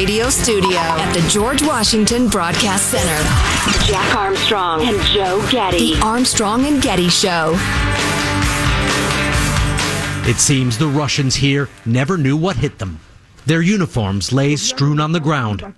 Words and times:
radio 0.00 0.30
studio 0.30 0.78
at 0.78 1.12
the 1.12 1.20
George 1.28 1.62
Washington 1.62 2.26
Broadcast 2.26 2.86
Center. 2.86 3.22
Jack 3.84 4.16
Armstrong 4.16 4.80
and 4.80 4.98
Joe 5.02 5.46
Getty. 5.50 5.94
The 5.94 6.00
Armstrong 6.00 6.64
and 6.64 6.80
Getty 6.80 7.10
Show. 7.10 7.54
It 10.26 10.38
seems 10.38 10.78
the 10.78 10.86
Russians 10.86 11.34
here 11.34 11.68
never 11.84 12.16
knew 12.16 12.34
what 12.34 12.56
hit 12.56 12.78
them. 12.78 12.98
Their 13.44 13.60
uniforms 13.60 14.32
lay 14.32 14.56
strewn 14.56 15.00
on 15.00 15.12
the 15.12 15.20
ground. 15.20 15.70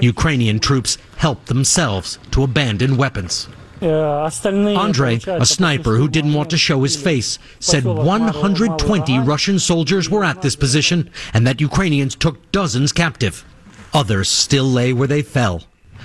Ukrainian 0.00 0.58
troops 0.58 0.96
helped 1.18 1.44
themselves 1.44 2.18
to 2.30 2.42
abandon 2.42 2.96
weapons. 2.96 3.46
Andre, 3.82 5.20
a 5.26 5.44
sniper 5.44 5.96
who 5.96 6.08
didn't 6.08 6.32
want 6.32 6.48
to 6.48 6.56
show 6.56 6.82
his 6.82 6.96
face, 6.96 7.38
said 7.58 7.84
120 7.84 9.18
Russian 9.18 9.58
soldiers 9.58 10.08
were 10.08 10.24
at 10.24 10.40
this 10.40 10.56
position 10.56 11.10
and 11.34 11.46
that 11.46 11.60
Ukrainians 11.60 12.14
took 12.14 12.50
dozens 12.52 12.90
captive. 12.92 13.44
Others 13.92 14.28
still 14.28 14.64
lay 14.64 14.92
where 14.92 15.08
they 15.08 15.22
fell. 15.22 15.64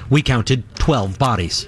We 0.09 0.21
counted 0.21 0.63
12 0.75 1.19
bodies. 1.19 1.67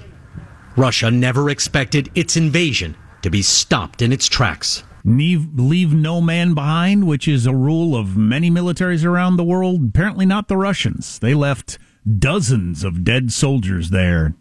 Russia 0.76 1.12
never 1.12 1.49
expected 1.49 2.12
its 2.16 2.35
invasion 2.35 2.95
to 3.21 3.30
be 3.30 3.41
stopped 3.41 4.02
in 4.02 4.12
its 4.12 4.27
tracks. 4.27 4.84
Leave, 5.03 5.48
leave 5.59 5.93
no 5.93 6.20
man 6.20 6.53
behind, 6.53 7.07
which 7.07 7.27
is 7.27 7.45
a 7.45 7.55
rule 7.55 7.95
of 7.95 8.17
many 8.17 8.52
militaries 8.52 9.05
around 9.05 9.38
the 9.38 9.43
world. 9.43 9.90
Apparently, 9.90 10.26
not 10.26 10.48
the 10.48 10.57
Russians. 10.57 11.20
They 11.20 11.34
left 11.34 11.77
dozens 12.20 12.84
of 12.84 13.04
dead 13.04 13.31
soldiers 13.31 13.90
there 13.90 14.35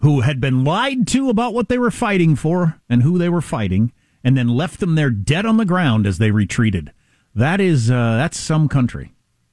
who 0.00 0.20
had 0.20 0.40
been 0.40 0.64
lied 0.64 1.06
to 1.06 1.30
about 1.30 1.54
what 1.54 1.68
they 1.68 1.78
were 1.78 1.90
fighting 1.90 2.34
for 2.34 2.80
and 2.88 3.02
who 3.02 3.18
they 3.18 3.28
were 3.28 3.40
fighting, 3.40 3.92
and 4.24 4.36
then 4.36 4.48
left 4.48 4.80
them 4.80 4.96
there 4.96 5.10
dead 5.10 5.46
on 5.46 5.56
the 5.56 5.64
ground 5.64 6.06
as 6.06 6.18
they 6.18 6.32
retreated. 6.32 6.92
That 7.34 7.60
is, 7.60 7.90
uh, 7.90 8.16
that's 8.16 8.38
some 8.38 8.68
country. 8.68 9.12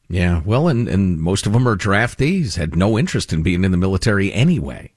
Yeah, 0.09 0.41
well, 0.43 0.67
and, 0.67 0.87
and 0.87 1.19
most 1.19 1.45
of 1.45 1.53
them 1.53 1.67
are 1.67 1.77
draftees, 1.77 2.55
had 2.57 2.75
no 2.75 2.97
interest 2.97 3.31
in 3.31 3.43
being 3.43 3.63
in 3.63 3.71
the 3.71 3.77
military 3.77 4.33
anyway. 4.33 4.91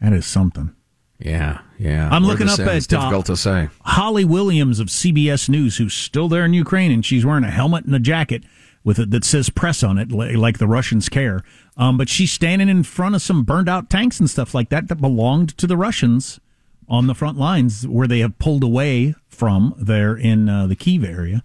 That 0.00 0.12
is 0.12 0.26
something. 0.26 0.74
Yeah, 1.18 1.60
yeah. 1.78 2.08
I'm 2.10 2.24
looking 2.24 2.48
up 2.48 2.58
at 2.58 2.68
uh, 2.68 2.80
difficult 2.80 3.26
to 3.26 3.36
say. 3.36 3.68
Holly 3.82 4.24
Williams 4.24 4.78
of 4.80 4.88
CBS 4.88 5.48
News, 5.48 5.78
who's 5.78 5.94
still 5.94 6.28
there 6.28 6.44
in 6.44 6.52
Ukraine, 6.52 6.90
and 6.90 7.06
she's 7.06 7.24
wearing 7.24 7.44
a 7.44 7.50
helmet 7.50 7.84
and 7.84 7.94
a 7.94 8.00
jacket 8.00 8.42
with 8.84 8.98
it 8.98 9.10
that 9.10 9.24
says 9.24 9.48
press 9.48 9.82
on 9.82 9.96
it, 9.96 10.10
like 10.10 10.58
the 10.58 10.66
Russians 10.66 11.08
care. 11.08 11.42
Um, 11.76 11.96
but 11.96 12.08
she's 12.08 12.32
standing 12.32 12.68
in 12.68 12.82
front 12.82 13.14
of 13.14 13.22
some 13.22 13.44
burned 13.44 13.68
out 13.68 13.88
tanks 13.88 14.18
and 14.18 14.28
stuff 14.28 14.54
like 14.54 14.68
that 14.70 14.88
that 14.88 14.96
belonged 14.96 15.56
to 15.58 15.66
the 15.66 15.76
Russians 15.76 16.40
on 16.88 17.06
the 17.06 17.14
front 17.14 17.38
lines 17.38 17.86
where 17.86 18.08
they 18.08 18.18
have 18.18 18.38
pulled 18.38 18.64
away 18.64 19.14
from 19.28 19.74
there 19.78 20.16
in 20.16 20.48
uh, 20.48 20.66
the 20.66 20.76
Kiev 20.76 21.04
area. 21.04 21.42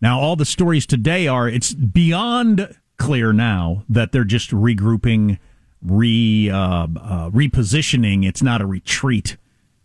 Now, 0.00 0.18
all 0.18 0.36
the 0.36 0.44
stories 0.44 0.86
today 0.86 1.26
are 1.26 1.48
it's 1.48 1.74
beyond 1.74 2.76
clear 2.96 3.32
now 3.32 3.84
that 3.88 4.12
they're 4.12 4.24
just 4.24 4.50
regrouping, 4.50 5.38
re 5.82 6.50
uh, 6.50 6.56
uh, 6.56 7.30
repositioning. 7.30 8.26
It's 8.26 8.42
not 8.42 8.60
a 8.60 8.66
retreat 8.66 9.36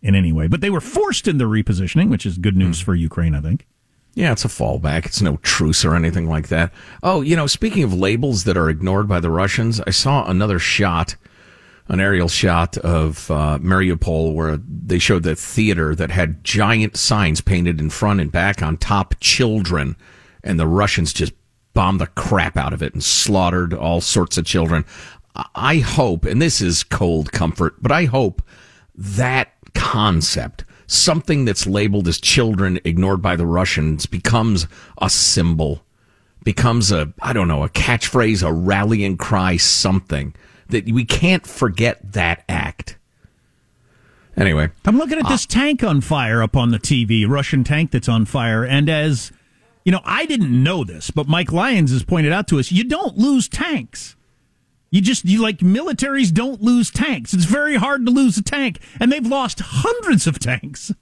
in 0.02 0.14
any 0.14 0.32
way, 0.32 0.46
but 0.46 0.60
they 0.60 0.70
were 0.70 0.80
forced 0.80 1.26
into 1.26 1.46
repositioning, 1.46 2.10
which 2.10 2.24
is 2.24 2.38
good 2.38 2.56
news 2.56 2.80
mm. 2.80 2.84
for 2.84 2.94
Ukraine, 2.94 3.34
I 3.34 3.40
think. 3.40 3.66
Yeah, 4.14 4.32
it's 4.32 4.46
a 4.46 4.48
fallback. 4.48 5.04
It's 5.04 5.20
no 5.20 5.36
truce 5.38 5.84
or 5.84 5.94
anything 5.94 6.26
like 6.26 6.48
that. 6.48 6.72
Oh, 7.02 7.20
you 7.20 7.36
know, 7.36 7.46
speaking 7.46 7.82
of 7.82 7.92
labels 7.92 8.44
that 8.44 8.56
are 8.56 8.70
ignored 8.70 9.08
by 9.08 9.20
the 9.20 9.30
Russians, 9.30 9.78
I 9.86 9.90
saw 9.90 10.24
another 10.26 10.58
shot, 10.58 11.16
an 11.88 12.00
aerial 12.00 12.28
shot 12.28 12.76
of 12.78 13.30
uh, 13.30 13.58
Mariupol 13.60 14.34
where 14.34 14.56
they 14.56 14.98
showed 14.98 15.22
the 15.22 15.36
theater 15.36 15.94
that 15.94 16.10
had 16.10 16.42
giant 16.42 16.96
signs 16.96 17.40
painted 17.40 17.80
in 17.80 17.90
front 17.90 18.20
and 18.20 18.32
back 18.32 18.62
on 18.62 18.76
top 18.76 19.14
children, 19.20 19.96
and 20.42 20.58
the 20.58 20.66
Russians 20.66 21.12
just 21.12 21.32
bombed 21.74 22.00
the 22.00 22.06
crap 22.06 22.56
out 22.56 22.72
of 22.72 22.82
it 22.82 22.94
and 22.94 23.04
slaughtered 23.04 23.74
all 23.74 24.00
sorts 24.00 24.38
of 24.38 24.44
children. 24.44 24.84
I 25.54 25.76
hope, 25.78 26.24
and 26.24 26.40
this 26.40 26.60
is 26.60 26.82
cold 26.82 27.30
comfort, 27.32 27.74
but 27.82 27.92
I 27.92 28.06
hope 28.06 28.42
that 28.94 29.52
concept 29.74 30.64
something 30.86 31.44
that's 31.44 31.66
labeled 31.66 32.08
as 32.08 32.20
children 32.20 32.80
ignored 32.84 33.20
by 33.20 33.36
the 33.36 33.46
Russians 33.46 34.06
becomes 34.06 34.66
a 34.98 35.10
symbol, 35.10 35.82
becomes 36.44 36.92
a, 36.92 37.12
I 37.20 37.32
don't 37.32 37.48
know, 37.48 37.64
a 37.64 37.68
catchphrase, 37.68 38.46
a 38.46 38.52
rallying 38.52 39.16
cry, 39.16 39.56
something 39.56 40.34
that 40.68 40.86
we 40.86 41.04
can't 41.04 41.46
forget 41.46 42.12
that 42.12 42.44
act. 42.48 42.98
Anyway, 44.36 44.68
I'm 44.84 44.98
looking 44.98 45.18
at 45.18 45.28
this 45.28 45.44
uh, 45.44 45.48
tank 45.48 45.82
on 45.82 46.02
fire 46.02 46.42
up 46.42 46.56
on 46.56 46.70
the 46.70 46.78
TV, 46.78 47.26
Russian 47.26 47.64
tank 47.64 47.90
that's 47.90 48.08
on 48.08 48.26
fire. 48.26 48.64
And 48.64 48.88
as 48.90 49.32
you 49.84 49.92
know, 49.92 50.02
I 50.04 50.26
didn't 50.26 50.62
know 50.62 50.84
this, 50.84 51.10
but 51.10 51.28
Mike 51.28 51.52
Lyons 51.52 51.90
has 51.90 52.02
pointed 52.02 52.32
out 52.32 52.48
to 52.48 52.58
us, 52.58 52.70
you 52.70 52.84
don't 52.84 53.16
lose 53.16 53.48
tanks. 53.48 54.16
You 54.90 55.00
just 55.00 55.24
you 55.24 55.40
like 55.40 55.58
militaries 55.58 56.32
don't 56.32 56.60
lose 56.62 56.90
tanks. 56.90 57.32
It's 57.32 57.44
very 57.44 57.76
hard 57.76 58.04
to 58.06 58.12
lose 58.12 58.36
a 58.36 58.42
tank, 58.42 58.80
and 59.00 59.10
they've 59.10 59.26
lost 59.26 59.60
hundreds 59.60 60.26
of 60.26 60.38
tanks, 60.38 60.92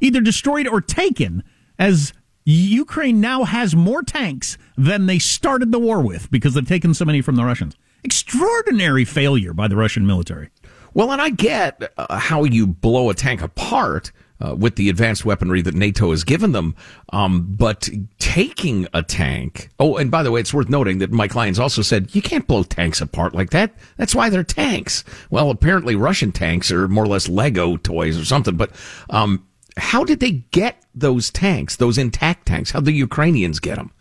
either 0.00 0.20
destroyed 0.20 0.68
or 0.68 0.80
taken. 0.80 1.42
As 1.78 2.12
Ukraine 2.44 3.20
now 3.20 3.44
has 3.44 3.74
more 3.74 4.02
tanks 4.02 4.56
than 4.76 5.06
they 5.06 5.18
started 5.18 5.72
the 5.72 5.78
war 5.78 6.00
with 6.00 6.30
because 6.30 6.54
they've 6.54 6.66
taken 6.66 6.94
so 6.94 7.04
many 7.04 7.20
from 7.20 7.36
the 7.36 7.44
Russians. 7.44 7.76
Extraordinary 8.04 9.04
failure 9.04 9.54
by 9.54 9.66
the 9.66 9.76
Russian 9.76 10.06
military. 10.06 10.50
Well, 10.92 11.10
and 11.10 11.20
I 11.20 11.30
get 11.30 11.92
uh, 11.96 12.18
how 12.18 12.44
you 12.44 12.66
blow 12.66 13.10
a 13.10 13.14
tank 13.14 13.42
apart 13.42 14.12
uh, 14.40 14.54
with 14.54 14.76
the 14.76 14.88
advanced 14.88 15.24
weaponry 15.24 15.62
that 15.62 15.74
NATO 15.74 16.10
has 16.10 16.22
given 16.22 16.52
them. 16.52 16.76
Um, 17.12 17.46
but 17.56 17.88
taking 18.18 18.86
a 18.92 19.02
tank. 19.02 19.70
Oh, 19.78 19.96
and 19.96 20.10
by 20.10 20.22
the 20.22 20.30
way, 20.30 20.40
it's 20.40 20.52
worth 20.52 20.68
noting 20.68 20.98
that 20.98 21.10
Mike 21.10 21.34
Lyons 21.34 21.58
also 21.58 21.82
said 21.82 22.14
you 22.14 22.22
can't 22.22 22.46
blow 22.46 22.62
tanks 22.62 23.00
apart 23.00 23.34
like 23.34 23.50
that. 23.50 23.74
That's 23.96 24.14
why 24.14 24.28
they're 24.28 24.44
tanks. 24.44 25.02
Well, 25.30 25.50
apparently 25.50 25.96
Russian 25.96 26.30
tanks 26.30 26.70
are 26.70 26.86
more 26.88 27.04
or 27.04 27.08
less 27.08 27.28
Lego 27.28 27.76
toys 27.78 28.18
or 28.18 28.24
something. 28.24 28.56
But 28.56 28.70
um, 29.10 29.46
how 29.76 30.04
did 30.04 30.20
they 30.20 30.32
get 30.52 30.84
those 30.94 31.30
tanks, 31.30 31.76
those 31.76 31.98
intact 31.98 32.46
tanks? 32.46 32.70
How 32.70 32.80
did 32.80 32.86
the 32.86 32.92
Ukrainians 32.92 33.60
get 33.60 33.76
them? 33.76 33.92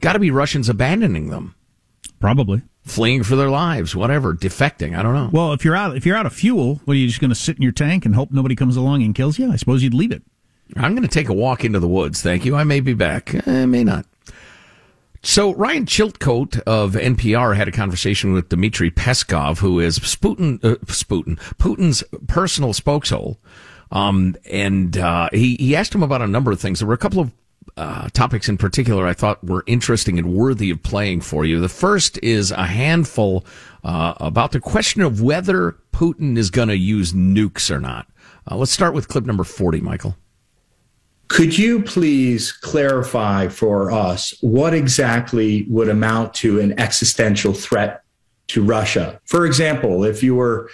Got 0.00 0.12
to 0.12 0.18
be 0.18 0.30
Russians 0.30 0.68
abandoning 0.68 1.30
them. 1.30 1.54
Probably 2.20 2.62
fleeing 2.86 3.24
for 3.24 3.36
their 3.36 3.50
lives, 3.50 3.94
whatever, 3.94 4.32
defecting. 4.32 4.96
I 4.96 5.02
don't 5.02 5.14
know. 5.14 5.28
Well, 5.32 5.52
if 5.52 5.64
you're 5.64 5.76
out, 5.76 5.96
if 5.96 6.06
you're 6.06 6.16
out 6.16 6.24
of 6.24 6.32
fuel, 6.32 6.80
what 6.84 6.94
are 6.94 6.98
you 6.98 7.08
just 7.08 7.20
going 7.20 7.30
to 7.30 7.34
sit 7.34 7.56
in 7.56 7.62
your 7.62 7.72
tank 7.72 8.06
and 8.06 8.14
hope 8.14 8.30
nobody 8.30 8.54
comes 8.54 8.76
along 8.76 9.02
and 9.02 9.14
kills 9.14 9.38
you? 9.38 9.52
I 9.52 9.56
suppose 9.56 9.82
you'd 9.82 9.92
leave 9.92 10.12
it. 10.12 10.22
I'm 10.76 10.94
going 10.94 11.06
to 11.06 11.08
take 11.08 11.28
a 11.28 11.34
walk 11.34 11.64
into 11.64 11.78
the 11.78 11.88
woods. 11.88 12.22
Thank 12.22 12.44
you. 12.44 12.56
I 12.56 12.64
may 12.64 12.80
be 12.80 12.94
back. 12.94 13.46
I 13.46 13.66
may 13.66 13.84
not. 13.84 14.06
So 15.22 15.54
Ryan 15.54 15.86
Chilcote 15.86 16.60
of 16.60 16.92
NPR 16.92 17.56
had 17.56 17.66
a 17.66 17.72
conversation 17.72 18.32
with 18.32 18.48
Dmitry 18.48 18.92
Peskov, 18.92 19.58
who 19.58 19.80
is 19.80 19.98
Putin, 19.98 20.64
uh, 20.64 20.76
Putin, 20.84 21.38
Putin's 21.58 22.04
personal 22.28 22.72
spokeshole. 22.72 23.36
Um, 23.90 24.36
and 24.50 24.96
uh, 24.96 25.28
he, 25.32 25.56
he 25.56 25.74
asked 25.74 25.94
him 25.94 26.02
about 26.02 26.22
a 26.22 26.26
number 26.28 26.52
of 26.52 26.60
things. 26.60 26.78
There 26.78 26.88
were 26.88 26.94
a 26.94 26.98
couple 26.98 27.20
of 27.20 27.32
uh, 27.76 28.08
topics 28.12 28.48
in 28.48 28.56
particular 28.56 29.06
I 29.06 29.12
thought 29.12 29.44
were 29.44 29.64
interesting 29.66 30.18
and 30.18 30.32
worthy 30.32 30.70
of 30.70 30.82
playing 30.82 31.20
for 31.20 31.44
you. 31.44 31.60
The 31.60 31.68
first 31.68 32.18
is 32.22 32.50
a 32.50 32.66
handful 32.66 33.44
uh, 33.84 34.14
about 34.18 34.52
the 34.52 34.60
question 34.60 35.02
of 35.02 35.20
whether 35.20 35.76
Putin 35.92 36.38
is 36.38 36.50
going 36.50 36.68
to 36.68 36.76
use 36.76 37.12
nukes 37.12 37.70
or 37.70 37.80
not. 37.80 38.06
Uh, 38.50 38.56
let's 38.56 38.72
start 38.72 38.94
with 38.94 39.08
clip 39.08 39.24
number 39.24 39.44
40, 39.44 39.80
Michael. 39.80 40.16
Could 41.28 41.58
you 41.58 41.82
please 41.82 42.52
clarify 42.52 43.48
for 43.48 43.90
us 43.90 44.34
what 44.40 44.72
exactly 44.72 45.66
would 45.68 45.88
amount 45.88 46.34
to 46.34 46.60
an 46.60 46.78
existential 46.78 47.52
threat 47.52 48.02
to 48.48 48.62
Russia? 48.62 49.20
For 49.24 49.44
example, 49.44 50.04
if 50.04 50.22
you 50.22 50.36
were 50.36 50.70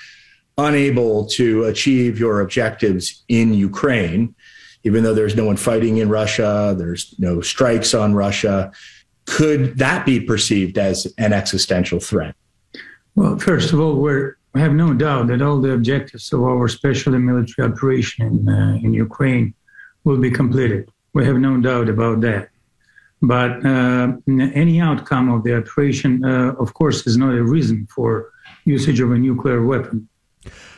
unable 0.58 1.26
to 1.26 1.64
achieve 1.64 2.18
your 2.18 2.40
objectives 2.40 3.24
in 3.28 3.54
Ukraine, 3.54 4.34
even 4.84 5.02
though 5.02 5.14
there's 5.14 5.36
no 5.36 5.44
one 5.44 5.56
fighting 5.56 5.98
in 5.98 6.08
Russia, 6.08 6.74
there's 6.76 7.14
no 7.18 7.40
strikes 7.40 7.94
on 7.94 8.14
Russia. 8.14 8.72
Could 9.26 9.78
that 9.78 10.04
be 10.04 10.20
perceived 10.20 10.78
as 10.78 11.12
an 11.18 11.32
existential 11.32 12.00
threat? 12.00 12.34
Well, 13.14 13.38
first 13.38 13.72
of 13.72 13.80
all, 13.80 13.96
we 13.96 14.60
have 14.60 14.72
no 14.72 14.94
doubt 14.94 15.28
that 15.28 15.42
all 15.42 15.60
the 15.60 15.72
objectives 15.72 16.32
of 16.32 16.42
our 16.42 16.66
special 16.68 17.18
military 17.18 17.68
operation 17.70 18.26
in, 18.26 18.48
uh, 18.48 18.78
in 18.82 18.92
Ukraine 18.94 19.54
will 20.04 20.18
be 20.18 20.30
completed. 20.30 20.90
We 21.12 21.24
have 21.26 21.36
no 21.36 21.60
doubt 21.60 21.88
about 21.88 22.20
that. 22.22 22.48
But 23.20 23.64
uh, 23.64 24.14
any 24.26 24.80
outcome 24.80 25.30
of 25.30 25.44
the 25.44 25.56
operation, 25.58 26.24
uh, 26.24 26.54
of 26.58 26.74
course, 26.74 27.06
is 27.06 27.16
not 27.16 27.34
a 27.34 27.42
reason 27.42 27.86
for 27.94 28.30
usage 28.64 28.98
of 28.98 29.12
a 29.12 29.18
nuclear 29.18 29.64
weapon. 29.64 30.08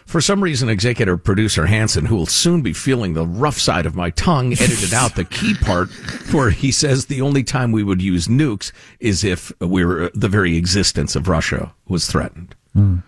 For 0.06 0.20
some 0.20 0.42
reason, 0.42 0.68
executive 0.68 1.24
producer 1.24 1.66
Hanson, 1.66 2.06
who 2.06 2.16
will 2.16 2.26
soon 2.26 2.62
be 2.62 2.72
feeling 2.72 3.14
the 3.14 3.26
rough 3.26 3.58
side 3.58 3.86
of 3.86 3.96
my 3.96 4.10
tongue, 4.10 4.52
edited 4.52 4.92
out 4.92 5.16
the 5.16 5.24
key 5.24 5.54
part 5.60 5.88
where 6.32 6.50
he 6.50 6.70
says 6.70 7.06
the 7.06 7.22
only 7.22 7.42
time 7.42 7.72
we 7.72 7.82
would 7.82 8.02
use 8.02 8.28
nukes 8.28 8.70
is 9.00 9.24
if 9.24 9.52
we 9.60 9.84
were, 9.84 10.10
the 10.14 10.28
very 10.28 10.56
existence 10.56 11.16
of 11.16 11.28
Russia 11.28 11.74
was 11.88 12.06
threatened. 12.06 12.54
Mm. 12.76 13.02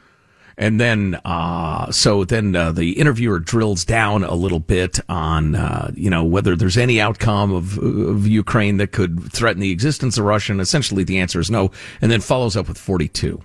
And 0.59 0.81
then, 0.81 1.21
uh, 1.27 1.91
so 1.93 2.25
then 2.25 2.57
uh, 2.57 2.73
the 2.73 2.93
interviewer 2.93 3.39
drills 3.39 3.85
down 3.85 4.25
a 4.25 4.35
little 4.35 4.59
bit 4.59 4.99
on, 5.09 5.55
uh, 5.55 5.91
you 5.95 6.09
know, 6.09 6.25
whether 6.25 6.57
there's 6.57 6.79
any 6.79 6.99
outcome 6.99 7.53
of, 7.53 7.77
of 7.77 8.27
Ukraine 8.27 8.79
that 8.79 8.93
could 8.93 9.31
threaten 9.31 9.61
the 9.61 9.71
existence 9.71 10.17
of 10.17 10.25
Russia. 10.25 10.53
And 10.53 10.61
essentially, 10.63 11.05
the 11.05 11.19
answer 11.19 11.41
is 11.41 11.51
no. 11.51 11.73
And 12.01 12.11
then 12.11 12.23
follows 12.23 12.57
up 12.57 12.69
with 12.69 12.79
42. 12.79 13.43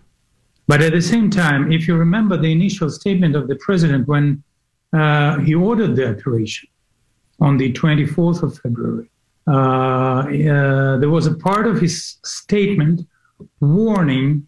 But 0.72 0.82
at 0.82 0.94
the 0.94 1.02
same 1.02 1.30
time, 1.30 1.70
if 1.70 1.86
you 1.86 1.98
remember 1.98 2.38
the 2.38 2.50
initial 2.50 2.90
statement 2.90 3.36
of 3.36 3.50
the 3.50 3.58
president 3.58 4.08
when 4.08 4.42
uh, 4.94 5.38
he 5.40 5.54
ordered 5.54 5.98
the 5.98 6.12
operation 6.12 6.70
on 7.42 7.58
the 7.58 7.74
24th 7.74 8.42
of 8.42 8.58
February, 8.58 9.10
uh, 9.48 9.52
uh, 9.52 10.98
there 11.02 11.10
was 11.10 11.28
a 11.28 11.34
part 11.34 11.68
of 11.68 11.82
his 11.82 12.20
statement 12.24 13.06
warning 13.60 14.48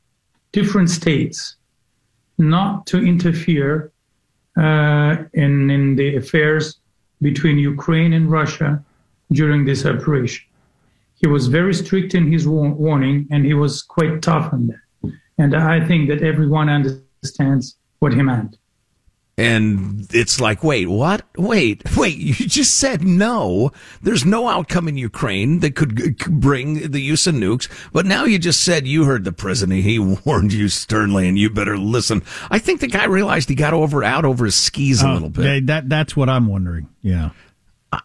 different 0.53 0.89
states 0.89 1.57
not 2.37 2.87
to 2.87 3.05
interfere 3.05 3.91
uh, 4.57 5.17
in, 5.33 5.69
in 5.69 5.97
the 5.97 6.15
affairs 6.15 6.79
between 7.21 7.57
Ukraine 7.57 8.13
and 8.13 8.31
Russia 8.31 8.81
during 9.33 9.65
this 9.65 9.85
operation. 9.85 10.45
He 11.15 11.27
was 11.27 11.47
very 11.47 11.73
strict 11.73 12.15
in 12.15 12.31
his 12.31 12.47
warning 12.47 13.27
and 13.29 13.45
he 13.45 13.55
was 13.55 13.81
quite 13.81 14.21
tough 14.21 14.53
on 14.53 14.67
that. 14.67 14.82
And 15.43 15.53
I 15.55 15.85
think 15.85 16.07
that 16.07 16.23
everyone 16.23 16.69
understands 16.69 17.75
what 17.99 18.13
he 18.13 18.21
meant. 18.21 18.55
And 19.37 20.07
it's 20.13 20.39
like, 20.39 20.63
wait, 20.63 20.87
what? 20.87 21.23
Wait, 21.37 21.81
wait, 21.97 22.17
you 22.17 22.33
just 22.33 22.77
said 22.77 23.03
no. 23.03 23.71
There's 24.01 24.23
no 24.23 24.47
outcome 24.47 24.87
in 24.87 24.95
Ukraine 24.95 25.59
that 25.59 25.75
could 25.75 26.17
bring 26.17 26.91
the 26.91 27.01
use 27.01 27.27
of 27.27 27.35
nukes. 27.35 27.67
But 27.91 28.05
now 28.05 28.23
you 28.23 28.39
just 28.39 28.63
said 28.63 28.87
you 28.87 29.03
heard 29.03 29.25
the 29.25 29.33
president. 29.33 29.81
He 29.81 29.99
warned 30.25 30.53
you 30.53 30.69
sternly 30.69 31.27
and 31.27 31.37
you 31.37 31.49
better 31.49 31.77
listen. 31.77 32.23
I 32.49 32.59
think 32.59 32.79
the 32.79 32.87
guy 32.87 33.03
realized 33.03 33.49
he 33.49 33.55
got 33.55 33.73
over 33.73 34.01
out 34.01 34.23
over 34.23 34.45
his 34.45 34.55
skis 34.55 35.03
a 35.03 35.09
uh, 35.09 35.13
little 35.13 35.29
bit. 35.29 35.65
That, 35.65 35.89
that's 35.89 36.15
what 36.15 36.29
I'm 36.29 36.47
wondering. 36.47 36.87
Yeah. 37.01 37.31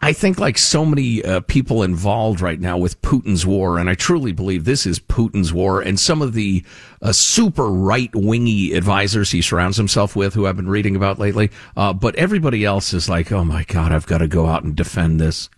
I 0.02 0.12
think, 0.12 0.38
like 0.38 0.58
so 0.58 0.84
many 0.84 1.24
uh, 1.24 1.40
people 1.40 1.82
involved 1.82 2.40
right 2.40 2.60
now 2.60 2.76
with 2.76 3.00
Putin's 3.02 3.46
war, 3.46 3.78
and 3.78 3.88
I 3.88 3.94
truly 3.94 4.32
believe 4.32 4.64
this 4.64 4.86
is 4.86 4.98
Putin's 4.98 5.52
war, 5.52 5.80
and 5.80 5.98
some 5.98 6.22
of 6.22 6.32
the 6.32 6.64
uh, 7.00 7.12
super 7.12 7.68
right 7.68 8.10
wingy 8.14 8.72
advisors 8.74 9.30
he 9.30 9.42
surrounds 9.42 9.76
himself 9.76 10.16
with, 10.16 10.34
who 10.34 10.46
I've 10.46 10.56
been 10.56 10.68
reading 10.68 10.96
about 10.96 11.18
lately. 11.18 11.50
Uh, 11.76 11.92
but 11.92 12.14
everybody 12.16 12.64
else 12.64 12.92
is 12.92 13.08
like, 13.08 13.30
oh 13.30 13.44
my 13.44 13.64
God, 13.64 13.92
I've 13.92 14.06
got 14.06 14.18
to 14.18 14.28
go 14.28 14.46
out 14.46 14.64
and 14.64 14.74
defend 14.74 15.20
this. 15.20 15.48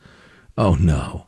Oh 0.59 0.75
no. 0.75 1.27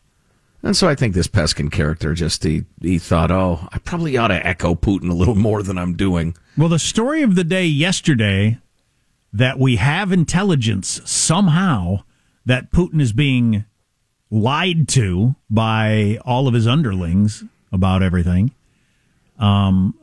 And 0.63 0.77
so 0.77 0.89
I 0.89 0.95
think 0.95 1.15
this 1.15 1.29
Peskin 1.29 1.73
character 1.73 2.15
just, 2.15 2.45
he, 2.45 2.65
he 2.81 2.99
thought, 2.99 3.33
oh, 3.33 3.69
I 3.73 3.79
probably 3.79 4.17
ought 4.17 4.29
to 4.29 4.47
echo 4.47 4.75
Putin 4.75 5.11
a 5.11 5.15
little 5.15 5.35
more 5.35 5.63
than 5.63 5.77
I'm 5.77 5.97
doing. 5.97 6.37
Well, 6.57 6.69
the 6.69 6.79
story 6.79 7.23
of 7.23 7.35
the 7.35 7.43
day 7.43 7.67
yesterday 7.67 8.59
that 9.33 9.59
we 9.59 9.77
have 9.77 10.13
intelligence 10.13 11.01
somehow 11.05 12.05
that 12.45 12.71
Putin 12.71 13.01
is 13.01 13.13
being 13.13 13.65
lied 14.31 14.89
to 14.89 15.37
by 15.51 16.19
all 16.25 16.49
of 16.49 16.55
his 16.55 16.67
underlings 16.67 17.45
about 17.71 18.03
everything. 18.03 18.53
Um, 19.39 19.95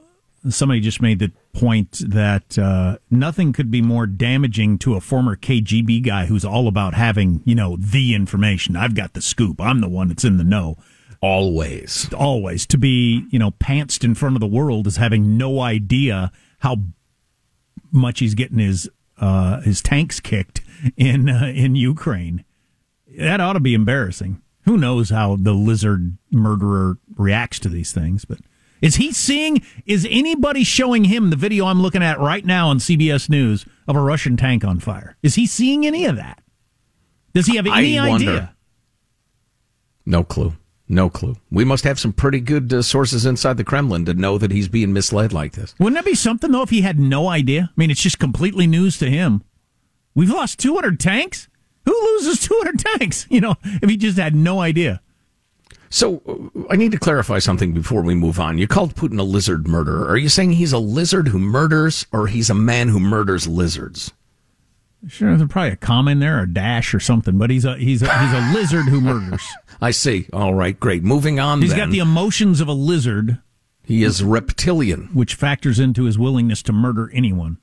somebody 0.48 0.80
just 0.80 1.02
made 1.02 1.20
the 1.20 1.32
point 1.54 2.02
that 2.08 2.58
uh, 2.58 2.98
nothing 3.10 3.54
could 3.54 3.72
be 3.72 3.82
more 3.82 4.06
damaging 4.06 4.78
to 4.80 4.96
a 4.96 5.02
former 5.02 5.36
KGB 5.36 6.04
guy 6.04 6.26
who's 6.28 6.46
all 6.46 6.68
about 6.68 6.94
having, 6.94 7.42
you 7.46 7.56
know, 7.56 7.76
the 7.78 8.14
information. 8.14 8.76
I've 8.76 8.96
got 8.96 9.14
the 9.14 9.22
scoop. 9.22 9.60
I'm 9.60 9.82
the 9.82 9.90
one 9.90 10.08
that's 10.08 10.24
in 10.24 10.38
the 10.38 10.44
know. 10.44 10.78
Always. 11.22 12.12
Always. 12.14 12.66
To 12.68 12.78
be, 12.78 13.26
you 13.30 13.40
know, 13.40 13.52
pantsed 13.52 14.04
in 14.04 14.16
front 14.16 14.36
of 14.36 14.40
the 14.40 14.48
world 14.48 14.88
is 14.88 14.98
having 14.98 15.38
no 15.38 15.60
idea 15.60 16.32
how 16.60 16.78
much 17.92 18.20
he's 18.20 18.36
getting 18.36 18.60
his 18.60 18.90
uh, 19.20 19.60
his 19.62 19.82
tanks 19.82 20.22
kicked 20.22 20.62
in 20.98 21.30
uh, 21.30 21.52
in 21.54 21.76
Ukraine. 21.76 22.46
That 23.18 23.42
ought 23.42 23.54
to 23.54 23.60
be 23.60 23.74
embarrassing. 23.74 24.42
Who 24.66 24.78
knows 24.78 25.10
how 25.10 25.36
the 25.36 25.54
lizard 25.54 26.18
murderer 26.31 26.98
reacts 27.16 27.60
to 27.60 27.70
these 27.70 27.92
things? 27.92 28.26
But 28.26 28.40
is 28.81 28.96
he 28.96 29.12
seeing? 29.12 29.62
Is 29.86 30.08
anybody 30.10 30.64
showing 30.64 31.06
him 31.06 31.30
the 31.30 31.36
video 31.36 31.66
I'm 31.66 31.81
looking 31.81 32.04
at 32.04 32.20
right 32.20 32.46
now 32.46 32.70
on 32.70 32.80
CBS 32.80 33.30
News 33.30 33.66
of 33.88 33.96
a 33.96 34.02
Russian 34.02 34.38
tank 34.38 34.64
on 34.64 34.80
fire? 34.80 35.18
Is 35.24 35.36
he 35.36 35.46
seeing 35.46 35.86
any 35.86 36.06
of 36.06 36.16
that? 36.18 36.42
Does 37.34 37.48
he 37.48 37.56
have 37.58 37.68
any 37.68 37.98
I 37.98 38.04
idea? 38.04 38.10
Wonder. 38.10 38.50
No 40.06 40.24
clue. 40.24 40.54
No 40.92 41.08
clue. 41.08 41.36
We 41.52 41.64
must 41.66 41.84
have 41.84 42.00
some 42.00 42.14
pretty 42.14 42.40
good 42.40 42.74
uh, 42.74 42.81
sources 42.81 43.26
inside 43.26 43.58
the 43.58 43.64
Kremlin 43.64 44.06
to 44.06 44.16
know 44.16 44.40
that 44.40 44.52
he's 44.52 44.68
being 44.68 44.92
misled 44.92 45.31
like 45.31 45.52
this. 45.52 45.76
Wouldn't 45.78 45.96
that 45.96 46.10
be 46.10 46.16
something 46.16 46.52
though 46.52 46.64
if 46.64 46.72
he 46.72 46.81
had 46.81 47.00
no 47.00 47.28
idea? 47.28 47.70
I 47.70 47.74
mean, 47.80 47.92
it's 47.92 48.02
just 48.02 48.18
completely 48.18 48.66
news 48.66 48.98
to 48.98 49.10
him. 49.10 49.44
We've 50.19 50.30
lost 50.30 50.60
200 50.60 51.00
tanks. 51.00 51.48
Who 51.86 51.94
loses 51.94 52.39
200 52.45 52.77
tanks? 52.77 53.25
You 53.30 53.39
know, 53.39 53.56
if 53.63 53.89
he 53.89 53.95
just 53.95 54.18
had 54.18 54.36
no 54.36 54.60
idea. 54.60 55.00
So 55.89 56.21
uh, 56.27 56.66
I 56.69 56.75
need 56.75 56.92
to 56.92 57.00
clarify 57.00 57.39
something 57.39 57.71
before 57.71 58.01
we 58.01 58.16
move 58.16 58.38
on. 58.38 58.57
You 58.57 58.68
called 58.68 58.95
Putin 58.95 59.18
a 59.18 59.24
lizard 59.24 59.66
murderer. 59.66 60.10
Are 60.10 60.18
you 60.18 60.27
saying 60.27 60.51
he's 60.51 60.74
a 60.74 60.77
lizard 60.77 61.30
who 61.30 61.39
murders, 61.39 62.06
or 62.12 62.27
he's 62.27 62.50
a 62.50 62.54
man 62.54 62.89
who 62.89 63.00
murders 63.00 63.48
lizards? 63.48 64.12
Sure, 65.07 65.38
there's 65.38 65.50
probably 65.50 65.71
a 65.71 65.77
comma 65.77 66.12
in 66.12 66.19
there, 66.19 66.39
or 66.39 66.44
a 66.44 66.54
dash, 66.54 66.94
or 66.94 67.00
something. 67.00 67.38
But 67.38 67.50
he's 67.50 67.63
a 67.63 67.77
he's 67.77 68.01
a 68.01 68.19
he's 68.19 68.33
a 68.33 68.51
lizard 68.54 68.88
who 68.89 69.00
murders. 69.00 69.48
I 69.81 69.92
see. 69.92 70.27
All 70.33 70.54
right, 70.54 70.77
great. 70.77 71.01
Moving 71.01 71.39
on. 71.39 71.62
He's 71.62 71.69
then. 71.69 71.80
got 71.80 71.92
the 71.92 72.00
emotions 72.00 72.60
of 72.60 72.68
a 72.68 72.74
lizard. 72.74 73.39
He 73.86 74.04
is 74.04 74.21
reptilian, 74.21 75.12
which 75.13 75.36
factors 75.36 75.80
into 75.80 76.04
his 76.04 76.19
willingness 76.19 76.62
to 76.63 76.74
murder 76.74 77.10
anyone. 77.13 77.60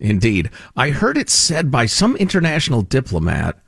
Indeed, 0.00 0.50
I 0.76 0.90
heard 0.90 1.18
it 1.18 1.28
said 1.30 1.70
by 1.70 1.86
some 1.86 2.16
international 2.16 2.82
diplomat 2.82 3.58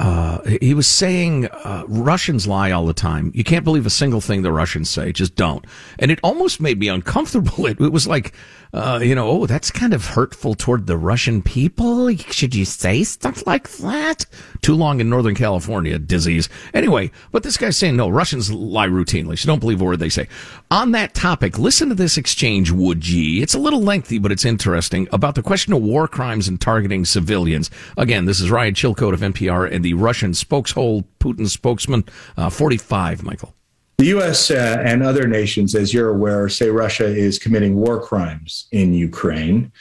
uh, 0.00 0.40
he 0.62 0.72
was 0.72 0.86
saying 0.86 1.44
uh, 1.44 1.84
Russians 1.86 2.46
lie 2.46 2.70
all 2.70 2.86
the 2.86 2.94
time. 2.94 3.30
You 3.34 3.44
can't 3.44 3.64
believe 3.64 3.84
a 3.84 3.90
single 3.90 4.22
thing 4.22 4.40
the 4.40 4.50
Russians 4.50 4.88
say. 4.88 5.12
Just 5.12 5.36
don't. 5.36 5.62
And 5.98 6.10
it 6.10 6.18
almost 6.22 6.58
made 6.58 6.78
me 6.78 6.88
uncomfortable. 6.88 7.50
It, 7.70 7.78
it 7.78 7.92
was 7.92 8.06
like, 8.08 8.32
uh, 8.72 9.00
you 9.02 9.14
know, 9.14 9.28
oh, 9.28 9.46
that's 9.46 9.70
kind 9.70 9.92
of 9.92 10.04
hurtful 10.04 10.54
toward 10.54 10.86
the 10.86 10.96
Russian 10.96 11.42
people. 11.42 12.16
Should 12.16 12.54
you 12.54 12.64
say 12.64 13.04
stuff 13.04 13.46
like 13.46 13.68
that? 13.78 14.24
Too 14.62 14.74
long 14.74 15.00
in 15.00 15.10
Northern 15.10 15.34
California, 15.34 15.98
disease. 15.98 16.48
Anyway, 16.72 17.10
but 17.32 17.42
this 17.42 17.56
guy's 17.56 17.76
saying, 17.76 17.96
no, 17.96 18.08
Russians 18.08 18.50
lie 18.50 18.88
routinely, 18.88 19.38
so 19.38 19.46
don't 19.46 19.58
believe 19.58 19.80
a 19.80 19.84
word 19.84 19.98
they 19.98 20.08
say. 20.08 20.28
On 20.70 20.92
that 20.92 21.14
topic, 21.14 21.58
listen 21.58 21.90
to 21.90 21.94
this 21.94 22.16
exchange, 22.16 22.70
would 22.70 23.06
ye? 23.06 23.42
It's 23.42 23.54
a 23.54 23.58
little 23.58 23.82
lengthy, 23.82 24.18
but 24.18 24.32
it's 24.32 24.44
interesting 24.44 25.08
about 25.12 25.34
the 25.34 25.42
question 25.42 25.72
of 25.72 25.82
war 25.82 26.08
crimes 26.08 26.48
and 26.48 26.60
targeting 26.60 27.04
civilians. 27.04 27.70
Again, 27.96 28.24
this 28.24 28.40
is 28.40 28.50
Ryan 28.50 28.74
Chilcote 28.74 29.14
of 29.14 29.20
NPR 29.20 29.70
and 29.70 29.84
the 29.84 29.89
Russian 29.94 30.32
spokeshole, 30.32 31.04
Putin 31.18 31.48
spokesman, 31.48 32.04
uh, 32.36 32.50
45, 32.50 33.22
Michael. 33.22 33.54
The 33.98 34.06
U.S. 34.06 34.50
Uh, 34.50 34.82
and 34.82 35.02
other 35.02 35.28
nations, 35.28 35.74
as 35.74 35.92
you're 35.92 36.08
aware, 36.08 36.48
say 36.48 36.70
Russia 36.70 37.04
is 37.04 37.38
committing 37.38 37.76
war 37.76 38.00
crimes 38.00 38.66
in 38.72 38.94
Ukraine. 38.94 39.72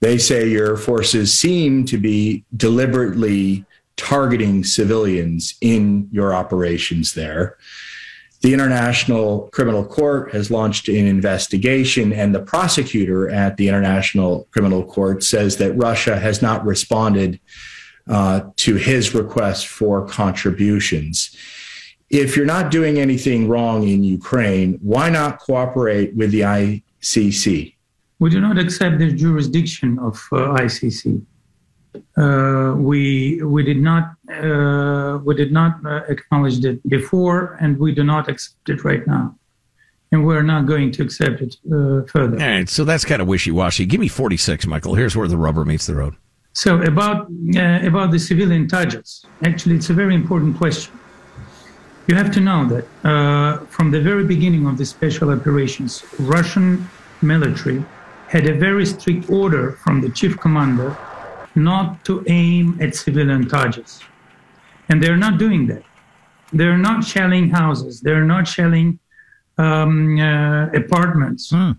They 0.00 0.18
say 0.18 0.48
your 0.48 0.76
forces 0.76 1.32
seem 1.32 1.86
to 1.86 1.96
be 1.96 2.44
deliberately 2.56 3.64
targeting 3.96 4.64
civilians 4.64 5.54
in 5.62 6.08
your 6.12 6.34
operations 6.34 7.14
there. 7.14 7.56
The 8.42 8.52
International 8.52 9.48
Criminal 9.52 9.82
Court 9.82 10.30
has 10.32 10.50
launched 10.50 10.88
an 10.88 11.06
investigation, 11.06 12.12
and 12.12 12.34
the 12.34 12.42
prosecutor 12.42 13.30
at 13.30 13.56
the 13.56 13.68
International 13.68 14.46
Criminal 14.50 14.84
Court 14.84 15.24
says 15.24 15.56
that 15.56 15.72
Russia 15.72 16.18
has 16.18 16.42
not 16.42 16.66
responded 16.66 17.40
uh, 18.08 18.42
to 18.56 18.76
his 18.76 19.14
request 19.14 19.66
for 19.66 20.06
contributions 20.06 21.36
if 22.14 22.36
you're 22.36 22.46
not 22.46 22.70
doing 22.70 22.98
anything 22.98 23.48
wrong 23.48 23.88
in 23.88 24.04
Ukraine, 24.04 24.78
why 24.82 25.08
not 25.10 25.40
cooperate 25.40 26.14
with 26.14 26.30
the 26.30 26.40
ICC? 26.40 27.74
We 28.20 28.30
do 28.30 28.40
not 28.40 28.56
accept 28.58 28.98
the 28.98 29.12
jurisdiction 29.12 29.98
of 29.98 30.14
uh, 30.30 30.62
ICC. 30.64 31.22
Uh, 32.16 32.74
we 32.76 33.40
we 33.42 33.62
did 33.62 33.80
not 33.80 34.14
uh, 34.32 35.18
we 35.24 35.34
did 35.34 35.52
not 35.52 35.84
uh, 35.84 36.02
acknowledge 36.08 36.64
it 36.64 36.78
before, 36.88 37.56
and 37.60 37.78
we 37.78 37.92
do 37.92 38.02
not 38.02 38.28
accept 38.28 38.68
it 38.68 38.84
right 38.84 39.06
now, 39.06 39.36
and 40.10 40.26
we're 40.26 40.42
not 40.42 40.66
going 40.66 40.90
to 40.90 41.02
accept 41.02 41.40
it 41.40 41.56
uh, 41.66 42.02
further. 42.12 42.36
All 42.40 42.48
right, 42.48 42.68
so 42.68 42.84
that's 42.84 43.04
kind 43.04 43.22
of 43.22 43.28
wishy 43.28 43.52
washy. 43.52 43.86
Give 43.86 44.00
me 44.00 44.08
forty 44.08 44.36
six, 44.36 44.66
Michael. 44.66 44.94
Here's 44.94 45.16
where 45.16 45.28
the 45.28 45.36
rubber 45.36 45.64
meets 45.64 45.86
the 45.86 45.94
road. 45.94 46.14
So 46.54 46.82
about 46.82 47.26
uh, 47.56 47.90
about 47.90 48.10
the 48.10 48.18
civilian 48.18 48.68
targets, 48.68 49.26
actually, 49.42 49.76
it's 49.76 49.90
a 49.90 49.94
very 49.94 50.14
important 50.14 50.56
question 50.56 50.98
you 52.06 52.14
have 52.14 52.30
to 52.32 52.40
know 52.40 52.66
that 52.66 52.84
uh, 53.08 53.58
from 53.66 53.90
the 53.90 54.00
very 54.00 54.24
beginning 54.24 54.66
of 54.66 54.76
the 54.76 54.84
special 54.84 55.30
operations, 55.30 56.04
Russian 56.18 56.88
military 57.22 57.84
had 58.28 58.46
a 58.46 58.54
very 58.54 58.84
strict 58.84 59.30
order 59.30 59.72
from 59.72 60.00
the 60.00 60.10
chief 60.10 60.38
commander 60.38 60.96
not 61.54 62.04
to 62.04 62.24
aim 62.26 62.76
at 62.80 62.94
civilian 62.94 63.48
targets. 63.48 64.00
And 64.88 65.02
they're 65.02 65.16
not 65.16 65.38
doing 65.38 65.66
that. 65.68 65.82
They're 66.52 66.76
not 66.76 67.04
shelling 67.04 67.48
houses. 67.50 68.00
They're 68.00 68.24
not 68.24 68.46
shelling 68.46 68.98
um, 69.56 70.20
uh, 70.20 70.66
apartments. 70.72 71.50
Hmm. 71.50 71.72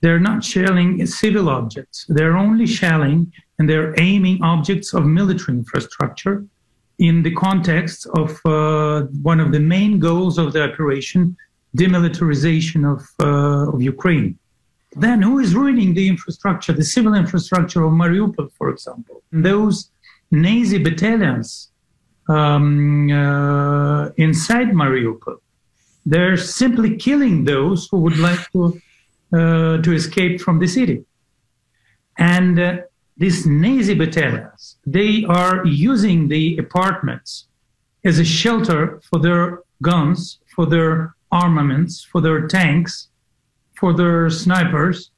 They're 0.00 0.20
not 0.20 0.44
shelling 0.44 1.04
civil 1.06 1.48
objects. 1.48 2.06
They're 2.08 2.36
only 2.36 2.66
shelling 2.66 3.32
and 3.58 3.68
they're 3.68 3.98
aiming 4.00 4.42
objects 4.42 4.94
of 4.94 5.04
military 5.04 5.58
infrastructure 5.58 6.46
in 6.98 7.22
the 7.22 7.34
context 7.34 8.06
of 8.14 8.40
uh, 8.44 9.02
one 9.22 9.40
of 9.40 9.52
the 9.52 9.60
main 9.60 9.98
goals 9.98 10.38
of 10.38 10.52
the 10.52 10.62
operation, 10.64 11.36
demilitarization 11.76 12.80
of, 12.92 13.00
uh, 13.20 13.72
of 13.72 13.82
Ukraine. 13.82 14.38
Then 14.92 15.22
who 15.22 15.38
is 15.38 15.54
ruining 15.54 15.94
the 15.94 16.08
infrastructure, 16.08 16.72
the 16.72 16.84
civil 16.84 17.14
infrastructure 17.14 17.84
of 17.84 17.92
Mariupol, 17.92 18.50
for 18.56 18.70
example? 18.70 19.22
Those 19.32 19.90
Nazi 20.30 20.78
battalions 20.78 21.70
um, 22.28 23.10
uh, 23.10 24.08
inside 24.16 24.68
Mariupol, 24.68 25.36
they're 26.06 26.36
simply 26.36 26.96
killing 26.96 27.44
those 27.44 27.88
who 27.90 27.98
would 27.98 28.18
like 28.18 28.50
to 28.52 28.80
uh, 29.32 29.78
to 29.78 29.92
escape 29.92 30.40
from 30.40 30.58
the 30.58 30.66
city. 30.66 31.04
And 32.18 32.58
uh, 32.58 32.76
these 33.16 33.46
Nazi 33.46 33.94
battalions, 33.94 34.76
they 34.86 35.24
are 35.24 35.66
using 35.66 36.28
the 36.28 36.56
apartments 36.58 37.46
as 38.04 38.18
a 38.18 38.24
shelter 38.24 39.00
for 39.08 39.18
their 39.18 39.62
guns, 39.82 40.38
for 40.54 40.66
their 40.66 41.14
armaments, 41.30 42.02
for 42.02 42.20
their 42.20 42.46
tanks, 42.46 43.08
for 43.74 43.92
their 43.92 44.30
snipers, 44.30 45.10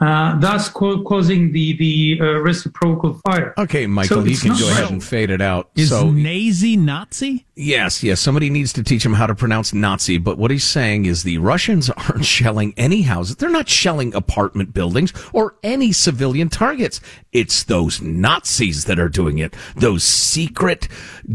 uh, 0.00 0.38
thus 0.38 0.68
co- 0.68 1.02
causing 1.02 1.50
the 1.50 1.76
the 1.76 2.18
uh, 2.20 2.24
reciprocal 2.40 3.14
fire. 3.26 3.52
Okay, 3.58 3.86
Michael, 3.86 4.22
so 4.22 4.24
you 4.24 4.36
can 4.36 4.56
go 4.56 4.70
ahead 4.70 4.90
and 4.90 5.02
fade 5.02 5.30
it 5.30 5.40
out. 5.40 5.70
Is 5.74 5.88
so, 5.90 6.10
Nazi 6.10 6.76
Nazi? 6.76 7.46
Yes, 7.56 8.04
yes. 8.04 8.20
Somebody 8.20 8.48
needs 8.48 8.72
to 8.74 8.84
teach 8.84 9.04
him 9.04 9.14
how 9.14 9.26
to 9.26 9.34
pronounce 9.34 9.74
Nazi. 9.74 10.18
But 10.18 10.38
what 10.38 10.52
he's 10.52 10.62
saying 10.62 11.06
is 11.06 11.24
the 11.24 11.38
Russians 11.38 11.90
aren't 12.08 12.24
shelling 12.24 12.74
any 12.76 13.02
houses. 13.02 13.36
They're 13.36 13.50
not 13.50 13.68
shelling 13.68 14.14
apartment 14.14 14.72
buildings 14.72 15.12
or 15.32 15.56
any 15.64 15.90
civilian 15.90 16.48
targets. 16.48 17.00
It's 17.32 17.64
those 17.64 18.00
Nazis 18.00 18.84
that 18.84 19.00
are 19.00 19.08
doing 19.08 19.38
it. 19.38 19.56
Those 19.74 20.04
secret 20.04 20.86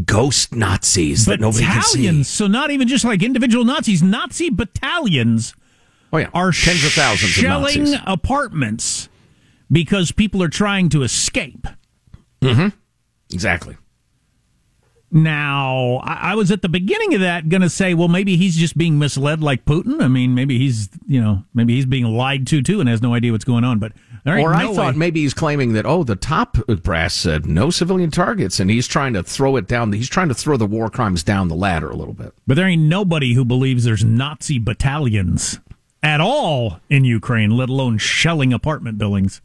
ghost 0.05 0.55
Nazis 0.55 1.25
that 1.25 1.41
nobody 1.41 1.65
can 1.65 1.84
see. 1.84 2.24
So 2.24 2.48
not 2.48 2.72
even 2.72 2.88
just 2.88 3.03
like 3.03 3.22
individual 3.22 3.65
Nazis, 3.65 4.01
Nazi 4.01 4.50
battalions 4.50 5.53
Oh 6.13 6.20
yeah, 6.20 6.29
are 6.34 6.51
tens 6.51 6.86
of 6.86 6.91
thousands 6.91 7.32
shelling 7.32 7.96
apartments 8.05 9.10
because 9.72 10.12
people 10.12 10.43
are 10.43 10.50
trying 10.50 10.89
to 10.89 11.01
escape. 11.01 11.65
Mm-hmm. 12.41 12.67
Exactly. 13.34 13.77
Now, 15.10 16.01
I, 16.03 16.32
I 16.32 16.36
was 16.36 16.51
at 16.51 16.62
the 16.62 16.70
beginning 16.70 17.13
of 17.13 17.22
that 17.22 17.50
going 17.50 17.62
to 17.62 17.70
say, 17.70 17.93
well, 17.93 18.08
maybe 18.08 18.36
he's 18.36 18.55
just 18.55 18.77
being 18.77 18.98
misled 18.98 19.41
like 19.41 19.63
Putin. 19.65 20.01
I 20.01 20.08
mean, 20.08 20.34
maybe 20.34 20.58
he's, 20.58 20.89
you 21.08 21.22
know, 21.22 21.43
maybe 21.53 21.75
he's 21.75 21.86
being 21.86 22.05
lied 22.05 22.48
to 22.48 22.62
too 22.63 22.79
and 22.79 22.89
has 22.89 23.01
no 23.01 23.13
idea 23.13 23.32
what's 23.32 23.46
going 23.46 23.63
on. 23.63 23.77
But 23.79 23.93
or 24.25 24.38
no 24.38 24.48
I 24.48 24.74
thought 24.74 24.93
way. 24.93 25.00
maybe 25.00 25.22
he's 25.22 25.34
claiming 25.34 25.74
that 25.74 25.86
oh, 25.86 26.03
the 26.03 26.15
top 26.15 26.58
brass 26.67 27.13
said 27.13 27.46
no 27.46 27.70
civilian 27.70 28.12
targets, 28.12 28.60
and 28.60 28.70
he's 28.70 28.88
trying 28.88 29.13
to 29.13 29.24
throw 29.24 29.55
it 29.55 29.67
down. 29.67 29.91
He's 29.93 30.10
trying 30.10 30.29
to 30.29 30.36
throw 30.36 30.58
the 30.58 30.65
war 30.65 30.89
crimes 30.89 31.24
down 31.24 31.48
the 31.48 31.55
ladder 31.55 31.89
a 31.89 31.96
little 31.96 32.13
bit. 32.13 32.34
But 32.48 32.55
there 32.55 32.67
ain't 32.67 32.84
nobody 32.84 33.34
who 33.34 33.46
believes 33.46 33.84
there's 33.84 34.03
Nazi 34.03 34.60
battalions 34.60 35.60
at 36.03 36.22
all 36.22 36.79
in 36.89 37.05
Ukraine, 37.05 37.51
let 37.51 37.69
alone 37.69 37.98
shelling 37.98 38.53
apartment 38.53 38.98
buildings. 38.98 39.41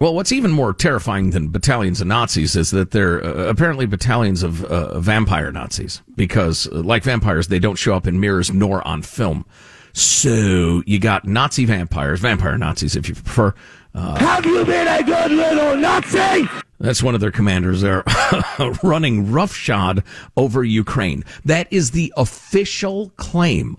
Well, 0.00 0.14
what's 0.16 0.32
even 0.32 0.50
more 0.50 0.72
terrifying 0.72 1.30
than 1.30 1.50
battalions 1.50 2.00
of 2.00 2.08
Nazis 2.08 2.56
is 2.56 2.72
that 2.72 2.90
they're 2.90 3.24
uh, 3.24 3.44
apparently 3.44 3.86
battalions 3.86 4.42
of 4.42 4.64
uh, 4.64 4.98
vampire 4.98 5.52
Nazis 5.52 6.02
because, 6.16 6.66
uh, 6.66 6.82
like 6.82 7.04
vampires, 7.04 7.46
they 7.46 7.60
don't 7.60 7.76
show 7.76 7.94
up 7.94 8.08
in 8.08 8.18
mirrors 8.18 8.50
nor 8.50 8.84
on 8.88 9.02
film. 9.02 9.46
So 9.92 10.82
you 10.86 10.98
got 10.98 11.24
Nazi 11.24 11.66
vampires, 11.66 12.18
vampire 12.18 12.58
Nazis, 12.58 12.96
if 12.96 13.08
you 13.08 13.14
prefer. 13.14 13.54
Uh, 13.94 14.18
Have 14.18 14.44
you 14.44 14.64
been 14.64 14.88
a 14.88 15.04
good 15.04 15.30
little 15.30 15.76
Nazi? 15.76 16.48
That's 16.80 17.02
one 17.02 17.14
of 17.14 17.20
their 17.20 17.30
commanders 17.30 17.82
there, 17.82 18.02
running 18.82 19.30
roughshod 19.30 20.02
over 20.36 20.64
Ukraine. 20.64 21.24
That 21.44 21.68
is 21.70 21.92
the 21.92 22.12
official 22.16 23.10
claim 23.18 23.76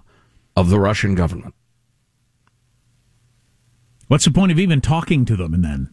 of 0.55 0.69
the 0.69 0.79
Russian 0.79 1.15
government. 1.15 1.53
What's 4.13 4.25
the 4.25 4.31
point 4.31 4.51
of 4.51 4.59
even 4.59 4.79
talking 4.79 5.25
to 5.25 5.35
them? 5.35 5.55
And 5.55 5.65
then, 5.65 5.91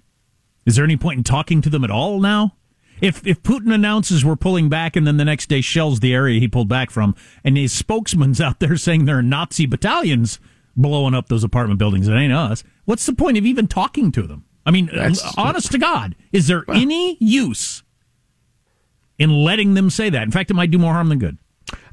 is 0.67 0.77
there 0.77 0.85
any 0.85 0.99
point 0.99 1.17
in 1.17 1.25
talking 1.25 1.62
to 1.62 1.71
them 1.71 1.85
at 1.85 1.91
all 1.91 2.21
now? 2.21 2.55
If 3.00 3.27
if 3.27 3.43
Putin 3.43 3.73
announces 3.73 4.27
we're 4.27 4.37
pulling 4.37 4.69
back, 4.69 4.95
and 4.95 5.07
then 5.07 5.17
the 5.17 5.25
next 5.25 5.47
day 5.47 5.62
shells 5.62 6.00
the 6.00 6.12
area 6.12 6.39
he 6.39 6.47
pulled 6.47 6.69
back 6.69 6.91
from, 6.91 7.15
and 7.45 7.57
his 7.57 7.73
spokesman's 7.73 8.39
out 8.43 8.61
there 8.61 8.77
saying 8.77 9.07
there 9.07 9.17
are 9.17 9.23
Nazi 9.23 9.65
battalions 9.65 10.39
blowing 10.77 11.15
up 11.15 11.31
those 11.31 11.43
apartment 11.45 11.79
buildings, 11.79 12.09
it 12.09 12.12
ain't 12.12 12.31
us. 12.31 12.62
What's 12.85 13.07
the 13.07 13.15
point 13.15 13.39
of 13.39 13.47
even 13.47 13.67
talking 13.67 14.12
to 14.12 14.27
them? 14.27 14.45
I 14.67 14.71
mean, 14.71 14.91
That's 14.95 15.25
honest 15.39 15.73
to 15.73 15.79
God, 15.79 16.15
is 16.31 16.47
there 16.47 16.65
well, 16.69 16.77
any 16.77 17.17
use 17.21 17.83
in 19.19 19.31
letting 19.31 19.73
them 19.73 19.89
say 19.89 20.11
that? 20.11 20.25
In 20.25 20.31
fact, 20.31 20.50
it 20.50 20.55
might 20.55 20.71
do 20.71 20.77
more 20.77 20.93
harm 20.93 21.09
than 21.09 21.21
good. 21.21 21.39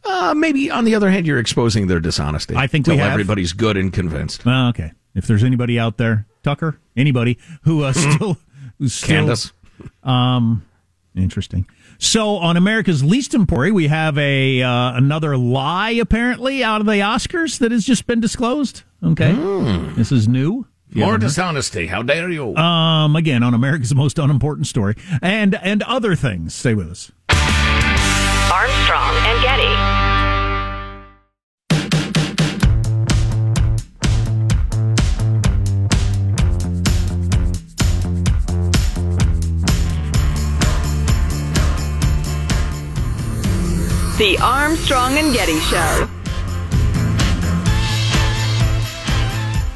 Uh, 0.03 0.33
maybe 0.35 0.69
on 0.69 0.83
the 0.83 0.93
other 0.93 1.09
hand, 1.09 1.25
you're 1.25 1.39
exposing 1.39 1.87
their 1.87 2.01
dishonesty. 2.01 2.53
I 2.57 2.67
think 2.67 2.85
we 2.85 2.97
have. 2.97 3.13
everybody's 3.13 3.53
good 3.53 3.77
and 3.77 3.93
convinced. 3.93 4.45
Uh, 4.45 4.69
okay. 4.69 4.91
If 5.17 5.25
there's 5.25 5.43
anybody 5.43 5.79
out 5.79 5.97
there, 5.97 6.27
Tucker, 6.43 6.79
anybody 6.95 7.39
who 7.63 7.83
uh, 7.83 7.91
still, 7.91 8.37
who's 8.77 8.93
still, 8.93 9.17
Candace, 9.17 9.51
um, 10.03 10.63
interesting. 11.15 11.67
So 11.97 12.35
on 12.35 12.55
America's 12.55 13.03
Least 13.03 13.33
Important, 13.33 13.73
we 13.73 13.87
have 13.87 14.15
a 14.19 14.61
uh, 14.61 14.95
another 14.95 15.35
lie 15.35 15.89
apparently 15.89 16.63
out 16.63 16.81
of 16.81 16.85
the 16.85 16.99
Oscars 16.99 17.57
that 17.57 17.71
has 17.71 17.83
just 17.83 18.05
been 18.05 18.19
disclosed. 18.19 18.83
Okay, 19.03 19.31
mm. 19.31 19.95
this 19.95 20.11
is 20.11 20.27
new. 20.27 20.67
More 20.93 21.17
dishonesty. 21.17 21.87
How 21.87 22.03
dare 22.03 22.29
you? 22.29 22.55
Um, 22.55 23.15
again 23.15 23.41
on 23.41 23.55
America's 23.55 23.93
most 23.95 24.19
unimportant 24.19 24.67
story 24.67 24.95
and 25.21 25.55
and 25.55 25.81
other 25.83 26.15
things. 26.15 26.53
Stay 26.53 26.75
with 26.75 26.91
us. 26.91 27.11
Armstrong 28.53 29.15
and 29.15 29.41
Getty. 29.41 29.86
The 44.17 44.35
Armstrong 44.41 45.15
and 45.19 45.31
Getty 45.31 45.59
Show. 45.59 46.09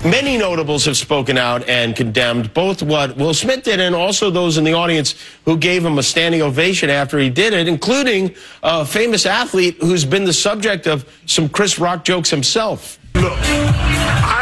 Many 0.04 0.36
notables 0.36 0.84
have 0.86 0.98
spoken 0.98 1.38
out 1.38 1.70
and 1.70 1.96
condemned 1.96 2.52
both 2.56 2.82
what 2.82 3.16
Will 3.18 3.36
Smith 3.36 3.62
did 3.62 3.80
and 3.80 3.94
also 3.94 4.32
those 4.32 4.58
in 4.58 4.64
the 4.64 4.74
audience 4.74 5.14
who 5.46 5.58
gave 5.58 5.86
him 5.86 6.00
a 6.00 6.04
standing 6.04 6.42
ovation 6.42 6.90
after 6.90 7.20
he 7.20 7.30
did 7.30 7.54
it, 7.54 7.68
including 7.68 8.34
a 8.64 8.84
famous 8.84 9.28
athlete 9.28 9.78
who's 9.80 10.06
been 10.06 10.26
the 10.26 10.34
subject 10.34 10.88
of 10.88 11.08
some 11.28 11.48
Chris 11.48 11.78
Rock 11.78 12.04
jokes 12.04 12.32
himself. 12.32 12.98
Look, 13.14 13.38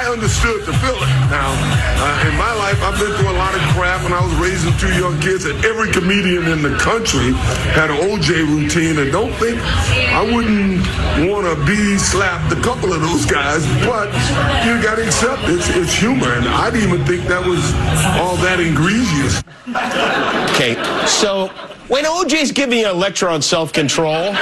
I 0.10 0.14
understood 0.14 0.66
the 0.66 0.74
feeling. 0.82 1.14
Now, 1.30 1.54
uh, 1.54 2.26
in 2.28 2.34
my 2.34 2.52
life, 2.58 2.82
I've 2.82 2.98
been 2.98 3.14
through 3.14 3.30
a 3.30 3.38
lot 3.38 3.54
of 3.54 3.62
crap 3.78 4.02
when 4.02 4.12
I 4.12 4.26
was 4.26 4.34
raising 4.42 4.76
two 4.82 4.90
young 4.98 5.22
kids, 5.22 5.46
and 5.46 5.64
every 5.64 5.92
comedian 5.92 6.48
in 6.48 6.64
the 6.64 6.76
country 6.78 7.34
had 7.78 7.92
an 7.92 7.98
OJ 8.10 8.42
routine. 8.50 8.98
And 8.98 9.12
don't 9.12 9.32
think 9.34 9.62
I 9.62 10.26
wouldn't 10.26 10.82
want 11.30 11.46
to 11.46 11.54
be 11.64 11.96
slapped 12.00 12.52
a 12.52 12.60
couple 12.60 12.92
of 12.92 13.02
those 13.02 13.28
guys, 13.28 13.64
but 13.86 14.10
you 14.66 14.82
got 14.82 14.96
to 14.96 15.06
accept 15.06 15.44
it's, 15.46 15.70
it's 15.78 15.94
humor. 15.94 16.34
And 16.34 16.48
I 16.48 16.72
didn't 16.72 16.90
even 16.90 17.06
think 17.06 17.28
that 17.28 17.46
was 17.46 17.62
all 18.18 18.36
that 18.38 18.60
egregious. 18.60 19.46
Okay, 20.58 20.74
so 21.06 21.54
when 21.88 22.06
OJ's 22.06 22.52
giving 22.52 22.80
you 22.80 22.90
a 22.90 22.98
lecture 22.98 23.30
on 23.30 23.44
self 23.44 23.72
control, 23.74 24.34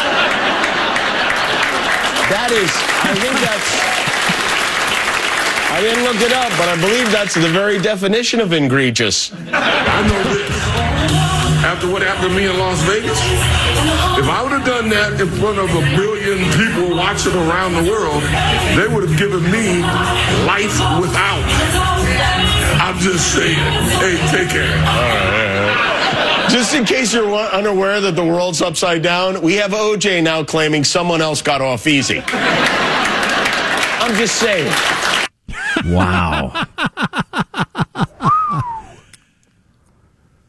that 2.32 2.56
is, 2.56 2.72
I 3.04 3.14
think 3.20 3.36
that's. 3.44 3.87
I 5.78 5.82
didn't 5.82 6.06
look 6.06 6.20
it 6.26 6.34
up, 6.34 6.50
but 6.58 6.68
I 6.70 6.76
believe 6.82 7.12
that's 7.12 7.36
the 7.36 7.50
very 7.50 7.78
definition 7.78 8.40
of 8.40 8.52
egregious. 8.52 9.32
I 9.54 10.02
know 10.10 10.24
this. 10.34 10.50
After 11.62 11.86
what 11.92 12.02
happened 12.02 12.34
to 12.34 12.36
me 12.36 12.50
in 12.50 12.58
Las 12.58 12.82
Vegas, 12.90 13.20
if 14.18 14.26
I 14.26 14.42
would 14.42 14.54
have 14.54 14.66
done 14.66 14.90
that 14.90 15.22
in 15.22 15.30
front 15.38 15.60
of 15.60 15.70
a 15.70 15.82
billion 15.94 16.50
people 16.58 16.98
watching 16.98 17.36
around 17.36 17.74
the 17.78 17.86
world, 17.86 18.26
they 18.74 18.90
would 18.90 19.08
have 19.08 19.20
given 19.20 19.44
me 19.54 19.86
life 20.50 20.74
without. 20.98 21.46
I'm 22.82 22.98
just 22.98 23.32
saying. 23.38 23.62
Hey, 24.02 24.18
take 24.34 24.50
care. 24.50 24.82
Just 26.50 26.74
in 26.74 26.86
case 26.86 27.14
you're 27.14 27.32
unaware 27.54 28.02
that 28.02 28.16
the 28.16 28.26
world's 28.26 28.64
upside 28.64 29.04
down, 29.04 29.44
we 29.44 29.54
have 29.58 29.74
OJ 29.74 30.24
now 30.24 30.44
claiming 30.44 30.84
someone 30.84 31.22
else 31.22 31.44
got 31.44 31.62
off 31.62 31.86
easy. 31.86 32.24
I'm 32.26 34.16
just 34.16 34.38
saying. 34.38 34.74
Wow. 35.86 36.66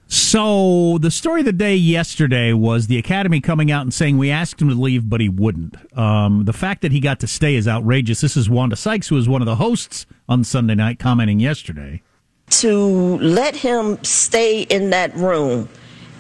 So 0.09 0.99
the 0.99 1.11
story 1.11 1.41
of 1.41 1.47
the 1.47 1.53
day 1.53 1.75
yesterday 1.75 2.53
was 2.53 2.87
the 2.87 2.99
Academy 2.99 3.41
coming 3.41 3.71
out 3.71 3.83
and 3.83 3.95
saying 3.95 4.19
we 4.19 4.31
asked 4.31 4.61
him 4.61 4.69
to 4.69 4.75
leave, 4.75 5.09
but 5.09 5.23
he 5.23 5.29
wouldn't. 5.31 5.77
Um, 5.97 6.45
the 6.45 6.53
fact 6.53 6.83
that 6.83 6.93
he 6.93 7.01
got 7.01 7.21
to 7.21 7.27
stay 7.27 7.55
is 7.55 7.67
outrageous. 7.67 8.21
This 8.21 8.37
is 8.37 8.51
Wanda 8.51 8.77
Sykes, 8.77 9.09
who 9.09 9.15
was 9.15 9.27
one 9.27 9.41
of 9.41 9.47
the 9.47 9.57
hosts 9.57 10.05
on 10.29 10.45
Sunday 10.45 10.75
night, 10.75 10.99
commenting 10.99 11.41
yesterday. 11.41 12.03
To 12.51 13.19
let 13.19 13.57
him 13.57 14.03
stay 14.05 14.63
in 14.63 14.91
that 14.91 15.15
room 15.15 15.69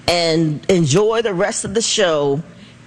and 0.07 0.65
enjoy 0.71 1.21
the 1.21 1.35
rest 1.35 1.67
of 1.67 1.75
the 1.75 1.83
show 1.83 2.43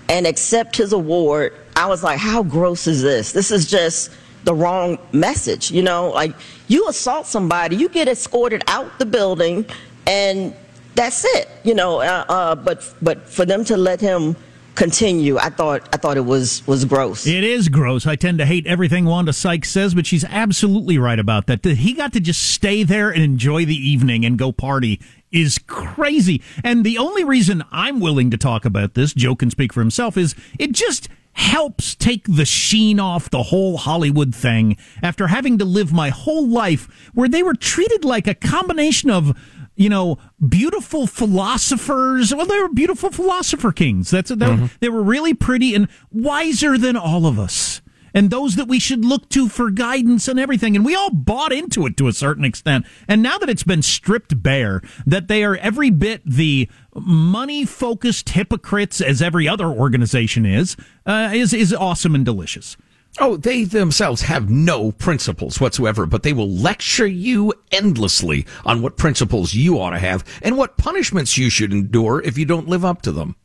and 0.09 0.25
accept 0.25 0.75
his 0.75 0.91
award, 0.91 1.53
I 1.75 1.87
was 1.87 2.03
like, 2.03 2.19
how 2.19 2.41
gross 2.41 2.87
is 2.87 3.01
this? 3.01 3.31
This 3.31 3.51
is 3.51 3.69
just 3.69 4.11
the 4.43 4.53
wrong 4.53 4.97
message. 5.11 5.71
You 5.71 5.83
know, 5.83 6.09
like 6.09 6.35
you 6.67 6.87
assault 6.87 7.25
somebody, 7.25 7.75
you 7.75 7.89
get 7.89 8.07
escorted 8.07 8.63
out 8.67 8.99
the 8.99 9.05
building, 9.05 9.65
and 10.07 10.53
that's 10.95 11.25
it. 11.25 11.49
You 11.63 11.73
know, 11.73 12.01
uh, 12.01 12.25
uh, 12.27 12.55
but 12.55 12.93
but 13.01 13.27
for 13.27 13.45
them 13.45 13.63
to 13.65 13.77
let 13.77 14.01
him 14.01 14.35
continue, 14.75 15.37
I 15.37 15.49
thought 15.49 15.87
I 15.93 15.97
thought 15.97 16.17
it 16.17 16.25
was 16.25 16.65
was 16.67 16.85
gross. 16.85 17.27
It 17.27 17.43
is 17.43 17.69
gross. 17.69 18.07
I 18.07 18.15
tend 18.15 18.39
to 18.39 18.45
hate 18.45 18.65
everything 18.65 19.05
Wanda 19.05 19.33
Sykes 19.33 19.69
says, 19.69 19.93
but 19.93 20.05
she's 20.05 20.25
absolutely 20.25 20.97
right 20.97 21.19
about 21.19 21.47
that. 21.47 21.63
That 21.63 21.77
he 21.77 21.93
got 21.93 22.13
to 22.13 22.19
just 22.19 22.41
stay 22.41 22.83
there 22.83 23.09
and 23.09 23.21
enjoy 23.21 23.65
the 23.65 23.75
evening 23.75 24.25
and 24.25 24.37
go 24.37 24.51
party 24.51 24.99
is 25.31 25.57
crazy. 25.59 26.41
And 26.63 26.83
the 26.83 26.97
only 26.97 27.23
reason 27.23 27.63
I'm 27.71 27.99
willing 27.99 28.31
to 28.31 28.37
talk 28.37 28.65
about 28.65 28.95
this, 28.95 29.13
Joe 29.13 29.35
can 29.35 29.49
speak 29.49 29.71
for 29.71 29.79
himself, 29.79 30.17
is 30.17 30.35
it 30.59 30.73
just 30.73 31.07
helps 31.33 31.95
take 31.95 32.25
the 32.27 32.45
sheen 32.45 32.99
off 32.99 33.29
the 33.29 33.43
whole 33.43 33.77
Hollywood 33.77 34.35
thing 34.35 34.77
after 35.01 35.27
having 35.27 35.57
to 35.59 35.65
live 35.65 35.93
my 35.93 36.09
whole 36.09 36.47
life 36.47 37.09
where 37.13 37.29
they 37.29 37.43
were 37.43 37.53
treated 37.53 38.03
like 38.03 38.27
a 38.27 38.35
combination 38.35 39.09
of 39.09 39.37
you 39.75 39.89
know, 39.89 40.17
beautiful 40.47 41.07
philosophers. 41.07 42.35
Well, 42.35 42.45
they 42.45 42.59
were 42.59 42.69
beautiful 42.69 43.09
philosopher 43.09 43.71
kings. 43.71 44.11
That's 44.11 44.29
they, 44.29 44.35
mm-hmm. 44.35 44.65
they 44.79 44.89
were 44.89 45.01
really 45.01 45.33
pretty 45.33 45.73
and 45.73 45.87
wiser 46.11 46.77
than 46.77 46.95
all 46.95 47.25
of 47.25 47.39
us. 47.39 47.81
And 48.13 48.29
those 48.29 48.55
that 48.55 48.67
we 48.67 48.79
should 48.79 49.05
look 49.05 49.29
to 49.29 49.47
for 49.47 49.71
guidance 49.71 50.27
and 50.27 50.39
everything. 50.39 50.75
And 50.75 50.85
we 50.85 50.95
all 50.95 51.11
bought 51.11 51.51
into 51.51 51.85
it 51.85 51.97
to 51.97 52.07
a 52.07 52.13
certain 52.13 52.45
extent. 52.45 52.85
And 53.07 53.21
now 53.21 53.37
that 53.37 53.49
it's 53.49 53.63
been 53.63 53.81
stripped 53.81 54.41
bare, 54.41 54.81
that 55.05 55.27
they 55.27 55.43
are 55.43 55.55
every 55.57 55.89
bit 55.89 56.21
the 56.25 56.69
money 56.95 57.65
focused 57.65 58.29
hypocrites 58.29 59.01
as 59.01 59.21
every 59.21 59.47
other 59.47 59.67
organization 59.67 60.45
is, 60.45 60.75
uh, 61.05 61.31
is, 61.33 61.53
is 61.53 61.73
awesome 61.73 62.15
and 62.15 62.25
delicious. 62.25 62.77
Oh, 63.19 63.35
they 63.35 63.65
themselves 63.65 64.21
have 64.23 64.49
no 64.49 64.93
principles 64.93 65.59
whatsoever, 65.59 66.05
but 66.05 66.23
they 66.23 66.31
will 66.31 66.49
lecture 66.49 67.07
you 67.07 67.53
endlessly 67.71 68.45
on 68.63 68.81
what 68.81 68.95
principles 68.95 69.53
you 69.53 69.79
ought 69.79 69.89
to 69.89 69.99
have 69.99 70.23
and 70.41 70.57
what 70.57 70.77
punishments 70.77 71.37
you 71.37 71.49
should 71.49 71.73
endure 71.73 72.21
if 72.21 72.37
you 72.37 72.45
don't 72.45 72.69
live 72.69 72.85
up 72.85 73.01
to 73.01 73.11
them. 73.11 73.35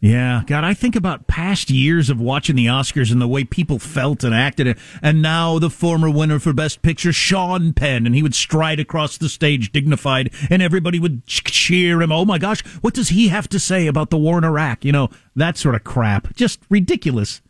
Yeah, 0.00 0.44
God, 0.46 0.62
I 0.62 0.74
think 0.74 0.94
about 0.94 1.26
past 1.26 1.70
years 1.70 2.08
of 2.08 2.20
watching 2.20 2.54
the 2.54 2.66
Oscars 2.66 3.10
and 3.10 3.20
the 3.20 3.26
way 3.26 3.42
people 3.42 3.80
felt 3.80 4.22
and 4.22 4.32
acted, 4.32 4.78
and 5.02 5.20
now 5.20 5.58
the 5.58 5.70
former 5.70 6.08
winner 6.08 6.38
for 6.38 6.52
Best 6.52 6.82
Picture, 6.82 7.12
Sean 7.12 7.72
Penn, 7.72 8.06
and 8.06 8.14
he 8.14 8.22
would 8.22 8.34
stride 8.34 8.78
across 8.78 9.18
the 9.18 9.28
stage 9.28 9.72
dignified, 9.72 10.32
and 10.50 10.62
everybody 10.62 11.00
would 11.00 11.26
cheer 11.26 12.00
him. 12.00 12.12
Oh 12.12 12.24
my 12.24 12.38
gosh, 12.38 12.64
what 12.80 12.94
does 12.94 13.08
he 13.08 13.26
have 13.28 13.48
to 13.48 13.58
say 13.58 13.88
about 13.88 14.10
the 14.10 14.18
war 14.18 14.38
in 14.38 14.44
Iraq? 14.44 14.84
You 14.84 14.92
know, 14.92 15.10
that 15.34 15.56
sort 15.56 15.74
of 15.74 15.82
crap. 15.82 16.32
Just 16.36 16.60
ridiculous 16.70 17.42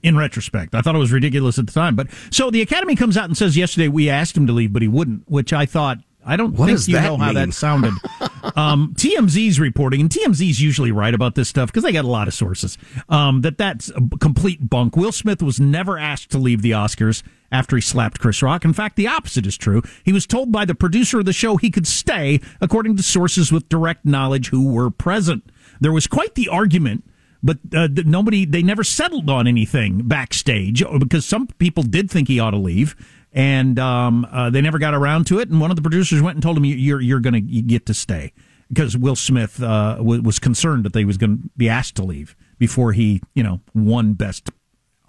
in 0.00 0.16
retrospect. 0.16 0.76
I 0.76 0.82
thought 0.82 0.94
it 0.94 0.98
was 1.00 1.12
ridiculous 1.12 1.58
at 1.58 1.66
the 1.66 1.72
time. 1.72 1.96
But 1.96 2.06
so 2.30 2.52
the 2.52 2.62
Academy 2.62 2.94
comes 2.94 3.16
out 3.16 3.24
and 3.24 3.36
says 3.36 3.56
yesterday 3.56 3.88
we 3.88 4.08
asked 4.08 4.36
him 4.36 4.46
to 4.46 4.52
leave, 4.52 4.72
but 4.72 4.82
he 4.82 4.88
wouldn't, 4.88 5.28
which 5.28 5.52
I 5.52 5.66
thought 5.66 5.98
I 6.24 6.36
don't 6.36 6.54
what 6.54 6.66
think 6.66 6.88
you 6.88 6.94
know 6.94 7.16
mean? 7.16 7.20
how 7.20 7.32
that 7.32 7.54
sounded. 7.54 7.94
um, 8.56 8.94
TMZ's 8.96 9.58
reporting, 9.58 10.00
and 10.00 10.10
TMZ's 10.10 10.60
usually 10.60 10.92
right 10.92 11.14
about 11.14 11.34
this 11.34 11.48
stuff 11.48 11.68
because 11.68 11.82
they 11.82 11.92
got 11.92 12.04
a 12.04 12.08
lot 12.08 12.28
of 12.28 12.34
sources. 12.34 12.76
Um, 13.08 13.40
that 13.40 13.58
that's 13.58 13.90
a 13.90 14.00
complete 14.18 14.68
bunk. 14.68 14.96
Will 14.96 15.12
Smith 15.12 15.42
was 15.42 15.58
never 15.58 15.98
asked 15.98 16.30
to 16.30 16.38
leave 16.38 16.62
the 16.62 16.72
Oscars 16.72 17.22
after 17.50 17.76
he 17.76 17.82
slapped 17.82 18.20
Chris 18.20 18.42
Rock. 18.42 18.64
In 18.64 18.72
fact, 18.72 18.96
the 18.96 19.08
opposite 19.08 19.46
is 19.46 19.56
true. 19.56 19.82
He 20.04 20.12
was 20.12 20.26
told 20.26 20.52
by 20.52 20.64
the 20.64 20.74
producer 20.74 21.20
of 21.20 21.24
the 21.24 21.32
show 21.32 21.56
he 21.56 21.70
could 21.70 21.86
stay, 21.86 22.40
according 22.60 22.96
to 22.96 23.02
sources 23.02 23.50
with 23.50 23.68
direct 23.68 24.04
knowledge 24.04 24.48
who 24.48 24.72
were 24.72 24.90
present. 24.90 25.50
There 25.80 25.92
was 25.92 26.06
quite 26.06 26.34
the 26.34 26.48
argument 26.48 27.04
but 27.42 27.58
uh, 27.74 27.88
nobody 28.04 28.44
they 28.44 28.62
never 28.62 28.84
settled 28.84 29.30
on 29.30 29.46
anything 29.46 30.06
backstage 30.06 30.84
because 30.98 31.24
some 31.24 31.46
people 31.46 31.82
did 31.82 32.10
think 32.10 32.28
he 32.28 32.38
ought 32.38 32.50
to 32.50 32.58
leave 32.58 32.94
and 33.32 33.78
um, 33.78 34.26
uh, 34.30 34.50
they 34.50 34.60
never 34.60 34.78
got 34.78 34.94
around 34.94 35.26
to 35.26 35.38
it 35.38 35.48
and 35.48 35.60
one 35.60 35.70
of 35.70 35.76
the 35.76 35.82
producers 35.82 36.22
went 36.22 36.36
and 36.36 36.42
told 36.42 36.56
him 36.56 36.64
you're 36.64 37.00
you're 37.00 37.20
going 37.20 37.34
to 37.34 37.40
get 37.40 37.86
to 37.86 37.94
stay 37.94 38.32
because 38.68 38.96
Will 38.96 39.16
Smith 39.16 39.62
uh, 39.62 39.98
was 40.00 40.38
concerned 40.38 40.84
that 40.84 40.92
they 40.92 41.04
was 41.04 41.16
going 41.16 41.42
to 41.42 41.48
be 41.56 41.68
asked 41.68 41.96
to 41.96 42.04
leave 42.04 42.36
before 42.58 42.92
he 42.92 43.22
you 43.34 43.42
know 43.42 43.60
won 43.74 44.14
best 44.14 44.50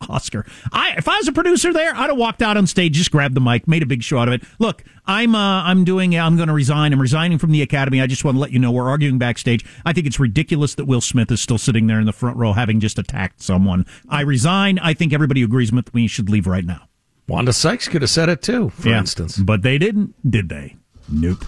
Oscar. 0.10 0.45
I 0.71 0.95
if 0.97 1.07
I 1.07 1.17
was 1.17 1.27
a 1.27 1.31
producer 1.31 1.73
there, 1.73 1.95
I'd 1.95 2.10
have 2.10 2.17
walked 2.17 2.41
out 2.41 2.57
on 2.57 2.67
stage, 2.67 2.93
just 2.93 3.12
grabbed 3.12 3.36
the 3.36 3.41
mic, 3.41 3.67
made 3.67 3.84
a 3.84 3.86
big 3.86 4.03
show 4.03 4.17
out 4.17 4.27
of 4.27 4.34
it. 4.34 4.43
Look, 4.60 4.84
I'm 5.05 5.36
uh, 5.36 5.63
I'm 5.63 5.84
doing 5.84 6.17
I'm 6.17 6.36
going 6.38 6.47
to 6.47 6.53
resign. 6.53 6.93
I'm 6.93 7.01
resigning 7.01 7.38
from 7.38 7.51
the 7.51 7.62
Academy. 7.62 8.01
I 8.01 8.07
just 8.07 8.23
want 8.23 8.36
to 8.36 8.39
let 8.39 8.51
you 8.51 8.60
know 8.60 8.71
we're 8.71 8.89
arguing 8.89 9.17
backstage. 9.17 9.65
I 9.86 9.93
think 9.93 10.07
it's 10.07 10.19
ridiculous 10.19 10.75
that 10.75 10.86
Will 10.86 11.01
Smith 11.01 11.31
is 11.31 11.41
still 11.41 11.57
sitting 11.57 11.88
there 11.88 11.99
in 11.99 12.05
the 12.05 12.13
front 12.13 12.38
row 12.38 12.53
having 12.53 12.79
just 12.79 12.97
attacked 12.97 13.41
someone. 13.41 13.86
I 14.10 14.21
resign. 14.21 14.79
I 14.79 14.93
think 14.93 15.13
everybody 15.13 15.43
agrees 15.43 15.71
with 15.71 15.93
me 15.93 16.03
we 16.03 16.07
should 16.07 16.29
leave 16.29 16.47
right 16.47 16.65
now. 16.65 16.88
Wanda 17.31 17.53
Sykes 17.53 17.87
could 17.87 18.01
have 18.01 18.11
said 18.11 18.27
it 18.27 18.41
too, 18.41 18.71
for 18.71 18.89
yeah, 18.89 18.99
instance. 18.99 19.37
But 19.37 19.61
they 19.61 19.77
didn't, 19.77 20.13
did 20.29 20.49
they? 20.49 20.75
Nope. 21.09 21.41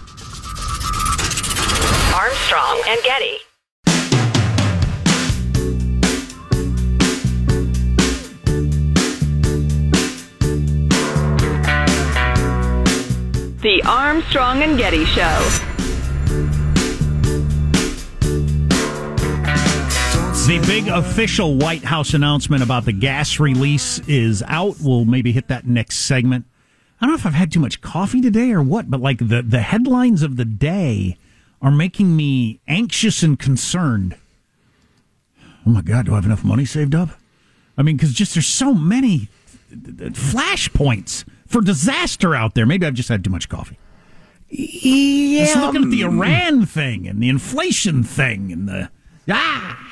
Armstrong 2.14 2.82
and 2.88 3.02
Getty. 3.04 3.36
The 13.60 13.82
Armstrong 13.84 14.62
and 14.62 14.78
Getty 14.78 15.04
Show. 15.04 15.73
The 20.46 20.58
big 20.66 20.88
official 20.88 21.54
White 21.56 21.84
House 21.84 22.12
announcement 22.12 22.62
about 22.62 22.84
the 22.84 22.92
gas 22.92 23.40
release 23.40 23.98
is 24.00 24.42
out. 24.46 24.76
We'll 24.78 25.06
maybe 25.06 25.32
hit 25.32 25.48
that 25.48 25.66
next 25.66 26.00
segment. 26.00 26.44
I 27.00 27.06
don't 27.06 27.14
know 27.14 27.18
if 27.18 27.24
I've 27.24 27.32
had 27.32 27.50
too 27.50 27.60
much 27.60 27.80
coffee 27.80 28.20
today 28.20 28.52
or 28.52 28.62
what, 28.62 28.90
but 28.90 29.00
like 29.00 29.26
the, 29.26 29.40
the 29.40 29.62
headlines 29.62 30.22
of 30.22 30.36
the 30.36 30.44
day 30.44 31.16
are 31.62 31.70
making 31.70 32.14
me 32.14 32.60
anxious 32.68 33.22
and 33.22 33.38
concerned. 33.38 34.16
Oh 35.66 35.70
my 35.70 35.80
God, 35.80 36.04
do 36.04 36.12
I 36.12 36.16
have 36.16 36.26
enough 36.26 36.44
money 36.44 36.66
saved 36.66 36.94
up? 36.94 37.08
I 37.78 37.82
mean, 37.82 37.96
because 37.96 38.12
just 38.12 38.34
there's 38.34 38.46
so 38.46 38.74
many 38.74 39.30
flashpoints 39.72 41.24
for 41.46 41.62
disaster 41.62 42.34
out 42.34 42.54
there. 42.54 42.66
Maybe 42.66 42.86
I've 42.86 42.92
just 42.92 43.08
had 43.08 43.24
too 43.24 43.30
much 43.30 43.48
coffee. 43.48 43.78
Yeah, 44.50 45.46
just 45.46 45.56
looking 45.56 45.84
at 45.84 45.90
the 45.90 46.02
Iran 46.02 46.66
thing 46.66 47.08
and 47.08 47.22
the 47.22 47.30
inflation 47.30 48.02
thing 48.02 48.52
and 48.52 48.68
the 48.68 48.90
ah. 49.30 49.83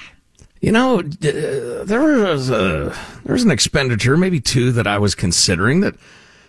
You 0.62 0.70
know, 0.70 1.00
uh, 1.00 1.84
there 1.84 2.00
was 2.00 2.48
a 2.48 2.96
there 3.24 3.32
was 3.32 3.42
an 3.42 3.50
expenditure, 3.50 4.16
maybe 4.16 4.40
two, 4.40 4.70
that 4.72 4.86
I 4.86 4.96
was 4.96 5.16
considering. 5.16 5.80
That 5.80 5.96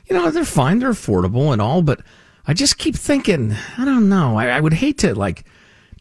you 0.08 0.16
know 0.16 0.30
they're 0.30 0.46
fine, 0.46 0.78
they're 0.80 0.92
affordable 0.92 1.52
and 1.52 1.60
all, 1.60 1.82
but 1.82 2.02
I 2.46 2.54
just 2.54 2.78
keep 2.78 2.96
thinking, 2.96 3.56
I 3.76 3.86
don't 3.86 4.10
know. 4.10 4.38
I, 4.38 4.50
I 4.50 4.60
would 4.60 4.74
hate 4.74 5.00
to 5.00 5.16
like 5.16 5.46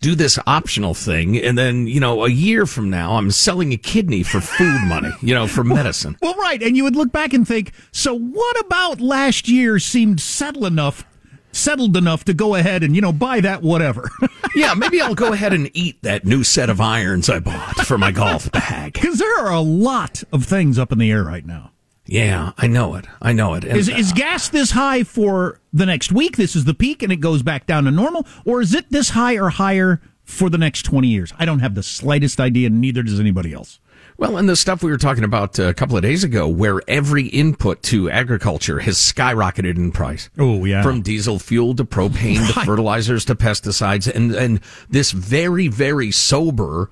do 0.01 0.14
this 0.14 0.38
optional 0.46 0.94
thing 0.94 1.38
and 1.38 1.57
then 1.57 1.87
you 1.87 2.01
know 2.01 2.25
a 2.25 2.29
year 2.29 2.66
from 2.66 2.90
now 2.90 3.12
i'm 3.12 3.31
selling 3.31 3.72
a 3.72 3.77
kidney 3.77 4.25
for 4.25 4.40
food 4.40 4.81
money 4.88 5.12
you 5.20 5.33
know 5.33 5.46
for 5.46 5.62
medicine 5.64 6.16
well, 6.20 6.35
well, 6.35 6.42
right 6.42 6.61
and 6.61 6.77
you 6.77 6.83
would 6.83 6.96
look 6.96 7.12
back 7.12 7.33
and 7.33 7.46
think 7.46 7.70
so 7.92 8.12
what 8.12 8.59
about 8.66 9.01
last 9.01 9.46
year 9.48 9.79
seemed 9.79 10.20
settled 10.20 10.64
enough 10.64 11.05
settled 11.53 11.97
enough 11.97 12.25
to 12.25 12.35
go 12.35 12.55
ahead 12.55 12.83
and 12.83 12.95
you 12.95 13.01
know 13.01 13.12
buy 13.12 13.41
that 13.41 13.62
whatever 13.62 14.11
yeah 14.55 14.75
maybe 14.75 15.01
i'll 15.01 15.15
go 15.15 15.33
ahead 15.33 15.53
and 15.53 15.71
eat 15.75 16.01
that 16.03 16.25
new 16.25 16.43
set 16.43 16.71
of 16.71 16.81
irons 16.81 17.29
i 17.29 17.38
bought 17.38 17.77
for 17.87 17.99
my 17.99 18.11
golf 18.11 18.51
bag 18.53 18.93
because 18.95 19.19
there 19.19 19.38
are 19.38 19.53
a 19.53 19.61
lot 19.61 20.23
of 20.33 20.45
things 20.45 20.79
up 20.79 20.93
in 20.93 20.99
the 20.99 21.11
air 21.11 21.23
right 21.23 21.47
now 21.47 21.73
yeah, 22.05 22.53
I 22.59 22.67
know 22.67 22.97
it. 22.97 23.07
I 23.21 23.33
know 23.33 23.55
it. 23.55 23.65
And, 23.65 23.79
is, 23.79 23.88
is 23.88 24.12
gas 24.12 24.49
this 24.49 24.73
high 24.73 25.05
for 25.05 25.61
the 25.73 25.87
next 25.87 26.11
week? 26.11 26.37
This 26.37 26.57
is 26.57 26.65
the 26.65 26.75
peak 26.75 27.03
and 27.03 27.12
it 27.12 27.17
goes 27.17 27.43
back 27.43 27.67
down 27.67 27.85
to 27.85 27.91
normal? 27.91 28.27
Or 28.45 28.61
is 28.61 28.75
it 28.75 28.91
this 28.91 29.11
high 29.11 29.37
or 29.37 29.51
higher 29.51 30.01
for 30.25 30.51
the 30.51 30.59
next 30.59 30.83
20 30.83 31.07
years? 31.07 31.33
I 31.38 31.45
don't 31.45 31.61
have 31.61 31.75
the 31.75 31.83
slightest 31.83 32.41
idea, 32.41 32.71
neither 32.71 33.03
does 33.03 33.21
anybody 33.21 33.53
else. 33.53 33.79
Well, 34.23 34.37
and 34.37 34.49
the 34.49 34.55
stuff 34.55 34.85
we 34.85 34.93
were 34.93 34.99
talking 34.99 35.25
about 35.25 35.59
uh, 35.59 35.65
a 35.65 35.75
couple 35.75 35.97
of 35.97 36.03
days 36.05 36.23
ago, 36.23 36.47
where 36.47 36.81
every 36.87 37.27
input 37.27 37.83
to 37.83 38.09
agriculture 38.09 38.79
has 38.79 38.97
skyrocketed 38.97 39.75
in 39.75 39.91
price. 39.91 40.31
Oh, 40.39 40.65
yeah. 40.65 40.85
From 40.85 41.03
diesel 41.03 41.41
fuel 41.41 41.75
to 41.75 41.85
propane 41.85 42.39
right. 42.55 42.55
to 42.55 42.61
fertilizers 42.61 43.25
to 43.25 43.35
pesticides. 43.35 44.07
And, 44.07 44.33
and 44.33 44.61
this 44.89 45.11
very, 45.11 45.67
very 45.67 46.13
sober 46.13 46.89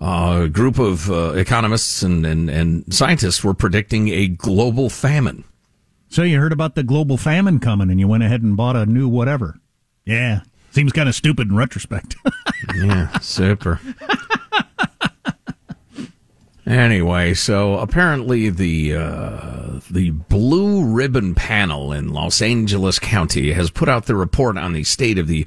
uh, 0.00 0.48
group 0.48 0.80
of 0.80 1.08
uh, 1.08 1.34
economists 1.34 2.02
and, 2.02 2.26
and, 2.26 2.50
and 2.50 2.92
scientists 2.92 3.44
were 3.44 3.54
predicting 3.54 4.08
a 4.08 4.26
global 4.26 4.90
famine. 4.90 5.44
So 6.08 6.24
you 6.24 6.40
heard 6.40 6.52
about 6.52 6.74
the 6.74 6.82
global 6.82 7.16
famine 7.16 7.60
coming 7.60 7.92
and 7.92 8.00
you 8.00 8.08
went 8.08 8.24
ahead 8.24 8.42
and 8.42 8.56
bought 8.56 8.74
a 8.74 8.86
new 8.86 9.06
whatever. 9.06 9.60
Yeah. 10.04 10.40
Seems 10.72 10.90
kind 10.90 11.08
of 11.08 11.14
stupid 11.14 11.48
in 11.48 11.54
retrospect. 11.54 12.16
yeah, 12.74 13.16
super. 13.20 13.80
Anyway, 16.64 17.34
so 17.34 17.78
apparently 17.78 18.48
the 18.48 18.94
uh, 18.94 19.80
the 19.90 20.10
Blue 20.10 20.84
Ribbon 20.84 21.34
Panel 21.34 21.92
in 21.92 22.12
Los 22.12 22.40
Angeles 22.40 23.00
County 23.00 23.52
has 23.52 23.70
put 23.70 23.88
out 23.88 24.06
the 24.06 24.14
report 24.14 24.56
on 24.56 24.72
the 24.72 24.84
state 24.84 25.18
of 25.18 25.26
the 25.26 25.46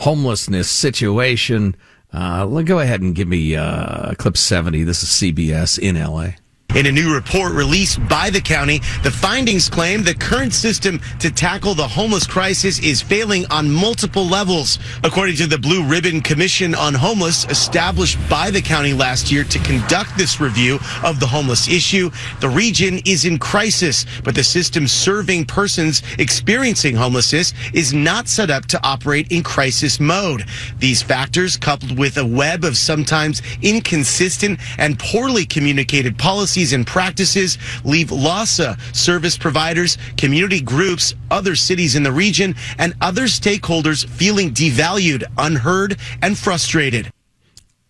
homelessness 0.00 0.68
situation. 0.68 1.76
Uh, 2.12 2.44
go 2.62 2.80
ahead 2.80 3.00
and 3.00 3.14
give 3.14 3.28
me 3.28 3.54
uh, 3.54 4.14
clip 4.14 4.36
seventy. 4.36 4.82
This 4.82 5.04
is 5.04 5.10
CBS 5.10 5.78
in 5.78 6.00
LA. 6.00 6.30
In 6.74 6.84
a 6.84 6.92
new 6.92 7.14
report 7.14 7.54
released 7.54 7.98
by 8.08 8.28
the 8.28 8.42
county, 8.42 8.80
the 9.02 9.10
findings 9.10 9.70
claim 9.70 10.02
the 10.02 10.14
current 10.14 10.52
system 10.52 11.00
to 11.18 11.30
tackle 11.30 11.74
the 11.74 11.88
homeless 11.88 12.26
crisis 12.26 12.78
is 12.80 13.00
failing 13.00 13.46
on 13.50 13.70
multiple 13.70 14.26
levels. 14.26 14.78
According 15.02 15.36
to 15.36 15.46
the 15.46 15.56
Blue 15.56 15.82
Ribbon 15.82 16.20
Commission 16.20 16.74
on 16.74 16.92
Homeless, 16.92 17.46
established 17.46 18.18
by 18.28 18.50
the 18.50 18.60
county 18.60 18.92
last 18.92 19.32
year 19.32 19.44
to 19.44 19.58
conduct 19.60 20.16
this 20.18 20.42
review 20.42 20.78
of 21.02 21.20
the 21.20 21.26
homeless 21.26 21.68
issue, 21.68 22.10
the 22.40 22.50
region 22.50 23.00
is 23.06 23.24
in 23.24 23.38
crisis, 23.38 24.04
but 24.22 24.34
the 24.34 24.44
system 24.44 24.86
serving 24.86 25.46
persons 25.46 26.02
experiencing 26.18 26.94
homelessness 26.94 27.54
is 27.72 27.94
not 27.94 28.28
set 28.28 28.50
up 28.50 28.66
to 28.66 28.80
operate 28.86 29.32
in 29.32 29.42
crisis 29.42 29.98
mode. 29.98 30.44
These 30.78 31.02
factors, 31.02 31.56
coupled 31.56 31.98
with 31.98 32.18
a 32.18 32.26
web 32.26 32.62
of 32.62 32.76
sometimes 32.76 33.40
inconsistent 33.62 34.60
and 34.76 34.98
poorly 34.98 35.46
communicated 35.46 36.18
policies, 36.18 36.57
and 36.58 36.86
practices 36.86 37.56
leave 37.84 38.08
LAHSA 38.08 38.94
service 38.94 39.38
providers, 39.38 39.96
community 40.16 40.60
groups, 40.60 41.14
other 41.30 41.54
cities 41.54 41.94
in 41.94 42.02
the 42.02 42.12
region, 42.12 42.54
and 42.78 42.94
other 43.00 43.24
stakeholders 43.24 44.06
feeling 44.08 44.52
devalued, 44.52 45.24
unheard, 45.38 45.96
and 46.20 46.36
frustrated. 46.36 47.12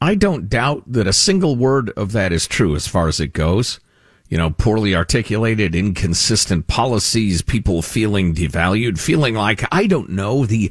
I 0.01 0.15
don't 0.15 0.49
doubt 0.49 0.85
that 0.93 1.09
a 1.09 1.13
single 1.13 1.57
word 1.57 1.91
of 1.97 2.13
that 2.13 2.33
is 2.33 2.47
true 2.47 2.77
as 2.77 2.87
far 2.87 3.09
as 3.09 3.19
it 3.19 3.33
goes. 3.33 3.81
You 4.29 4.37
know, 4.37 4.51
poorly 4.51 4.95
articulated, 4.95 5.75
inconsistent 5.75 6.67
policies, 6.67 7.41
people 7.41 7.81
feeling 7.81 8.35
devalued, 8.35 8.99
feeling 8.99 9.35
like, 9.35 9.65
I 9.73 9.87
don't 9.87 10.11
know, 10.11 10.45
the 10.45 10.71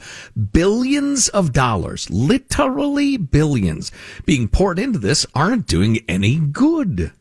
billions 0.53 1.27
of 1.29 1.53
dollars, 1.53 2.07
literally 2.11 3.17
billions, 3.17 3.91
being 4.25 4.47
poured 4.47 4.77
into 4.77 4.99
this 4.99 5.25
aren't 5.33 5.65
doing 5.65 6.05
any 6.07 6.37
good 6.37 7.11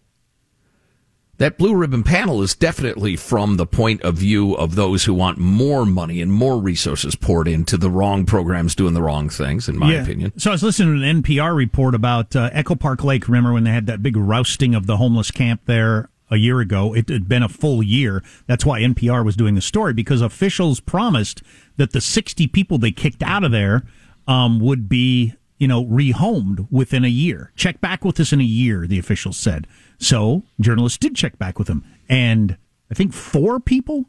that 1.39 1.59
blue 1.59 1.75
ribbon 1.75 2.03
panel 2.03 2.43
is 2.43 2.55
definitely 2.55 3.17
from 3.17 3.57
the 3.57 3.67
point 3.67 4.03
of 4.03 4.15
view 4.15 4.55
of 4.55 4.75
those 4.75 5.05
who 5.05 5.13
want 5.13 5.39
more 5.39 5.85
money 5.85 6.21
and 6.21 6.33
more 6.33 6.59
resources 6.59 7.15
poured 7.15 7.47
into 7.47 7.77
the 7.77 7.91
wrong 7.91 8.25
programs 8.25 8.75
doing 8.75 8.95
the 8.95 9.03
wrong 9.03 9.29
things, 9.29 9.69
in 9.69 9.79
my 9.79 9.93
yeah. 9.93 10.03
opinion. 10.03 10.33
So 10.39 10.51
I 10.51 10.55
was 10.55 10.63
listening 10.63 10.99
to 10.99 11.07
an 11.07 11.23
NPR 11.23 11.55
report 11.55 11.95
about 11.95 12.35
uh, 12.35 12.51
Echo 12.53 12.75
Park 12.75 13.05
Lake. 13.05 13.29
Remember 13.29 13.53
when 13.53 13.65
they 13.65 13.71
had 13.71 13.87
that 13.87 14.03
big 14.03 14.17
rousting 14.17 14.75
of 14.75 14.87
the 14.87 14.97
homeless 14.97 15.31
camp 15.31 15.63
there 15.67 16.09
a 16.31 16.37
year 16.37 16.61
ago? 16.61 16.95
It 16.95 17.09
had 17.09 17.29
been 17.29 17.43
a 17.43 17.49
full 17.49 17.83
year. 17.83 18.23
That's 18.47 18.65
why 18.65 18.81
NPR 18.81 19.25
was 19.25 19.37
doing 19.37 19.55
the 19.55 19.61
story 19.61 19.93
because 19.93 20.23
officials 20.23 20.81
promised 20.81 21.43
that 21.77 21.93
the 21.93 22.01
60 22.01 22.47
people 22.49 22.79
they 22.79 22.93
kicked 22.93 23.23
out 23.23 23.45
of 23.45 23.53
there 23.53 23.83
um, 24.27 24.59
would 24.61 24.89
be, 24.89 25.35
you 25.59 25.69
know, 25.69 25.85
rehomed 25.85 26.67
within 26.71 27.05
a 27.05 27.09
year. 27.09 27.53
Check 27.57 27.81
back 27.81 28.05
with 28.05 28.21
us 28.21 28.33
in 28.33 28.41
a 28.41 28.45
year, 28.45 28.87
the 28.87 28.99
officials 28.99 29.37
said. 29.37 29.67
So 29.99 30.43
journalists 30.61 30.99
did 30.99 31.15
check 31.15 31.39
back 31.39 31.59
with 31.59 31.69
him, 31.69 31.85
and 32.09 32.57
I 32.91 32.95
think 32.95 33.13
four 33.13 33.61
people 33.61 34.07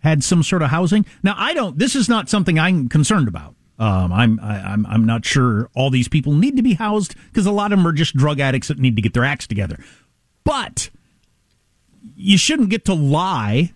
had 0.00 0.24
some 0.24 0.42
sort 0.42 0.62
of 0.62 0.70
housing. 0.70 1.06
Now 1.22 1.34
I 1.36 1.54
don't. 1.54 1.78
This 1.78 1.94
is 1.94 2.08
not 2.08 2.28
something 2.28 2.58
I'm 2.58 2.88
concerned 2.88 3.28
about. 3.28 3.54
Um, 3.78 4.12
I'm 4.12 4.38
I, 4.40 4.58
am 4.58 4.64
i 4.66 4.72
am 4.72 4.86
i 4.86 4.94
am 4.94 5.06
not 5.06 5.24
sure 5.24 5.70
all 5.74 5.88
these 5.88 6.08
people 6.08 6.34
need 6.34 6.56
to 6.56 6.62
be 6.62 6.74
housed 6.74 7.14
because 7.28 7.46
a 7.46 7.50
lot 7.50 7.72
of 7.72 7.78
them 7.78 7.86
are 7.86 7.92
just 7.92 8.14
drug 8.14 8.38
addicts 8.38 8.68
that 8.68 8.78
need 8.78 8.96
to 8.96 9.02
get 9.02 9.14
their 9.14 9.24
acts 9.24 9.46
together. 9.46 9.78
But 10.44 10.90
you 12.14 12.36
shouldn't 12.36 12.68
get 12.68 12.84
to 12.86 12.94
lie 12.94 13.72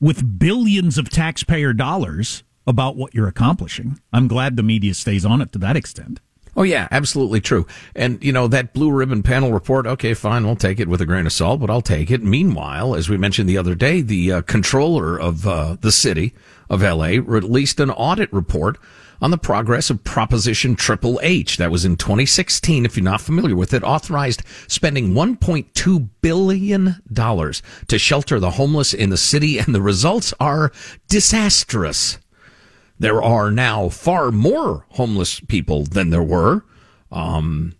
with 0.00 0.38
billions 0.38 0.98
of 0.98 1.08
taxpayer 1.08 1.72
dollars 1.72 2.44
about 2.66 2.96
what 2.96 3.14
you're 3.14 3.28
accomplishing. 3.28 3.98
I'm 4.12 4.28
glad 4.28 4.56
the 4.56 4.62
media 4.62 4.94
stays 4.94 5.24
on 5.24 5.40
it 5.40 5.52
to 5.52 5.58
that 5.58 5.76
extent. 5.76 6.20
Oh 6.56 6.62
yeah, 6.62 6.88
absolutely 6.90 7.40
true. 7.40 7.66
And 7.94 8.22
you 8.22 8.32
know 8.32 8.46
that 8.48 8.72
blue 8.72 8.90
ribbon 8.90 9.22
panel 9.22 9.52
report. 9.52 9.86
Okay, 9.86 10.14
fine, 10.14 10.44
we'll 10.44 10.56
take 10.56 10.78
it 10.78 10.88
with 10.88 11.00
a 11.00 11.06
grain 11.06 11.26
of 11.26 11.32
salt, 11.32 11.60
but 11.60 11.70
I'll 11.70 11.82
take 11.82 12.10
it. 12.10 12.22
Meanwhile, 12.22 12.94
as 12.94 13.08
we 13.08 13.16
mentioned 13.16 13.48
the 13.48 13.58
other 13.58 13.74
day, 13.74 14.00
the 14.00 14.32
uh, 14.32 14.42
controller 14.42 15.18
of 15.18 15.46
uh, 15.46 15.76
the 15.80 15.92
city 15.92 16.34
of 16.70 16.82
LA 16.82 17.18
released 17.22 17.80
an 17.80 17.90
audit 17.90 18.32
report 18.32 18.78
on 19.20 19.30
the 19.30 19.38
progress 19.38 19.90
of 19.90 20.04
Proposition 20.04 20.76
Triple 20.76 21.18
H. 21.22 21.56
That 21.56 21.70
was 21.70 21.84
in 21.84 21.96
2016. 21.96 22.84
If 22.84 22.96
you're 22.96 23.04
not 23.04 23.20
familiar 23.20 23.56
with 23.56 23.72
it, 23.72 23.82
authorized 23.82 24.42
spending 24.68 25.12
1.2 25.14 26.08
billion 26.20 26.96
dollars 27.12 27.62
to 27.88 27.98
shelter 27.98 28.38
the 28.38 28.50
homeless 28.50 28.92
in 28.92 29.10
the 29.10 29.16
city, 29.16 29.58
and 29.58 29.74
the 29.74 29.82
results 29.82 30.34
are 30.38 30.72
disastrous. 31.08 32.18
There 32.98 33.22
are 33.22 33.50
now 33.50 33.88
far 33.88 34.30
more 34.30 34.86
homeless 34.90 35.40
people 35.40 35.84
than 35.84 36.10
there 36.10 36.22
were. 36.22 36.64
Um, 37.10 37.74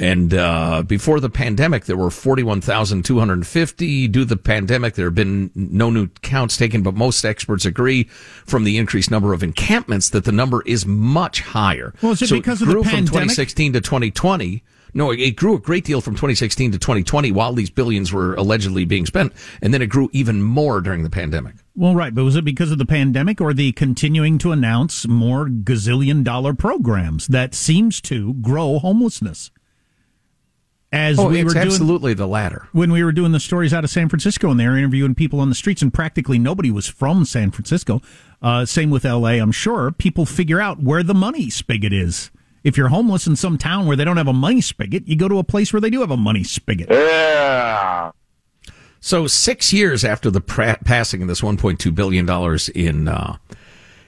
and 0.00 0.32
uh, 0.32 0.82
before 0.82 1.20
the 1.20 1.28
pandemic, 1.28 1.84
there 1.84 1.96
were 1.96 2.10
41,250. 2.10 4.08
Due 4.08 4.20
to 4.20 4.24
the 4.24 4.36
pandemic, 4.36 4.94
there 4.94 5.06
have 5.06 5.14
been 5.14 5.50
no 5.54 5.90
new 5.90 6.08
counts 6.22 6.56
taken, 6.56 6.82
but 6.82 6.94
most 6.94 7.24
experts 7.24 7.66
agree 7.66 8.04
from 8.46 8.64
the 8.64 8.78
increased 8.78 9.10
number 9.10 9.32
of 9.32 9.42
encampments 9.42 10.08
that 10.10 10.24
the 10.24 10.32
number 10.32 10.62
is 10.62 10.86
much 10.86 11.42
higher. 11.42 11.94
Well, 12.00 12.12
is 12.12 12.22
it 12.22 12.28
so 12.28 12.36
because 12.36 12.62
it 12.62 12.68
of 12.68 12.74
the 12.74 12.82
pandemic? 12.82 13.08
from 13.08 13.20
2016 13.20 13.74
to 13.74 13.80
2020 13.80 14.62
no, 14.94 15.10
it 15.10 15.36
grew 15.36 15.56
a 15.56 15.60
great 15.60 15.84
deal 15.84 16.00
from 16.00 16.14
2016 16.14 16.72
to 16.72 16.78
2020 16.78 17.32
while 17.32 17.52
these 17.52 17.70
billions 17.70 18.12
were 18.12 18.34
allegedly 18.34 18.84
being 18.84 19.06
spent, 19.06 19.32
and 19.62 19.72
then 19.72 19.80
it 19.80 19.86
grew 19.86 20.10
even 20.12 20.42
more 20.42 20.80
during 20.80 21.02
the 21.02 21.10
pandemic. 21.10 21.54
Well, 21.74 21.94
right, 21.94 22.14
but 22.14 22.24
was 22.24 22.36
it 22.36 22.44
because 22.44 22.70
of 22.70 22.78
the 22.78 22.86
pandemic 22.86 23.40
or 23.40 23.54
the 23.54 23.72
continuing 23.72 24.38
to 24.38 24.52
announce 24.52 25.06
more 25.06 25.46
gazillion 25.46 26.22
dollar 26.22 26.52
programs 26.52 27.26
that 27.28 27.54
seems 27.54 28.00
to 28.02 28.34
grow 28.34 28.78
homelessness? 28.78 29.50
As 30.92 31.18
oh, 31.18 31.30
we 31.30 31.42
were 31.42 31.54
doing, 31.54 31.64
absolutely 31.64 32.12
the 32.12 32.26
latter. 32.26 32.68
When 32.72 32.92
we 32.92 33.02
were 33.02 33.12
doing 33.12 33.32
the 33.32 33.40
stories 33.40 33.72
out 33.72 33.82
of 33.82 33.88
San 33.88 34.10
Francisco, 34.10 34.50
and 34.50 34.60
they 34.60 34.68
were 34.68 34.76
interviewing 34.76 35.14
people 35.14 35.40
on 35.40 35.48
the 35.48 35.54
streets, 35.54 35.80
and 35.80 35.92
practically 35.92 36.38
nobody 36.38 36.70
was 36.70 36.86
from 36.86 37.24
San 37.24 37.50
Francisco. 37.50 38.02
Uh, 38.42 38.66
same 38.66 38.90
with 38.90 39.06
L.A. 39.06 39.38
I'm 39.38 39.52
sure 39.52 39.90
people 39.90 40.26
figure 40.26 40.60
out 40.60 40.82
where 40.82 41.02
the 41.02 41.14
money 41.14 41.48
spigot 41.48 41.94
is 41.94 42.30
if 42.64 42.76
you're 42.76 42.88
homeless 42.88 43.26
in 43.26 43.36
some 43.36 43.58
town 43.58 43.86
where 43.86 43.96
they 43.96 44.04
don't 44.04 44.16
have 44.16 44.28
a 44.28 44.32
money 44.32 44.60
spigot, 44.60 45.06
you 45.06 45.16
go 45.16 45.28
to 45.28 45.38
a 45.38 45.44
place 45.44 45.72
where 45.72 45.80
they 45.80 45.90
do 45.90 46.00
have 46.00 46.10
a 46.10 46.16
money 46.16 46.44
spigot. 46.44 46.88
Yeah. 46.90 48.12
So 49.00 49.26
six 49.26 49.72
years 49.72 50.04
after 50.04 50.30
the 50.30 50.40
pra- 50.40 50.78
passing 50.84 51.22
of 51.22 51.28
this 51.28 51.40
1.2 51.40 51.94
billion 51.94 52.24
dollars 52.24 52.68
in 52.68 53.08
uh, 53.08 53.36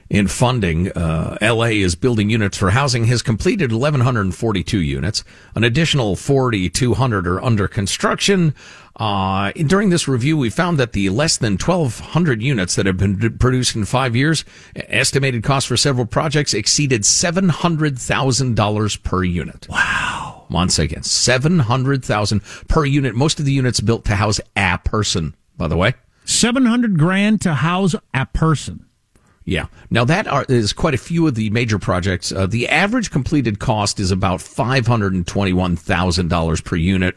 in 0.09 0.27
funding, 0.27 0.91
uh, 0.91 1.37
LA 1.41 1.65
is 1.65 1.95
building 1.95 2.29
units 2.29 2.57
for 2.57 2.69
housing. 2.69 3.05
Has 3.05 3.23
completed 3.23 3.71
1,142 3.71 4.79
units. 4.79 5.23
An 5.55 5.63
additional 5.63 6.15
4,200 6.15 7.27
are 7.27 7.43
under 7.43 7.67
construction. 7.67 8.53
Uh, 8.97 9.51
during 9.53 9.89
this 9.89 10.07
review, 10.07 10.37
we 10.37 10.49
found 10.49 10.77
that 10.77 10.93
the 10.93 11.09
less 11.09 11.37
than 11.37 11.53
1,200 11.53 12.41
units 12.41 12.75
that 12.75 12.85
have 12.85 12.97
been 12.97 13.37
produced 13.39 13.75
in 13.75 13.83
five 13.83 14.15
years, 14.15 14.45
estimated 14.75 15.43
cost 15.43 15.67
for 15.67 15.75
several 15.75 16.05
projects 16.05 16.53
exceeded 16.53 17.01
$700,000 17.01 19.03
per 19.03 19.23
unit. 19.23 19.67
Wow. 19.69 20.45
Once 20.49 20.77
again, 20.77 21.03
700,000 21.03 22.41
per 22.67 22.85
unit. 22.85 23.15
Most 23.15 23.39
of 23.39 23.45
the 23.45 23.51
units 23.51 23.79
built 23.79 24.05
to 24.05 24.15
house 24.15 24.39
a 24.55 24.77
person, 24.77 25.35
by 25.57 25.67
the 25.67 25.77
way. 25.77 25.95
700 26.25 26.99
grand 26.99 27.41
to 27.41 27.55
house 27.55 27.95
a 28.13 28.27
person. 28.27 28.84
Yeah. 29.45 29.67
Now 29.91 30.03
that 30.05 30.27
are, 30.27 30.45
is 30.49 30.73
quite 30.73 30.95
a 30.95 30.97
few 30.97 31.27
of 31.27 31.35
the 31.35 31.49
major 31.51 31.77
projects. 31.79 32.31
Uh, 32.31 32.47
the 32.47 32.67
average 32.67 33.11
completed 33.11 33.59
cost 33.59 33.99
is 33.99 34.09
about 34.11 34.39
$521,000 34.39 36.63
per 36.65 36.75
unit. 36.75 37.15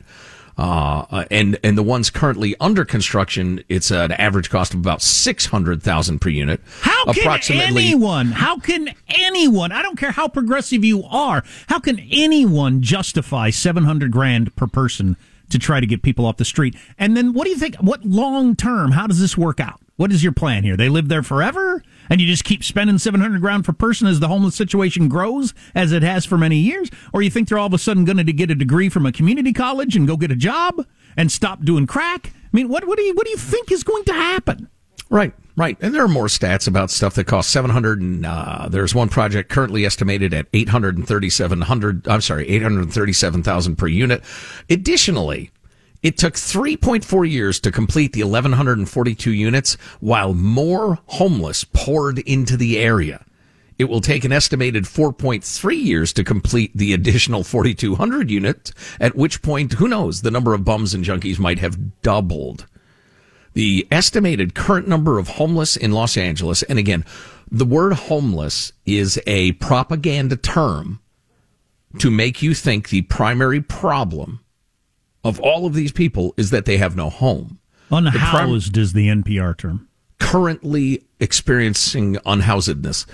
Uh, 0.58 1.24
and 1.30 1.58
and 1.62 1.78
the 1.78 1.82
ones 1.84 2.10
currently 2.10 2.56
under 2.58 2.84
construction, 2.84 3.62
it's 3.68 3.92
an 3.92 4.10
average 4.10 4.50
cost 4.50 4.74
of 4.74 4.80
about 4.80 5.00
six 5.00 5.46
hundred 5.46 5.80
thousand 5.80 6.18
per 6.18 6.30
unit. 6.30 6.60
How 6.80 7.12
can 7.12 7.40
anyone? 7.60 8.32
How 8.32 8.58
can 8.58 8.88
anyone? 9.06 9.70
I 9.70 9.82
don't 9.82 9.96
care 9.96 10.10
how 10.10 10.26
progressive 10.26 10.84
you 10.84 11.04
are. 11.04 11.44
How 11.68 11.78
can 11.78 12.00
anyone 12.10 12.82
justify 12.82 13.50
seven 13.50 13.84
hundred 13.84 14.10
grand 14.10 14.56
per 14.56 14.66
person 14.66 15.16
to 15.50 15.60
try 15.60 15.78
to 15.78 15.86
get 15.86 16.02
people 16.02 16.26
off 16.26 16.38
the 16.38 16.44
street? 16.44 16.74
And 16.98 17.16
then, 17.16 17.34
what 17.34 17.44
do 17.44 17.50
you 17.50 17.56
think? 17.56 17.76
What 17.76 18.04
long 18.04 18.56
term? 18.56 18.90
How 18.90 19.06
does 19.06 19.20
this 19.20 19.38
work 19.38 19.60
out? 19.60 19.80
What 19.94 20.10
is 20.10 20.24
your 20.24 20.32
plan 20.32 20.64
here? 20.64 20.76
They 20.76 20.88
live 20.88 21.08
there 21.08 21.22
forever? 21.22 21.84
And 22.10 22.20
you 22.20 22.26
just 22.26 22.44
keep 22.44 22.64
spending 22.64 22.98
700 22.98 23.40
grand 23.40 23.64
per 23.64 23.72
person 23.72 24.06
as 24.06 24.20
the 24.20 24.28
homeless 24.28 24.54
situation 24.54 25.08
grows 25.08 25.54
as 25.74 25.92
it 25.92 26.02
has 26.02 26.24
for 26.24 26.38
many 26.38 26.56
years 26.56 26.90
or 27.12 27.22
you 27.22 27.30
think 27.30 27.48
they're 27.48 27.58
all 27.58 27.66
of 27.66 27.74
a 27.74 27.78
sudden 27.78 28.04
going 28.04 28.16
to 28.18 28.32
get 28.32 28.50
a 28.50 28.54
degree 28.54 28.88
from 28.88 29.06
a 29.06 29.12
community 29.12 29.52
college 29.52 29.96
and 29.96 30.06
go 30.06 30.16
get 30.16 30.30
a 30.30 30.36
job 30.36 30.86
and 31.16 31.30
stop 31.32 31.64
doing 31.64 31.86
crack 31.86 32.32
i 32.34 32.48
mean 32.52 32.68
what, 32.68 32.86
what 32.86 32.98
do 32.98 33.04
you 33.04 33.14
what 33.14 33.24
do 33.24 33.30
you 33.30 33.36
think 33.36 33.70
is 33.70 33.82
going 33.82 34.04
to 34.04 34.12
happen 34.12 34.68
right 35.10 35.32
Right, 35.58 35.76
and 35.80 35.92
there 35.92 36.04
are 36.04 36.08
more 36.08 36.28
stats 36.28 36.68
about 36.68 36.88
stuff 36.88 37.14
that 37.16 37.24
costs 37.24 37.52
seven 37.52 37.72
hundred. 37.72 38.00
And 38.00 38.24
uh, 38.24 38.68
there's 38.70 38.94
one 38.94 39.08
project 39.08 39.50
currently 39.50 39.84
estimated 39.84 40.32
at 40.32 40.46
eight 40.52 40.68
hundred 40.68 40.96
and 40.96 41.04
thirty-seven 41.04 41.62
hundred. 41.62 42.06
I'm 42.06 42.20
sorry, 42.20 42.48
eight 42.48 42.62
hundred 42.62 42.92
thirty-seven 42.92 43.42
thousand 43.42 43.74
per 43.74 43.88
unit. 43.88 44.22
Additionally, 44.70 45.50
it 46.02 46.16
took 46.16 46.34
3.4 46.34 47.28
years 47.28 47.58
to 47.60 47.72
complete 47.72 48.12
the 48.12 48.22
1,142 48.22 49.32
units, 49.32 49.74
while 50.00 50.34
more 50.34 50.98
homeless 51.06 51.64
poured 51.64 52.18
into 52.20 52.56
the 52.56 52.78
area. 52.78 53.24
It 53.78 53.88
will 53.88 54.00
take 54.00 54.24
an 54.24 54.32
estimated 54.32 54.84
4.3 54.84 55.84
years 55.84 56.12
to 56.14 56.24
complete 56.24 56.76
the 56.76 56.92
additional 56.92 57.44
4,200 57.44 58.30
units, 58.30 58.72
at 59.00 59.14
which 59.16 59.40
point, 59.40 59.74
who 59.74 59.88
knows, 59.88 60.22
the 60.22 60.30
number 60.30 60.52
of 60.52 60.64
bums 60.64 60.94
and 60.94 61.04
junkies 61.04 61.38
might 61.38 61.60
have 61.60 62.02
doubled. 62.02 62.66
The 63.54 63.86
estimated 63.90 64.54
current 64.54 64.88
number 64.88 65.18
of 65.18 65.28
homeless 65.28 65.76
in 65.76 65.92
Los 65.92 66.16
Angeles, 66.16 66.62
and 66.64 66.78
again, 66.78 67.04
the 67.50 67.64
word 67.64 67.92
homeless 67.94 68.72
is 68.84 69.20
a 69.26 69.52
propaganda 69.52 70.36
term 70.36 71.00
to 71.98 72.10
make 72.10 72.42
you 72.42 72.54
think 72.54 72.88
the 72.88 73.02
primary 73.02 73.60
problem 73.60 74.40
of 75.24 75.40
all 75.40 75.66
of 75.66 75.74
these 75.74 75.92
people 75.92 76.34
is 76.36 76.50
that 76.50 76.64
they 76.64 76.78
have 76.78 76.96
no 76.96 77.10
home. 77.10 77.58
Unhoused 77.90 78.72
prim- 78.74 78.82
is 78.82 78.92
the 78.92 79.08
NPR 79.08 79.56
term. 79.56 79.88
Currently 80.18 81.02
experiencing 81.20 82.16
unhousedness. 82.26 83.06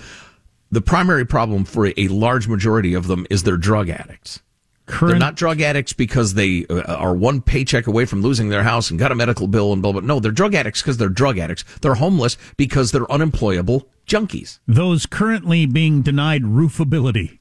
The 0.71 0.81
primary 0.81 1.25
problem 1.25 1.63
for 1.63 1.87
a 1.95 2.07
large 2.07 2.47
majority 2.47 2.93
of 2.93 3.07
them 3.07 3.25
is 3.29 3.43
they're 3.43 3.57
drug 3.57 3.89
addicts. 3.89 4.41
Current- 4.87 5.11
they're 5.11 5.19
not 5.19 5.35
drug 5.35 5.61
addicts 5.61 5.93
because 5.93 6.33
they 6.33 6.65
uh, 6.69 6.81
are 6.95 7.15
one 7.15 7.41
paycheck 7.41 7.87
away 7.87 8.05
from 8.05 8.21
losing 8.21 8.49
their 8.49 8.63
house 8.63 8.89
and 8.89 8.99
got 8.99 9.11
a 9.11 9.15
medical 9.15 9.47
bill 9.47 9.73
and 9.73 9.81
blah 9.81 9.91
blah. 9.93 10.01
No, 10.01 10.19
they're 10.19 10.31
drug 10.31 10.53
addicts 10.53 10.81
because 10.81 10.97
they're 10.97 11.09
drug 11.09 11.37
addicts. 11.39 11.63
They're 11.81 11.95
homeless 11.95 12.37
because 12.57 12.91
they're 12.91 13.11
unemployable 13.11 13.87
junkies. 14.05 14.59
Those 14.67 15.05
currently 15.05 15.65
being 15.65 16.01
denied 16.01 16.43
roofability. 16.43 17.39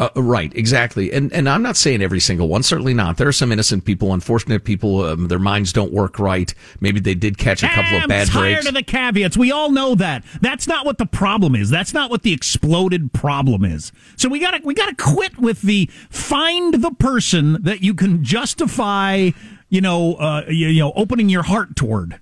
Uh, 0.00 0.08
right, 0.16 0.50
exactly, 0.56 1.12
and 1.12 1.30
and 1.30 1.46
I'm 1.46 1.62
not 1.62 1.76
saying 1.76 2.00
every 2.00 2.20
single 2.20 2.48
one. 2.48 2.62
Certainly 2.62 2.94
not. 2.94 3.18
There 3.18 3.28
are 3.28 3.32
some 3.32 3.52
innocent 3.52 3.84
people, 3.84 4.14
unfortunate 4.14 4.64
people. 4.64 5.04
Um, 5.04 5.28
their 5.28 5.38
minds 5.38 5.74
don't 5.74 5.92
work 5.92 6.18
right. 6.18 6.54
Maybe 6.80 7.00
they 7.00 7.14
did 7.14 7.36
catch 7.36 7.62
a 7.62 7.68
couple 7.68 7.98
I'm 7.98 8.04
of 8.04 8.08
bad 8.08 8.28
tired 8.28 8.54
breaks. 8.54 8.66
of 8.68 8.72
the 8.72 8.82
caveats. 8.82 9.36
We 9.36 9.52
all 9.52 9.70
know 9.70 9.94
that. 9.96 10.24
That's 10.40 10.66
not 10.66 10.86
what 10.86 10.96
the 10.96 11.04
problem 11.04 11.54
is. 11.54 11.68
That's 11.68 11.92
not 11.92 12.10
what 12.10 12.22
the 12.22 12.32
exploded 12.32 13.12
problem 13.12 13.62
is. 13.62 13.92
So 14.16 14.30
we 14.30 14.38
gotta 14.38 14.62
we 14.64 14.72
gotta 14.72 14.96
quit 14.96 15.38
with 15.38 15.60
the 15.60 15.90
find 16.08 16.82
the 16.82 16.92
person 16.92 17.62
that 17.64 17.82
you 17.82 17.92
can 17.92 18.24
justify. 18.24 19.32
You 19.68 19.82
know, 19.82 20.14
uh, 20.14 20.44
you, 20.48 20.68
you 20.68 20.80
know, 20.80 20.94
opening 20.96 21.28
your 21.28 21.42
heart 21.42 21.76
toward. 21.76 22.18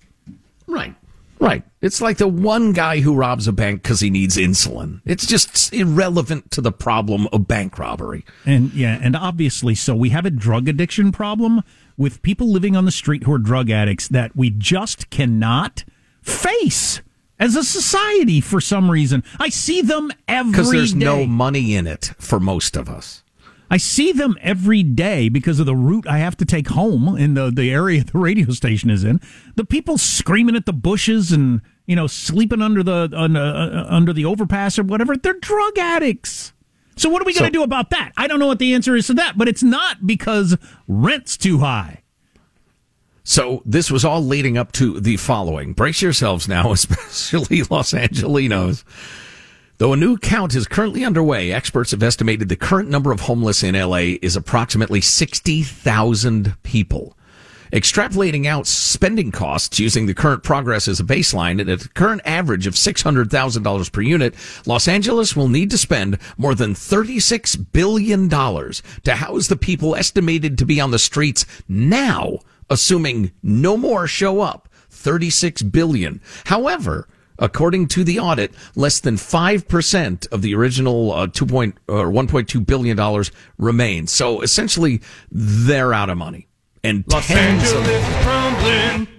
Right. 0.66 0.96
Right. 1.40 1.62
It's 1.80 2.00
like 2.00 2.16
the 2.18 2.26
one 2.28 2.72
guy 2.72 3.00
who 3.00 3.14
robs 3.14 3.46
a 3.46 3.52
bank 3.52 3.82
because 3.82 4.00
he 4.00 4.10
needs 4.10 4.36
insulin. 4.36 5.00
It's 5.04 5.24
just 5.26 5.72
irrelevant 5.72 6.50
to 6.52 6.60
the 6.60 6.72
problem 6.72 7.28
of 7.32 7.46
bank 7.46 7.78
robbery. 7.78 8.24
And 8.44 8.72
yeah, 8.74 8.98
and 9.00 9.14
obviously, 9.14 9.74
so 9.76 9.94
we 9.94 10.08
have 10.10 10.26
a 10.26 10.30
drug 10.30 10.68
addiction 10.68 11.12
problem 11.12 11.62
with 11.96 12.22
people 12.22 12.48
living 12.50 12.76
on 12.76 12.84
the 12.84 12.90
street 12.90 13.22
who 13.22 13.32
are 13.32 13.38
drug 13.38 13.70
addicts 13.70 14.08
that 14.08 14.34
we 14.34 14.50
just 14.50 15.10
cannot 15.10 15.84
face 16.22 17.02
as 17.38 17.54
a 17.54 17.62
society 17.62 18.40
for 18.40 18.60
some 18.60 18.90
reason. 18.90 19.22
I 19.38 19.48
see 19.48 19.80
them 19.80 20.10
every 20.26 20.50
Because 20.52 20.70
there's 20.72 20.92
day. 20.92 20.98
no 20.98 21.24
money 21.26 21.74
in 21.74 21.86
it 21.86 22.12
for 22.18 22.40
most 22.40 22.76
of 22.76 22.88
us. 22.88 23.22
I 23.70 23.76
see 23.76 24.12
them 24.12 24.36
every 24.40 24.82
day 24.82 25.28
because 25.28 25.60
of 25.60 25.66
the 25.66 25.76
route 25.76 26.06
I 26.06 26.18
have 26.18 26.36
to 26.38 26.44
take 26.44 26.68
home 26.68 27.16
in 27.18 27.34
the, 27.34 27.50
the 27.50 27.70
area 27.70 28.02
the 28.12 28.18
radio 28.18 28.50
station 28.52 28.90
is 28.90 29.04
in. 29.04 29.20
The 29.56 29.64
people 29.64 29.98
screaming 29.98 30.56
at 30.56 30.66
the 30.66 30.72
bushes 30.72 31.32
and 31.32 31.60
you 31.86 31.96
know 31.96 32.06
sleeping 32.06 32.62
under 32.62 32.82
the 32.82 33.10
uh, 33.12 33.28
uh, 33.28 33.86
under 33.88 34.12
the 34.12 34.24
overpass 34.24 34.78
or 34.78 34.82
whatever. 34.84 35.16
They're 35.16 35.34
drug 35.34 35.78
addicts. 35.78 36.52
So 36.96 37.08
what 37.08 37.22
are 37.22 37.26
we 37.26 37.32
going 37.32 37.44
to 37.52 37.56
So- 37.56 37.60
do 37.60 37.62
about 37.62 37.90
that? 37.90 38.12
I 38.16 38.26
don't 38.26 38.40
know 38.40 38.48
what 38.48 38.58
the 38.58 38.74
answer 38.74 38.96
is 38.96 39.06
to 39.06 39.14
that, 39.14 39.38
but 39.38 39.48
it's 39.48 39.62
not 39.62 40.04
because 40.06 40.56
rent's 40.88 41.36
too 41.36 41.58
high. 41.58 42.02
So 43.22 43.62
this 43.66 43.90
was 43.90 44.04
all 44.04 44.24
leading 44.24 44.56
up 44.56 44.72
to 44.72 44.98
the 45.00 45.16
following. 45.18 45.74
Brace 45.74 46.00
yourselves 46.00 46.48
now, 46.48 46.72
especially 46.72 47.62
Los 47.64 47.92
Angelinos. 47.92 48.84
Though 49.78 49.92
a 49.92 49.96
new 49.96 50.18
count 50.18 50.56
is 50.56 50.66
currently 50.66 51.04
underway, 51.04 51.52
experts 51.52 51.92
have 51.92 52.02
estimated 52.02 52.48
the 52.48 52.56
current 52.56 52.90
number 52.90 53.12
of 53.12 53.20
homeless 53.20 53.62
in 53.62 53.76
LA 53.76 54.16
is 54.20 54.34
approximately 54.34 55.00
60,000 55.00 56.56
people. 56.64 57.16
Extrapolating 57.72 58.46
out 58.46 58.66
spending 58.66 59.30
costs 59.30 59.78
using 59.78 60.06
the 60.06 60.14
current 60.14 60.42
progress 60.42 60.88
as 60.88 60.98
a 60.98 61.04
baseline 61.04 61.60
and 61.60 61.70
at 61.70 61.84
a 61.84 61.88
current 61.90 62.22
average 62.24 62.66
of 62.66 62.74
$600,000 62.74 63.92
per 63.92 64.00
unit, 64.00 64.34
Los 64.66 64.88
Angeles 64.88 65.36
will 65.36 65.46
need 65.46 65.70
to 65.70 65.78
spend 65.78 66.18
more 66.36 66.56
than 66.56 66.74
$36 66.74 67.64
billion 67.70 68.28
to 68.28 69.14
house 69.14 69.46
the 69.46 69.56
people 69.56 69.94
estimated 69.94 70.58
to 70.58 70.66
be 70.66 70.80
on 70.80 70.90
the 70.90 70.98
streets 70.98 71.46
now, 71.68 72.40
assuming 72.68 73.30
no 73.44 73.76
more 73.76 74.08
show 74.08 74.40
up. 74.40 74.68
36 74.90 75.62
billion. 75.62 76.20
However, 76.46 77.06
According 77.38 77.88
to 77.88 78.04
the 78.04 78.18
audit, 78.18 78.52
less 78.74 79.00
than 79.00 79.16
5% 79.16 80.32
of 80.32 80.42
the 80.42 80.54
original 80.54 81.12
uh, 81.12 81.26
2 81.28 81.46
point, 81.46 81.78
or 81.86 82.06
$1.2 82.06 82.66
billion 82.66 83.24
remains. 83.58 84.12
So 84.12 84.40
essentially, 84.40 85.00
they're 85.30 85.94
out 85.94 86.10
of 86.10 86.18
money. 86.18 86.48
And 86.84 87.08
tens 87.10 87.72
of, 87.72 87.84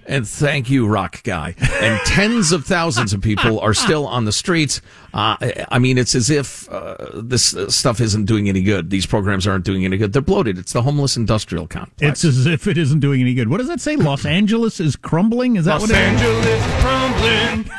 and 0.10 0.28
thank 0.28 0.70
you, 0.70 0.88
rock 0.88 1.22
guy. 1.24 1.56
And 1.82 2.00
tens 2.06 2.52
of 2.52 2.66
thousands 2.66 3.14
of 3.14 3.22
people 3.22 3.60
are 3.60 3.74
still 3.74 4.08
on 4.08 4.26
the 4.26 4.32
streets. 4.32 4.82
Uh, 5.14 5.36
I 5.70 5.78
mean, 5.78 5.98
it's 5.98 6.16
as 6.16 6.30
if 6.30 6.70
uh, 6.72 6.96
this 7.14 7.54
uh, 7.56 7.70
stuff 7.70 8.00
isn't 8.00 8.26
doing 8.26 8.50
any 8.50 8.64
good. 8.64 8.90
These 8.90 9.06
programs 9.06 9.46
aren't 9.46 9.66
doing 9.66 9.86
any 9.86 9.98
good. 9.98 10.14
They're 10.14 10.22
bloated. 10.22 10.58
It's 10.58 10.74
the 10.74 10.82
homeless 10.82 11.16
industrial 11.18 11.68
complex. 11.68 12.24
It's 12.24 12.38
as 12.38 12.46
if 12.48 12.66
it 12.66 12.78
isn't 12.78 13.02
doing 13.02 13.22
any 13.22 13.34
good. 13.34 13.50
What 13.50 13.58
does 13.58 13.68
that 13.68 13.82
say? 13.82 13.98
Los 13.98 14.26
Angeles 14.26 14.80
is 14.80 14.96
crumbling. 14.96 15.58
Is 15.58 15.66
that 15.66 15.82
what 15.82 15.92
it 15.92 15.96
is? 15.96 16.99
Crumbling. 17.20 17.72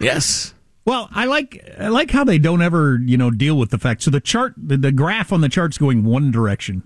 yes. 0.00 0.54
Well, 0.86 1.08
I 1.12 1.24
like 1.24 1.64
I 1.78 1.88
like 1.88 2.10
how 2.10 2.24
they 2.24 2.38
don't 2.38 2.60
ever 2.60 2.98
you 3.02 3.16
know 3.16 3.30
deal 3.30 3.56
with 3.56 3.70
the 3.70 3.78
fact. 3.78 4.02
So 4.02 4.10
the 4.10 4.20
chart, 4.20 4.54
the, 4.56 4.76
the 4.76 4.92
graph 4.92 5.32
on 5.32 5.40
the 5.40 5.48
chart's 5.48 5.78
going 5.78 6.04
one 6.04 6.30
direction, 6.30 6.82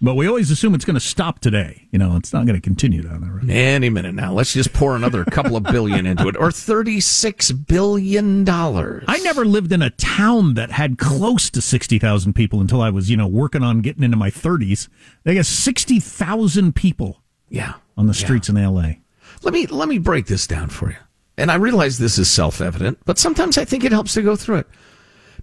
but 0.00 0.14
we 0.14 0.28
always 0.28 0.48
assume 0.52 0.76
it's 0.76 0.84
going 0.84 0.94
to 0.94 1.00
stop 1.00 1.40
today. 1.40 1.88
You 1.90 1.98
know, 1.98 2.14
it's 2.14 2.32
not 2.32 2.46
going 2.46 2.54
to 2.54 2.60
continue 2.60 3.02
down 3.02 3.20
there. 3.20 3.40
Any 3.52 3.90
minute 3.90 4.14
now. 4.14 4.32
Let's 4.32 4.52
just 4.52 4.72
pour 4.72 4.94
another 4.94 5.24
couple 5.24 5.56
of 5.56 5.64
billion 5.64 6.06
into 6.06 6.28
it, 6.28 6.36
or 6.36 6.52
thirty-six 6.52 7.50
billion 7.50 8.44
dollars. 8.44 9.02
I 9.08 9.18
never 9.18 9.44
lived 9.44 9.72
in 9.72 9.82
a 9.82 9.90
town 9.90 10.54
that 10.54 10.70
had 10.70 10.96
close 10.96 11.50
to 11.50 11.60
sixty 11.60 11.98
thousand 11.98 12.34
people 12.34 12.60
until 12.60 12.80
I 12.80 12.90
was 12.90 13.10
you 13.10 13.16
know 13.16 13.26
working 13.26 13.64
on 13.64 13.80
getting 13.80 14.04
into 14.04 14.16
my 14.16 14.30
thirties. 14.30 14.88
They 15.24 15.34
got 15.34 15.46
sixty 15.46 15.98
thousand 15.98 16.76
people. 16.76 17.22
Yeah, 17.48 17.74
on 17.96 18.06
the 18.06 18.14
streets 18.14 18.48
in 18.48 18.56
L.A. 18.56 19.00
Let 19.42 19.54
me 19.54 19.66
let 19.66 19.88
me 19.88 19.98
break 19.98 20.26
this 20.26 20.46
down 20.46 20.68
for 20.68 20.90
you. 20.90 20.96
And 21.36 21.50
I 21.50 21.54
realize 21.54 21.98
this 21.98 22.18
is 22.18 22.30
self-evident, 22.30 22.98
but 23.06 23.18
sometimes 23.18 23.56
I 23.56 23.64
think 23.64 23.84
it 23.84 23.92
helps 23.92 24.14
to 24.14 24.22
go 24.22 24.36
through 24.36 24.56
it. 24.56 24.68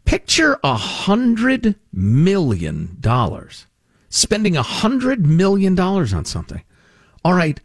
Picture 0.05 0.59
a 0.63 0.75
hundred 0.75 1.75
million 1.91 2.97
dollars. 2.99 3.65
Spending 4.09 4.55
a 4.55 4.63
hundred 4.63 5.25
million 5.25 5.75
dollars 5.75 6.13
on 6.13 6.25
something. 6.25 6.63
All 7.25 7.33
right, 7.33 7.59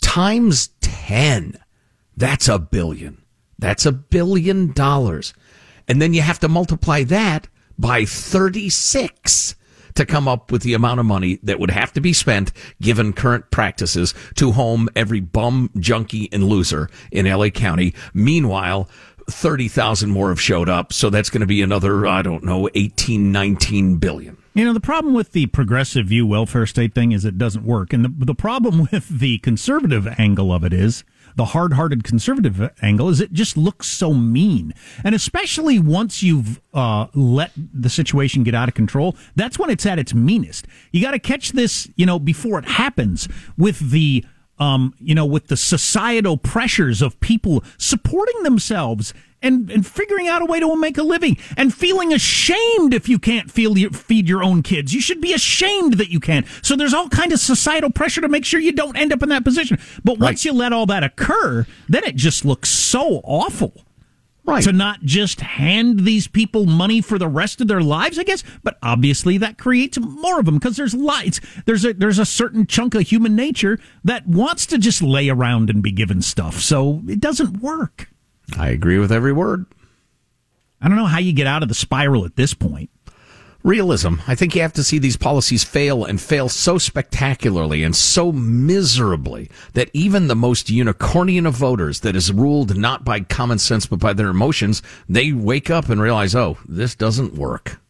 times 0.00 0.70
ten. 0.80 1.58
That's 2.16 2.48
a 2.48 2.58
billion. 2.58 3.22
That's 3.58 3.86
a 3.86 3.92
billion 3.92 4.72
dollars. 4.72 5.34
And 5.86 6.00
then 6.00 6.14
you 6.14 6.22
have 6.22 6.40
to 6.40 6.48
multiply 6.48 7.04
that 7.04 7.48
by 7.78 8.04
36 8.04 9.54
to 9.94 10.06
come 10.06 10.28
up 10.28 10.50
with 10.50 10.62
the 10.62 10.74
amount 10.74 11.00
of 11.00 11.06
money 11.06 11.38
that 11.42 11.58
would 11.58 11.70
have 11.70 11.92
to 11.92 12.00
be 12.00 12.12
spent 12.12 12.52
given 12.80 13.12
current 13.12 13.50
practices 13.50 14.14
to 14.34 14.52
home 14.52 14.88
every 14.96 15.20
bum, 15.20 15.70
junkie, 15.78 16.28
and 16.32 16.44
loser 16.44 16.88
in 17.10 17.26
LA 17.26 17.48
County. 17.48 17.94
Meanwhile, 18.12 18.88
30,000 19.30 20.10
more 20.10 20.28
have 20.28 20.40
showed 20.40 20.68
up. 20.68 20.92
So 20.92 21.10
that's 21.10 21.30
going 21.30 21.40
to 21.40 21.46
be 21.46 21.62
another, 21.62 22.06
I 22.06 22.22
don't 22.22 22.44
know, 22.44 22.68
18, 22.74 23.32
19 23.32 23.96
billion. 23.96 24.36
You 24.54 24.64
know, 24.64 24.72
the 24.72 24.80
problem 24.80 25.14
with 25.14 25.32
the 25.32 25.46
progressive 25.46 26.06
view 26.06 26.26
welfare 26.26 26.66
state 26.66 26.94
thing 26.94 27.12
is 27.12 27.24
it 27.24 27.38
doesn't 27.38 27.64
work. 27.64 27.92
And 27.92 28.04
the, 28.04 28.26
the 28.26 28.34
problem 28.34 28.88
with 28.92 29.08
the 29.08 29.38
conservative 29.38 30.06
angle 30.18 30.52
of 30.52 30.64
it 30.64 30.72
is 30.72 31.04
the 31.36 31.46
hard 31.46 31.72
hearted 31.72 32.04
conservative 32.04 32.70
angle 32.82 33.08
is 33.08 33.20
it 33.20 33.32
just 33.32 33.56
looks 33.56 33.88
so 33.88 34.12
mean. 34.14 34.72
And 35.02 35.14
especially 35.14 35.78
once 35.78 36.22
you've 36.22 36.60
uh, 36.72 37.06
let 37.14 37.50
the 37.56 37.90
situation 37.90 38.44
get 38.44 38.54
out 38.54 38.68
of 38.68 38.74
control, 38.74 39.16
that's 39.34 39.58
when 39.58 39.70
it's 39.70 39.86
at 39.86 39.98
its 39.98 40.14
meanest. 40.14 40.66
You 40.92 41.02
got 41.02 41.12
to 41.12 41.18
catch 41.18 41.52
this, 41.52 41.88
you 41.96 42.06
know, 42.06 42.18
before 42.18 42.58
it 42.58 42.66
happens 42.66 43.28
with 43.56 43.90
the 43.90 44.24
um, 44.58 44.94
you 45.00 45.16
know, 45.16 45.26
with 45.26 45.48
the 45.48 45.56
societal 45.56 46.36
pressures 46.36 47.02
of 47.02 47.18
people 47.18 47.64
supporting 47.76 48.44
themselves 48.44 49.12
and, 49.44 49.70
and 49.70 49.86
figuring 49.86 50.26
out 50.26 50.42
a 50.42 50.46
way 50.46 50.58
to 50.58 50.74
make 50.76 50.98
a 50.98 51.02
living 51.02 51.36
and 51.56 51.72
feeling 51.72 52.12
ashamed 52.12 52.94
if 52.94 53.08
you 53.08 53.18
can't 53.18 53.50
feel 53.50 53.78
your, 53.78 53.90
feed 53.90 54.28
your 54.28 54.42
own 54.42 54.62
kids. 54.62 54.92
You 54.92 55.00
should 55.00 55.20
be 55.20 55.32
ashamed 55.32 55.94
that 55.94 56.10
you 56.10 56.18
can't. 56.18 56.46
So 56.62 56.74
there's 56.74 56.94
all 56.94 57.08
kind 57.08 57.32
of 57.32 57.38
societal 57.38 57.90
pressure 57.90 58.22
to 58.22 58.28
make 58.28 58.44
sure 58.44 58.58
you 58.58 58.72
don't 58.72 58.96
end 58.96 59.12
up 59.12 59.22
in 59.22 59.28
that 59.28 59.44
position. 59.44 59.78
But 60.02 60.18
once 60.18 60.44
right. 60.44 60.44
you 60.46 60.52
let 60.52 60.72
all 60.72 60.86
that 60.86 61.04
occur, 61.04 61.66
then 61.88 62.04
it 62.04 62.16
just 62.16 62.44
looks 62.44 62.70
so 62.70 63.20
awful. 63.24 63.84
Right. 64.46 64.62
To 64.64 64.72
not 64.72 65.00
just 65.00 65.40
hand 65.40 66.00
these 66.00 66.28
people 66.28 66.66
money 66.66 67.00
for 67.00 67.18
the 67.18 67.28
rest 67.28 67.62
of 67.62 67.68
their 67.68 67.80
lives, 67.80 68.18
I 68.18 68.24
guess, 68.24 68.44
but 68.62 68.76
obviously 68.82 69.38
that 69.38 69.56
creates 69.56 69.98
more 69.98 70.38
of 70.38 70.44
them 70.44 70.56
because 70.56 70.76
there's 70.76 70.92
lights. 70.92 71.40
There's 71.64 71.82
a 71.86 71.94
there's 71.94 72.18
a 72.18 72.26
certain 72.26 72.66
chunk 72.66 72.94
of 72.94 73.08
human 73.08 73.34
nature 73.34 73.78
that 74.04 74.26
wants 74.26 74.66
to 74.66 74.76
just 74.76 75.00
lay 75.00 75.30
around 75.30 75.70
and 75.70 75.82
be 75.82 75.92
given 75.92 76.20
stuff. 76.20 76.60
So 76.60 77.00
it 77.08 77.20
doesn't 77.20 77.62
work. 77.62 78.10
I 78.58 78.68
agree 78.68 78.98
with 78.98 79.12
every 79.12 79.32
word. 79.32 79.66
I 80.80 80.88
don't 80.88 80.96
know 80.96 81.06
how 81.06 81.18
you 81.18 81.32
get 81.32 81.46
out 81.46 81.62
of 81.62 81.68
the 81.68 81.74
spiral 81.74 82.24
at 82.24 82.36
this 82.36 82.52
point. 82.52 82.90
Realism. 83.62 84.16
I 84.26 84.34
think 84.34 84.54
you 84.54 84.60
have 84.60 84.74
to 84.74 84.84
see 84.84 84.98
these 84.98 85.16
policies 85.16 85.64
fail 85.64 86.04
and 86.04 86.20
fail 86.20 86.50
so 86.50 86.76
spectacularly 86.76 87.82
and 87.82 87.96
so 87.96 88.30
miserably 88.30 89.50
that 89.72 89.88
even 89.94 90.28
the 90.28 90.36
most 90.36 90.66
unicornian 90.66 91.46
of 91.46 91.54
voters 91.54 92.00
that 92.00 92.14
is 92.14 92.30
ruled 92.30 92.76
not 92.76 93.04
by 93.06 93.20
common 93.20 93.58
sense 93.58 93.86
but 93.86 94.00
by 94.00 94.12
their 94.12 94.28
emotions, 94.28 94.82
they 95.08 95.32
wake 95.32 95.70
up 95.70 95.88
and 95.88 96.02
realize, 96.02 96.34
oh, 96.34 96.58
this 96.68 96.94
doesn't 96.94 97.34
work. 97.34 97.80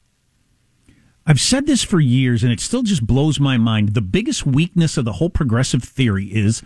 I've 1.26 1.40
said 1.40 1.66
this 1.66 1.82
for 1.82 1.98
years 1.98 2.44
and 2.44 2.52
it 2.52 2.60
still 2.60 2.84
just 2.84 3.04
blows 3.04 3.40
my 3.40 3.56
mind. 3.56 3.94
The 3.94 4.00
biggest 4.00 4.46
weakness 4.46 4.96
of 4.96 5.04
the 5.04 5.14
whole 5.14 5.30
progressive 5.30 5.82
theory 5.82 6.26
is 6.26 6.62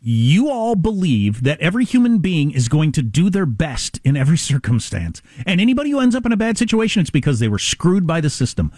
you 0.00 0.48
all 0.50 0.74
believe 0.74 1.42
that 1.42 1.60
every 1.60 1.84
human 1.84 2.18
being 2.18 2.50
is 2.50 2.68
going 2.68 2.92
to 2.92 3.02
do 3.02 3.28
their 3.30 3.46
best 3.46 4.00
in 4.04 4.16
every 4.16 4.38
circumstance. 4.50 5.22
And 5.46 5.60
anybody 5.60 5.90
who 5.90 6.00
ends 6.00 6.14
up 6.14 6.26
in 6.26 6.32
a 6.32 6.36
bad 6.36 6.58
situation, 6.58 7.00
it's 7.00 7.10
because 7.10 7.38
they 7.38 7.48
were 7.48 7.58
screwed 7.58 8.06
by 8.06 8.20
the 8.20 8.30
system. 8.30 8.72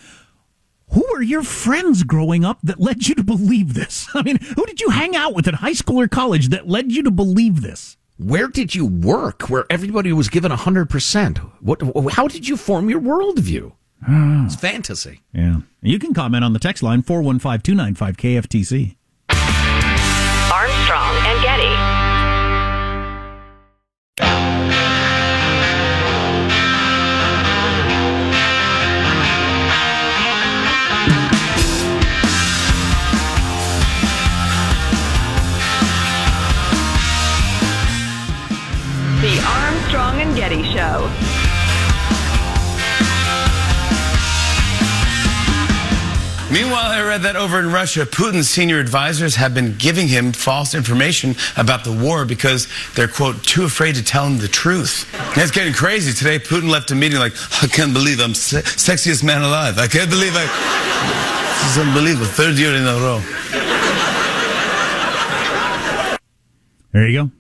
Who 0.91 1.07
were 1.13 1.23
your 1.23 1.43
friends 1.43 2.03
growing 2.03 2.45
up 2.45 2.59
that 2.63 2.81
led 2.81 3.09
you 3.09 3.15
to 3.15 3.25
believe 3.25 3.75
this? 3.75 4.09
I 4.15 4.23
mean, 4.23 4.39
who 4.39 4.67
did 4.67 4.81
you 4.81 4.91
hang 4.91 5.17
out 5.17 5.35
with 5.35 5.49
in 5.49 5.55
high 5.55 5.73
school 5.73 6.01
or 6.01 6.09
college 6.09 6.49
that 6.49 6.69
led 6.69 6.93
you 6.93 7.03
to 7.05 7.11
believe 7.11 7.63
this? 7.63 7.97
Where 8.19 8.49
did 8.49 8.75
you 8.75 8.87
work 8.87 9.49
where 9.49 9.65
everybody 9.71 10.13
was 10.13 10.29
given 10.29 10.53
100%? 10.53 11.39
What, 11.61 12.13
how 12.13 12.29
did 12.29 12.47
you 12.47 12.57
form 12.57 12.91
your 12.91 13.01
worldview? 13.01 13.73
Ah. 14.07 14.47
it's 14.47 14.57
fantasy. 14.57 15.23
Yeah. 15.33 15.61
You 15.81 15.99
can 15.99 16.13
comment 16.13 16.45
on 16.45 16.53
the 16.53 16.59
text 16.59 16.83
line 16.83 17.03
415 17.03 17.61
295 17.63 18.17
KFTC. 18.17 18.97
Meanwhile, 46.53 46.91
I 46.93 47.03
read 47.03 47.23
that 47.23 47.35
over 47.35 47.59
in 47.59 47.73
Russia, 47.73 48.05
Putin's 48.05 48.47
senior 48.47 48.79
advisors 48.79 49.37
have 49.37 49.55
been 49.55 49.75
giving 49.79 50.07
him 50.07 50.33
false 50.33 50.75
information 50.75 51.35
about 51.57 51.83
the 51.83 51.93
war 51.93 52.27
because 52.27 52.69
they're, 52.95 53.09
quote, 53.09 53.43
too 53.43 53.65
afraid 53.65 53.95
to 53.95 54.05
tell 54.05 54.27
him 54.27 54.37
the 54.37 54.49
truth. 54.49 55.09
It's 55.35 55.51
getting 55.51 55.73
crazy. 55.73 56.13
Today, 56.13 56.39
Putin 56.39 56.69
left 56.69 56.91
a 56.91 56.95
meeting 56.95 57.19
like, 57.19 57.33
I 57.63 57.69
can't 57.69 57.95
believe 57.95 58.21
I'm 58.21 58.35
se- 58.35 58.61
sexiest 58.63 59.25
man 59.25 59.41
alive. 59.41 59.79
I 59.79 59.87
can't 59.87 60.11
believe 60.11 60.35
I. 60.37 60.45
This 61.63 61.73
is 61.73 61.79
unbelievable. 61.89 62.27
Third 62.27 62.59
year 62.59 62.75
in 62.75 62.83
a 62.83 62.97
row. 63.01 63.23
There 66.93 67.09
you 67.09 67.23
go. 67.23 67.31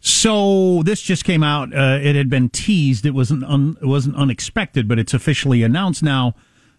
So 0.00 0.82
this 0.82 1.00
just 1.00 1.24
came 1.24 1.44
out. 1.44 1.72
Uh, 1.72 2.00
it 2.02 2.16
had 2.16 2.28
been 2.28 2.48
teased. 2.48 3.06
It 3.06 3.12
wasn't 3.12 3.44
un, 3.44 3.76
it 3.80 3.86
wasn't 3.86 4.16
unexpected, 4.16 4.88
but 4.88 4.98
it's 4.98 5.14
officially 5.14 5.62
announced 5.62 6.02
now. 6.02 6.34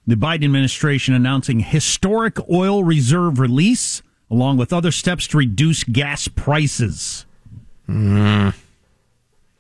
The 0.08 0.16
Biden 0.16 0.46
administration 0.46 1.14
announcing 1.14 1.60
historic 1.60 2.38
oil 2.50 2.84
reserve 2.84 3.40
release, 3.40 4.02
along 4.30 4.58
with 4.58 4.74
other 4.74 4.92
steps 4.92 5.28
to 5.28 5.38
reduce 5.38 5.84
gas 5.84 6.28
prices. 6.28 7.26
Mm. 7.88 8.56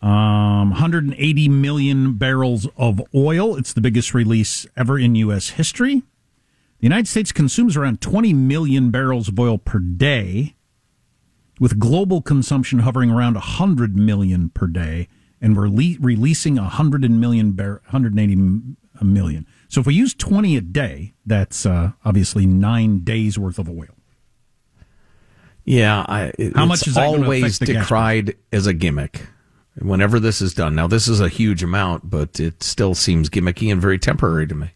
Um, 0.01 0.71
180 0.71 1.49
million 1.49 2.13
barrels 2.13 2.67
of 2.75 3.01
oil. 3.13 3.56
It's 3.56 3.73
the 3.73 3.82
biggest 3.82 4.15
release 4.15 4.65
ever 4.75 4.97
in 4.97 5.13
U.S. 5.15 5.49
history. 5.49 6.01
The 6.80 6.88
United 6.88 7.08
States 7.08 7.32
consumes 7.32 7.77
around 7.77 8.01
20 8.01 8.34
million 8.34 8.89
barrels 8.89 9.27
of 9.27 9.39
oil 9.39 9.60
per 9.60 9.77
day 9.77 10.56
with 11.60 11.77
global 11.77 12.23
consumption 12.23 12.80
hovering 12.80 13.12
around 13.12 13.36
100 13.36 13.95
million 13.95 14.49
per 14.49 14.65
day, 14.65 15.08
and 15.39 15.56
we're 15.56 15.69
le- 15.69 15.97
releasing 15.99 16.56
100 16.56 17.12
million 17.12 17.51
bar- 17.51 17.82
180 17.91 18.36
million. 19.04 19.45
So 19.71 19.79
if 19.79 19.88
we 19.88 19.93
use 19.93 20.13
20 20.13 20.57
a 20.57 20.62
day, 20.62 21.13
that's 21.25 21.65
uh, 21.65 21.93
obviously 22.03 22.45
nine 22.45 23.05
days 23.05 23.39
worth 23.39 23.57
of 23.57 23.69
oil. 23.69 23.95
Yeah, 25.63 26.05
I, 26.10 26.34
it, 26.38 26.57
how 26.57 26.65
much 26.65 26.86
is 26.88 26.97
always 26.97 27.57
decried 27.57 28.36
as 28.51 28.67
a 28.67 28.73
gimmick 28.73 29.27
whenever 29.79 30.19
this 30.19 30.41
is 30.41 30.53
done. 30.53 30.75
Now, 30.75 30.88
this 30.88 31.07
is 31.07 31.21
a 31.21 31.29
huge 31.29 31.63
amount, 31.63 32.10
but 32.10 32.38
it 32.38 32.62
still 32.62 32.93
seems 32.93 33.29
gimmicky 33.29 33.71
and 33.71 33.81
very 33.81 33.97
temporary 33.97 34.45
to 34.47 34.55
me. 34.55 34.71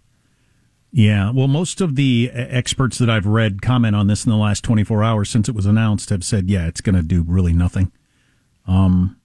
Yeah, 0.94 1.30
well, 1.30 1.50
most 1.50 1.82
of 1.82 1.98
the 1.98 2.32
uh, 2.34 2.38
experts 2.38 2.98
that 3.00 3.10
I've 3.10 3.26
read 3.26 3.62
comment 3.62 3.98
on 3.98 4.08
this 4.08 4.24
in 4.24 4.32
the 4.32 4.38
last 4.38 4.64
24 4.64 5.04
hours 5.04 5.30
since 5.30 5.50
it 5.50 5.56
was 5.56 5.66
announced 5.66 6.10
have 6.10 6.24
said, 6.24 6.50
yeah, 6.50 6.68
it's 6.68 6.80
going 6.80 6.96
to 6.96 7.02
do 7.02 7.22
really 7.22 7.52
nothing. 7.52 7.92
Um, 8.66 9.20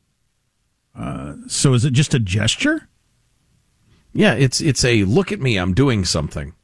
uh, 0.98 1.35
so 1.46 1.74
is 1.74 1.85
it 1.85 1.92
just 1.92 2.12
a 2.12 2.18
gesture? 2.18 2.88
Yeah, 4.12 4.35
it's 4.35 4.61
it's 4.61 4.85
a 4.85 5.05
look 5.05 5.33
at 5.33 5.40
me, 5.40 5.57
I'm 5.57 5.75
doing 5.75 6.05
something. 6.05 6.55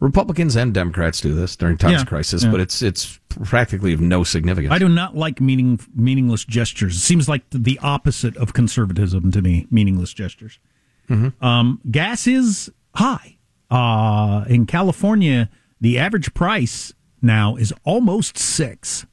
Republicans 0.00 0.54
and 0.54 0.74
Democrats 0.74 1.20
do 1.20 1.34
this 1.34 1.56
during 1.56 1.78
times 1.78 1.94
yeah, 1.94 2.00
of 2.02 2.06
crisis, 2.06 2.44
yeah. 2.44 2.50
but 2.50 2.60
it's 2.60 2.82
it's 2.82 3.18
practically 3.42 3.94
of 3.94 4.00
no 4.00 4.22
significance. 4.22 4.72
I 4.72 4.78
do 4.78 4.88
not 4.88 5.16
like 5.16 5.40
meaning 5.40 5.80
meaningless 5.94 6.44
gestures. 6.44 6.96
It 6.96 7.00
seems 7.00 7.28
like 7.28 7.42
the 7.50 7.78
opposite 7.82 8.36
of 8.36 8.52
conservatism 8.52 9.32
to 9.32 9.42
me. 9.42 9.66
Meaningless 9.70 10.12
gestures. 10.12 10.58
Mm-hmm. 11.08 11.44
Um, 11.44 11.80
gas 11.90 12.26
is 12.26 12.70
high. 12.94 13.38
Uh, 13.70 14.44
in 14.48 14.66
California, 14.66 15.48
the 15.80 15.98
average 15.98 16.34
price 16.34 16.92
now 17.22 17.56
is 17.56 17.72
almost 17.84 18.38
six. 18.38 19.06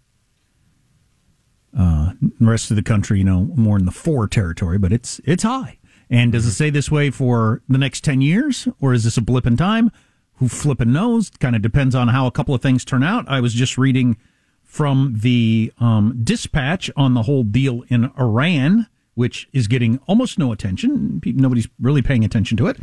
Uh, 1.78 2.14
the 2.22 2.46
rest 2.46 2.70
of 2.70 2.76
the 2.76 2.84
country, 2.84 3.20
you 3.20 3.24
know, 3.24 3.50
more 3.56 3.78
in 3.78 3.86
the 3.86 3.92
four 3.92 4.28
territory, 4.28 4.78
but 4.78 4.92
it's 4.92 5.22
it's 5.24 5.44
high. 5.44 5.78
And 6.12 6.34
does 6.34 6.46
it 6.46 6.52
stay 6.52 6.70
this 6.70 6.92
way 6.92 7.10
for 7.10 7.62
the 7.70 7.78
next 7.78 8.04
ten 8.04 8.22
years, 8.22 8.68
or 8.82 8.94
is 8.94 9.06
this 9.06 9.18
a 9.18 9.22
blip 9.22 9.48
in 9.48 9.56
time? 9.56 9.92
Who 10.36 10.50
flipping 10.50 10.92
knows? 10.92 11.30
Kind 11.30 11.56
of 11.56 11.62
depends 11.62 11.96
on 11.96 12.10
how 12.10 12.28
a 12.28 12.32
couple 12.32 12.54
of 12.54 12.62
things 12.62 12.84
turn 12.84 13.02
out. 13.02 13.26
I 13.30 13.40
was 13.40 13.54
just 13.54 13.78
reading 13.78 14.18
from 14.64 15.16
the 15.20 15.72
um, 15.80 16.20
dispatch 16.24 16.92
on 16.96 17.14
the 17.14 17.24
whole 17.24 17.44
deal 17.44 17.84
in 17.88 18.12
Iran, 18.20 18.88
which 19.16 19.48
is 19.54 19.68
getting 19.68 20.00
almost 20.08 20.38
no 20.38 20.52
attention. 20.52 21.22
Nobody's 21.26 21.70
really 21.80 22.02
paying 22.02 22.26
attention 22.26 22.58
to 22.58 22.68
it. 22.68 22.78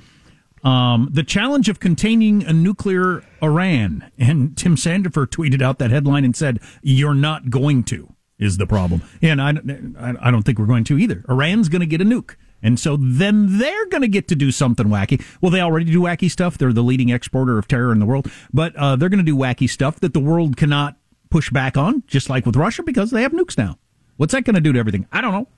Um, 0.65 1.09
the 1.13 1.23
challenge 1.23 1.69
of 1.69 1.81
containing 1.81 2.45
a 2.45 2.53
nuclear 2.53 3.25
Iran. 3.43 4.11
And 4.19 4.57
Tim 4.57 4.77
Sandefur 4.77 5.27
tweeted 5.27 5.63
out 5.63 5.79
that 5.79 5.91
headline 5.91 6.25
and 6.25 6.35
said, 6.35 6.61
You're 6.83 7.15
not 7.15 7.51
going 7.51 7.85
to, 7.85 8.15
is 8.39 8.57
the 8.57 8.67
problem. 8.67 9.03
And 9.21 9.41
I, 9.41 9.53
I 10.21 10.31
don't 10.31 10.43
think 10.43 10.59
we're 10.59 10.67
going 10.67 10.85
to 10.85 10.99
either. 10.99 11.25
Iran's 11.29 11.69
going 11.69 11.81
to 11.81 11.87
get 11.87 12.01
a 12.01 12.05
nuke. 12.05 12.35
And 12.63 12.79
so 12.79 12.97
then 12.99 13.59
they're 13.59 13.87
going 13.87 14.03
to 14.03 14.09
get 14.09 14.29
to 14.29 14.35
do 14.35 14.51
something 14.51 14.87
wacky. 14.87 15.25
Well, 15.41 15.51
they 15.51 15.61
already 15.61 15.87
do 15.87 16.01
wacky 16.01 16.31
stuff. 16.31 16.59
They're 16.59 16.73
the 16.73 16.83
leading 16.83 17.11
exporter 17.11 17.59
of 17.59 17.69
terror 17.69 17.93
in 17.93 18.01
the 18.01 18.07
world. 18.07 18.31
But 18.53 18.75
uh, 18.77 18.97
they're 18.97 19.09
going 19.09 19.25
to 19.25 19.25
do 19.25 19.37
wacky 19.37 19.71
stuff 19.71 20.01
that 20.01 20.13
the 20.13 20.21
world 20.21 20.57
cannot 20.57 20.97
push 21.31 21.51
back 21.51 21.77
on, 21.77 22.03
just 22.07 22.29
like 22.29 22.47
with 22.47 22.57
Russia, 22.57 22.83
because 22.83 23.11
they 23.11 23.23
have 23.23 23.33
nukes 23.33 23.57
now. 23.57 23.79
What's 24.17 24.33
that 24.33 24.45
going 24.45 24.55
to 24.55 24.61
do 24.61 24.73
to 24.73 24.79
everything? 24.79 25.07
I 25.13 25.21
don't 25.21 25.33
know. 25.33 25.49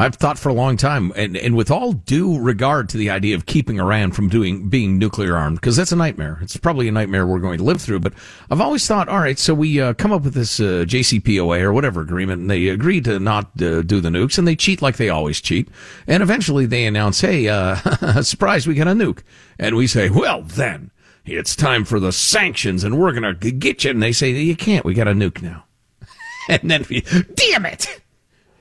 I've 0.00 0.14
thought 0.14 0.38
for 0.38 0.48
a 0.48 0.54
long 0.54 0.78
time, 0.78 1.12
and, 1.14 1.36
and 1.36 1.54
with 1.54 1.70
all 1.70 1.92
due 1.92 2.38
regard 2.40 2.88
to 2.88 2.96
the 2.96 3.10
idea 3.10 3.34
of 3.34 3.44
keeping 3.44 3.78
Iran 3.78 4.12
from 4.12 4.28
doing 4.28 4.68
being 4.68 4.98
nuclear 4.98 5.36
armed, 5.36 5.58
because 5.60 5.76
that's 5.76 5.92
a 5.92 5.96
nightmare. 5.96 6.38
It's 6.40 6.56
probably 6.56 6.88
a 6.88 6.92
nightmare 6.92 7.26
we're 7.26 7.38
going 7.38 7.58
to 7.58 7.64
live 7.64 7.82
through. 7.82 8.00
But 8.00 8.14
I've 8.50 8.60
always 8.60 8.86
thought, 8.86 9.08
all 9.08 9.18
right, 9.20 9.38
so 9.38 9.52
we 9.52 9.80
uh, 9.80 9.92
come 9.94 10.12
up 10.12 10.22
with 10.22 10.34
this 10.34 10.58
uh, 10.58 10.84
JCPOA 10.86 11.60
or 11.60 11.72
whatever 11.72 12.00
agreement, 12.00 12.40
and 12.40 12.50
they 12.50 12.68
agree 12.68 13.00
to 13.02 13.18
not 13.18 13.46
uh, 13.62 13.82
do 13.82 14.00
the 14.00 14.08
nukes, 14.08 14.38
and 14.38 14.48
they 14.48 14.56
cheat 14.56 14.80
like 14.80 14.96
they 14.96 15.10
always 15.10 15.40
cheat, 15.40 15.68
and 16.06 16.22
eventually 16.22 16.66
they 16.66 16.86
announce, 16.86 17.20
hey, 17.20 17.48
uh, 17.48 17.74
surprise, 18.22 18.66
we 18.66 18.74
got 18.74 18.88
a 18.88 18.92
nuke, 18.92 19.22
and 19.58 19.76
we 19.76 19.86
say, 19.86 20.08
well 20.08 20.42
then. 20.42 20.90
It's 21.26 21.54
time 21.54 21.84
for 21.84 22.00
the 22.00 22.12
sanctions, 22.12 22.82
and 22.82 22.98
we're 22.98 23.12
going 23.12 23.38
to 23.38 23.50
get 23.52 23.84
you. 23.84 23.90
And 23.90 24.02
they 24.02 24.10
say, 24.10 24.30
you 24.30 24.56
can't. 24.56 24.86
We 24.86 24.94
got 24.94 25.06
a 25.06 25.12
nuke 25.12 25.42
now. 25.42 25.64
and 26.48 26.70
then, 26.70 26.86
we, 26.88 27.02
damn 27.34 27.66
it! 27.66 28.00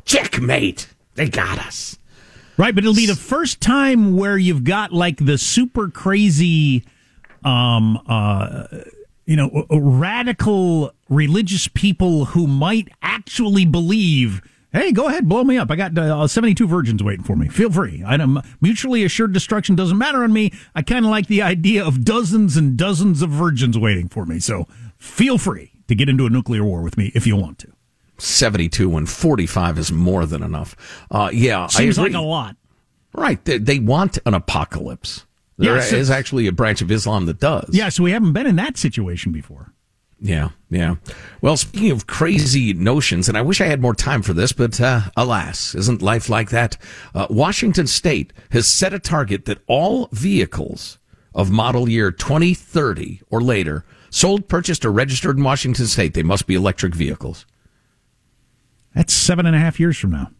checkmate. 0.10 0.88
They 1.16 1.30
got 1.30 1.60
us. 1.60 1.98
Right, 2.60 2.76
but 2.76 2.84
it'll 2.84 2.94
be 2.94 3.06
the 3.06 3.16
first 3.16 3.62
time 3.62 4.18
where 4.18 4.38
you've 4.38 4.66
got 4.66 4.92
like 4.92 5.24
the 5.24 5.38
super 5.38 5.88
crazy, 5.88 6.84
um, 7.46 7.98
uh, 8.06 8.68
you 9.26 9.38
know, 9.38 9.66
radical 9.72 10.92
religious 11.08 11.70
people 11.70 12.26
who 12.26 12.48
might 12.48 12.90
actually 13.02 13.66
believe. 13.66 14.42
Hey, 14.74 14.92
go 14.92 15.08
ahead, 15.08 15.30
blow 15.30 15.46
me 15.46 15.58
up. 15.58 15.72
I 15.72 15.78
got 15.78 15.98
uh, 15.98 16.28
72 16.28 16.68
virgins 16.68 17.02
waiting 17.02 17.24
for 17.24 17.38
me. 17.38 17.48
Feel 17.48 17.72
free. 17.72 18.04
I'm 18.06 18.42
mutually 18.60 19.06
assured 19.06 19.32
destruction 19.32 19.76
doesn't 19.76 19.98
matter 19.98 20.24
on 20.24 20.34
me. 20.34 20.52
I 20.76 20.82
kind 20.82 21.06
of 21.06 21.12
like 21.12 21.28
the 21.28 21.42
idea 21.42 21.86
of 21.86 22.04
dozens 22.04 22.58
and 22.58 22.76
dozens 22.76 23.22
of 23.22 23.30
virgins 23.30 23.78
waiting 23.78 24.10
for 24.10 24.26
me. 24.26 24.40
So 24.40 24.68
feel 24.98 25.38
free 25.38 25.72
to 25.88 25.96
get 25.96 26.10
into 26.10 26.26
a 26.26 26.30
nuclear 26.30 26.66
war 26.66 26.82
with 26.82 26.98
me 26.98 27.14
if 27.16 27.26
you 27.26 27.38
want 27.38 27.58
to. 27.60 27.72
72 28.22 28.98
and 28.98 29.10
45 29.10 29.80
is 29.80 29.92
more 29.92 30.26
than 30.26 30.44
enough. 30.44 30.76
Uh, 31.12 31.30
yeah, 31.34 31.68
seems 31.68 31.98
like 31.98 32.14
a 32.14 32.20
lot. 32.20 32.56
Right. 33.14 33.44
They, 33.44 33.58
they, 33.58 33.80
want 33.80 34.20
an 34.26 34.34
apocalypse. 34.34 35.26
There 35.58 35.76
yeah, 35.76 35.82
so, 35.82 35.96
is 35.96 36.10
actually 36.10 36.48
a 36.48 36.52
branch 36.52 36.82
of 36.82 36.92
Islam 36.92 37.26
that 37.26 37.40
does. 37.40 37.70
Yeah, 37.74 37.90
so 37.90 38.04
we 38.04 38.12
haven't 38.12 38.34
been 38.34 38.48
in 38.48 38.56
that 38.58 38.78
situation 38.78 39.32
before. 39.32 39.74
Yeah, 40.22 40.50
yeah. 40.70 40.96
Well, 41.42 41.56
speaking 41.56 41.92
of 41.92 42.08
crazy 42.08 42.74
notions, 42.74 43.30
and 43.30 43.38
I 43.38 43.42
wish 43.42 43.62
I 43.62 43.66
had 43.66 43.82
more 43.82 43.96
time 43.96 44.22
for 44.22 44.34
this, 44.34 44.52
but 44.52 44.80
uh, 44.80 45.02
alas, 45.16 45.76
isn't 45.76 46.02
life 46.02 46.30
like 46.30 46.50
that? 46.50 46.78
Uh, 47.16 47.28
Washington 47.30 47.88
State 47.88 48.34
has 48.52 48.68
set 48.68 48.94
a 48.94 49.00
target 49.00 49.46
that 49.46 49.60
all 49.68 50.10
vehicles 50.12 50.98
of 51.34 51.52
model 51.52 51.88
year 51.88 52.12
2030 52.12 53.22
or 53.30 53.42
later, 53.42 53.86
sold, 54.10 54.50
purchased, 54.50 54.84
or 54.84 54.92
registered 54.92 55.38
in 55.38 55.44
Washington 55.44 55.88
State, 55.88 56.14
they 56.14 56.24
must 56.24 56.48
be 56.48 56.56
electric 56.56 56.94
vehicles. 56.94 57.46
That's 58.94 59.14
seven 59.14 59.46
and 59.46 59.56
a 59.56 59.60
half 59.60 59.80
years 59.80 59.98
from 59.98 60.12
now. 60.12 60.32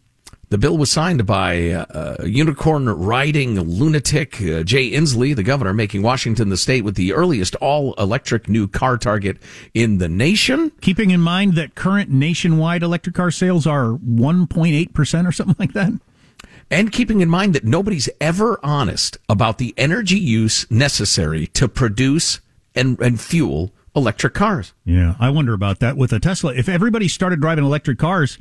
The 0.50 0.58
bill 0.58 0.76
was 0.76 0.90
signed 0.90 1.24
by 1.26 1.70
uh, 1.70 2.24
unicorn 2.24 2.88
riding 2.88 3.54
lunatic 3.54 4.42
uh, 4.42 4.64
Jay 4.64 4.90
Inslee, 4.90 5.36
the 5.36 5.44
governor, 5.44 5.72
making 5.72 6.02
Washington 6.02 6.48
the 6.48 6.56
state 6.56 6.82
with 6.82 6.96
the 6.96 7.12
earliest 7.12 7.54
all 7.56 7.94
electric 7.94 8.48
new 8.48 8.66
car 8.66 8.98
target 8.98 9.36
in 9.74 9.98
the 9.98 10.08
nation. 10.08 10.72
Keeping 10.80 11.12
in 11.12 11.20
mind 11.20 11.54
that 11.54 11.76
current 11.76 12.10
nationwide 12.10 12.82
electric 12.82 13.14
car 13.14 13.30
sales 13.30 13.64
are 13.64 13.92
1.8% 13.92 15.28
or 15.28 15.30
something 15.30 15.56
like 15.60 15.72
that. 15.74 15.92
And 16.68 16.90
keeping 16.90 17.20
in 17.20 17.28
mind 17.30 17.54
that 17.54 17.64
nobody's 17.64 18.08
ever 18.20 18.58
honest 18.64 19.18
about 19.28 19.58
the 19.58 19.72
energy 19.76 20.18
use 20.18 20.68
necessary 20.68 21.46
to 21.48 21.68
produce 21.68 22.40
and, 22.74 23.00
and 23.00 23.20
fuel 23.20 23.72
electric 23.94 24.34
cars. 24.34 24.72
Yeah, 24.84 25.14
I 25.18 25.30
wonder 25.30 25.52
about 25.52 25.80
that 25.80 25.96
with 25.96 26.12
a 26.12 26.20
Tesla. 26.20 26.54
If 26.54 26.68
everybody 26.68 27.08
started 27.08 27.40
driving 27.40 27.64
electric 27.64 27.98
cars, 27.98 28.38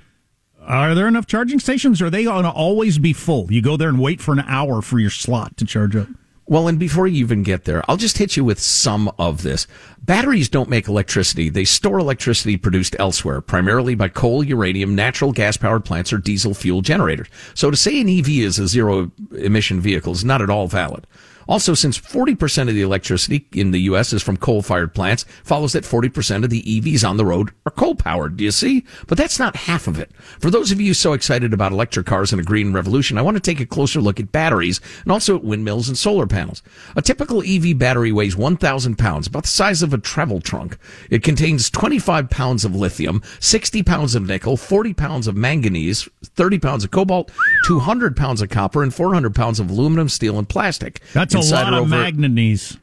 are 0.62 0.94
there 0.94 1.08
enough 1.08 1.26
charging 1.26 1.60
stations? 1.60 2.02
Or 2.02 2.08
are 2.08 2.10
they 2.10 2.26
going 2.26 2.44
to 2.44 2.52
always 2.52 3.00
be 3.00 3.14
full? 3.14 3.52
You 3.52 3.62
go 3.62 3.78
there 3.78 3.90
and 3.90 4.00
wait 4.00 4.22
for 4.22 4.34
an 4.34 4.42
hour 4.42 4.82
for 4.82 5.00
your 5.00 5.10
slot 5.10 5.58
to 5.58 5.66
charge 5.66 5.96
up. 5.96 6.08
Well, 6.46 6.68
and 6.68 6.80
before 6.80 7.06
you 7.06 7.20
even 7.20 7.44
get 7.44 7.66
there, 7.66 7.84
I'll 7.88 7.96
just 7.96 8.18
hit 8.18 8.36
you 8.36 8.44
with 8.44 8.60
some 8.60 9.12
of 9.20 9.44
this. 9.44 9.68
Batteries 10.02 10.50
don't 10.50 10.70
make 10.70 10.88
electricity. 10.88 11.50
They 11.50 11.64
store 11.64 12.00
electricity 12.00 12.58
produced 12.58 12.96
elsewhere, 12.98 13.40
primarily 13.40 13.94
by 13.94 14.10
coal, 14.10 14.44
uranium, 14.44 14.96
natural 14.96 15.32
gas 15.32 15.58
powered 15.58 15.86
plants, 15.86 16.12
or 16.12 16.18
diesel 16.18 16.56
fuel 16.56 16.82
generators. 16.82 17.28
So 17.54 17.70
to 17.70 17.78
say 17.78 18.02
an 18.02 18.10
EV 18.10 18.30
is 18.30 18.58
a 18.58 18.68
zero 18.68 19.12
emission 19.38 19.80
vehicle 19.80 20.14
is 20.14 20.26
not 20.26 20.42
at 20.42 20.50
all 20.50 20.68
valid. 20.68 21.06
Also, 21.50 21.74
since 21.74 21.98
40% 21.98 22.70
of 22.70 22.76
the 22.76 22.84
electricity 22.84 23.48
in 23.54 23.72
the 23.72 23.82
U.S. 23.82 24.14
is 24.14 24.22
from 24.22 24.38
coal-fired 24.38 24.94
plants, 24.94 25.26
follows 25.44 25.74
that 25.74 25.84
40% 25.84 26.44
of 26.44 26.52
the 26.52 26.62
EVs 26.62 27.08
on 27.08 27.18
the 27.18 27.26
road 27.26 27.50
are 27.66 27.72
coal-powered. 27.72 28.38
Do 28.38 28.44
you 28.44 28.52
see? 28.52 28.86
But 29.08 29.18
that's 29.18 29.40
not 29.40 29.56
half 29.56 29.88
of 29.88 30.00
it. 30.00 30.12
For 30.40 30.52
those 30.52 30.72
of 30.72 30.80
you 30.80 30.94
so 30.94 31.14
excited 31.14 31.52
about 31.52 31.72
electric 31.72 32.06
cars 32.06 32.32
and 32.32 32.40
a 32.40 32.44
green 32.44 32.72
revolution, 32.72 33.18
I 33.18 33.24
want 33.24 33.36
to 33.36 33.42
take 33.42 33.60
a 33.60 33.66
closer 33.66 34.00
look 34.00 34.20
at 34.20 34.32
batteries 34.32 34.80
and 35.02 35.12
also 35.12 35.36
at 35.36 35.44
windmills 35.44 35.88
and 35.90 35.98
solar 35.98 36.28
panels. 36.28 36.62
A 36.96 37.02
typical 37.02 37.42
EV 37.44 37.76
battery 37.80 38.12
weighs 38.12 38.38
1,000 38.38 39.00
pounds, 39.00 39.26
about 39.26 39.44
the 39.44 39.50
size 39.50 39.82
of 39.82 39.92
a 39.92 39.98
travel 39.98 40.42
trunk. 40.42 40.78
It 41.10 41.24
contains 41.24 41.72
25 41.72 42.30
pounds 42.30 42.64
of 42.64 42.76
lithium, 42.76 43.24
60 43.40 43.82
pounds 43.82 44.14
of 44.14 44.28
nickel, 44.28 44.56
40 44.56 44.94
pounds 44.94 45.26
of 45.26 45.36
manganese, 45.36 46.08
30 46.24 46.60
pounds 46.60 46.84
of 46.84 46.92
cobalt, 46.92 47.32
200 47.66 48.16
pounds 48.16 48.44
of 48.44 48.50
copper, 48.50 48.84
and 48.84 48.94
400 48.94 49.34
pounds 49.34 49.60
of 49.60 49.72
aluminum, 49.72 50.10
steel, 50.10 50.38
and 50.38 50.48
plastic. 50.48 51.02
That's 51.14 51.39
a 51.40 51.54
lot 51.54 51.74
of 51.74 51.88
manganese. 51.90 52.78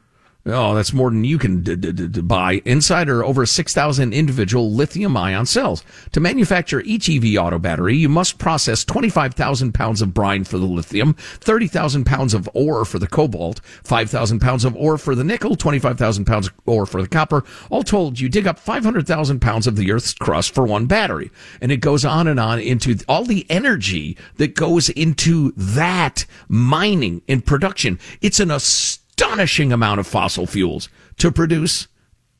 Oh, 0.49 0.73
that's 0.73 0.93
more 0.93 1.09
than 1.09 1.25
you 1.25 1.37
can 1.37 1.61
d- 1.61 1.75
d- 1.75 1.91
d- 1.91 2.21
buy. 2.21 2.61
Inside 2.63 3.09
are 3.09 3.21
over 3.21 3.45
6,000 3.45 4.13
individual 4.13 4.71
lithium 4.71 5.17
ion 5.17 5.45
cells. 5.45 5.83
To 6.13 6.21
manufacture 6.21 6.79
each 6.81 7.09
EV 7.09 7.35
auto 7.37 7.59
battery, 7.59 7.97
you 7.97 8.07
must 8.07 8.37
process 8.37 8.85
25,000 8.85 9.73
pounds 9.73 10.01
of 10.01 10.13
brine 10.13 10.45
for 10.45 10.57
the 10.57 10.65
lithium, 10.65 11.15
30,000 11.15 12.05
pounds 12.05 12.33
of 12.33 12.49
ore 12.53 12.85
for 12.85 12.97
the 12.97 13.07
cobalt, 13.07 13.59
5,000 13.83 14.39
pounds 14.39 14.63
of 14.63 14.73
ore 14.77 14.97
for 14.97 15.15
the 15.15 15.23
nickel, 15.25 15.57
25,000 15.57 16.23
pounds 16.23 16.47
of 16.47 16.53
ore 16.65 16.85
for 16.85 17.01
the 17.01 17.09
copper. 17.09 17.43
All 17.69 17.83
told, 17.83 18.17
you 18.21 18.29
dig 18.29 18.47
up 18.47 18.57
500,000 18.57 19.41
pounds 19.41 19.67
of 19.67 19.75
the 19.75 19.91
Earth's 19.91 20.13
crust 20.13 20.53
for 20.53 20.63
one 20.63 20.85
battery. 20.85 21.29
And 21.59 21.73
it 21.73 21.81
goes 21.81 22.05
on 22.05 22.25
and 22.25 22.39
on 22.39 22.59
into 22.59 22.97
all 23.09 23.25
the 23.25 23.45
energy 23.49 24.17
that 24.37 24.55
goes 24.55 24.87
into 24.89 25.51
that 25.57 26.25
mining 26.47 27.21
and 27.27 27.45
production. 27.45 27.99
It's 28.21 28.39
an 28.39 28.49
astonishing 28.49 29.06
astonishing 29.17 29.73
amount 29.73 29.99
of 29.99 30.05
fossil 30.07 30.45
fuels 30.45 30.89
to 31.17 31.31
produce 31.31 31.87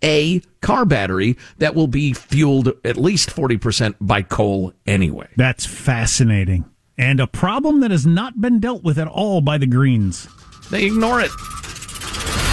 a 0.03 0.39
car 0.61 0.85
battery 0.85 1.35
that 1.57 1.73
will 1.73 1.87
be 1.87 2.13
fueled 2.13 2.71
at 2.83 2.97
least 2.97 3.29
40% 3.29 3.95
by 3.99 4.21
coal 4.21 4.73
anyway. 4.85 5.27
That's 5.35 5.65
fascinating. 5.65 6.65
And 6.97 7.19
a 7.19 7.27
problem 7.27 7.79
that 7.79 7.91
has 7.91 8.05
not 8.05 8.39
been 8.39 8.59
dealt 8.59 8.83
with 8.83 8.99
at 8.99 9.07
all 9.07 9.41
by 9.41 9.57
the 9.57 9.67
Greens. 9.67 10.27
They 10.69 10.85
ignore 10.85 11.19
it. 11.19 11.31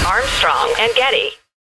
Armstrong 0.06 0.74
and 0.78 0.94
Getty. 0.94 1.30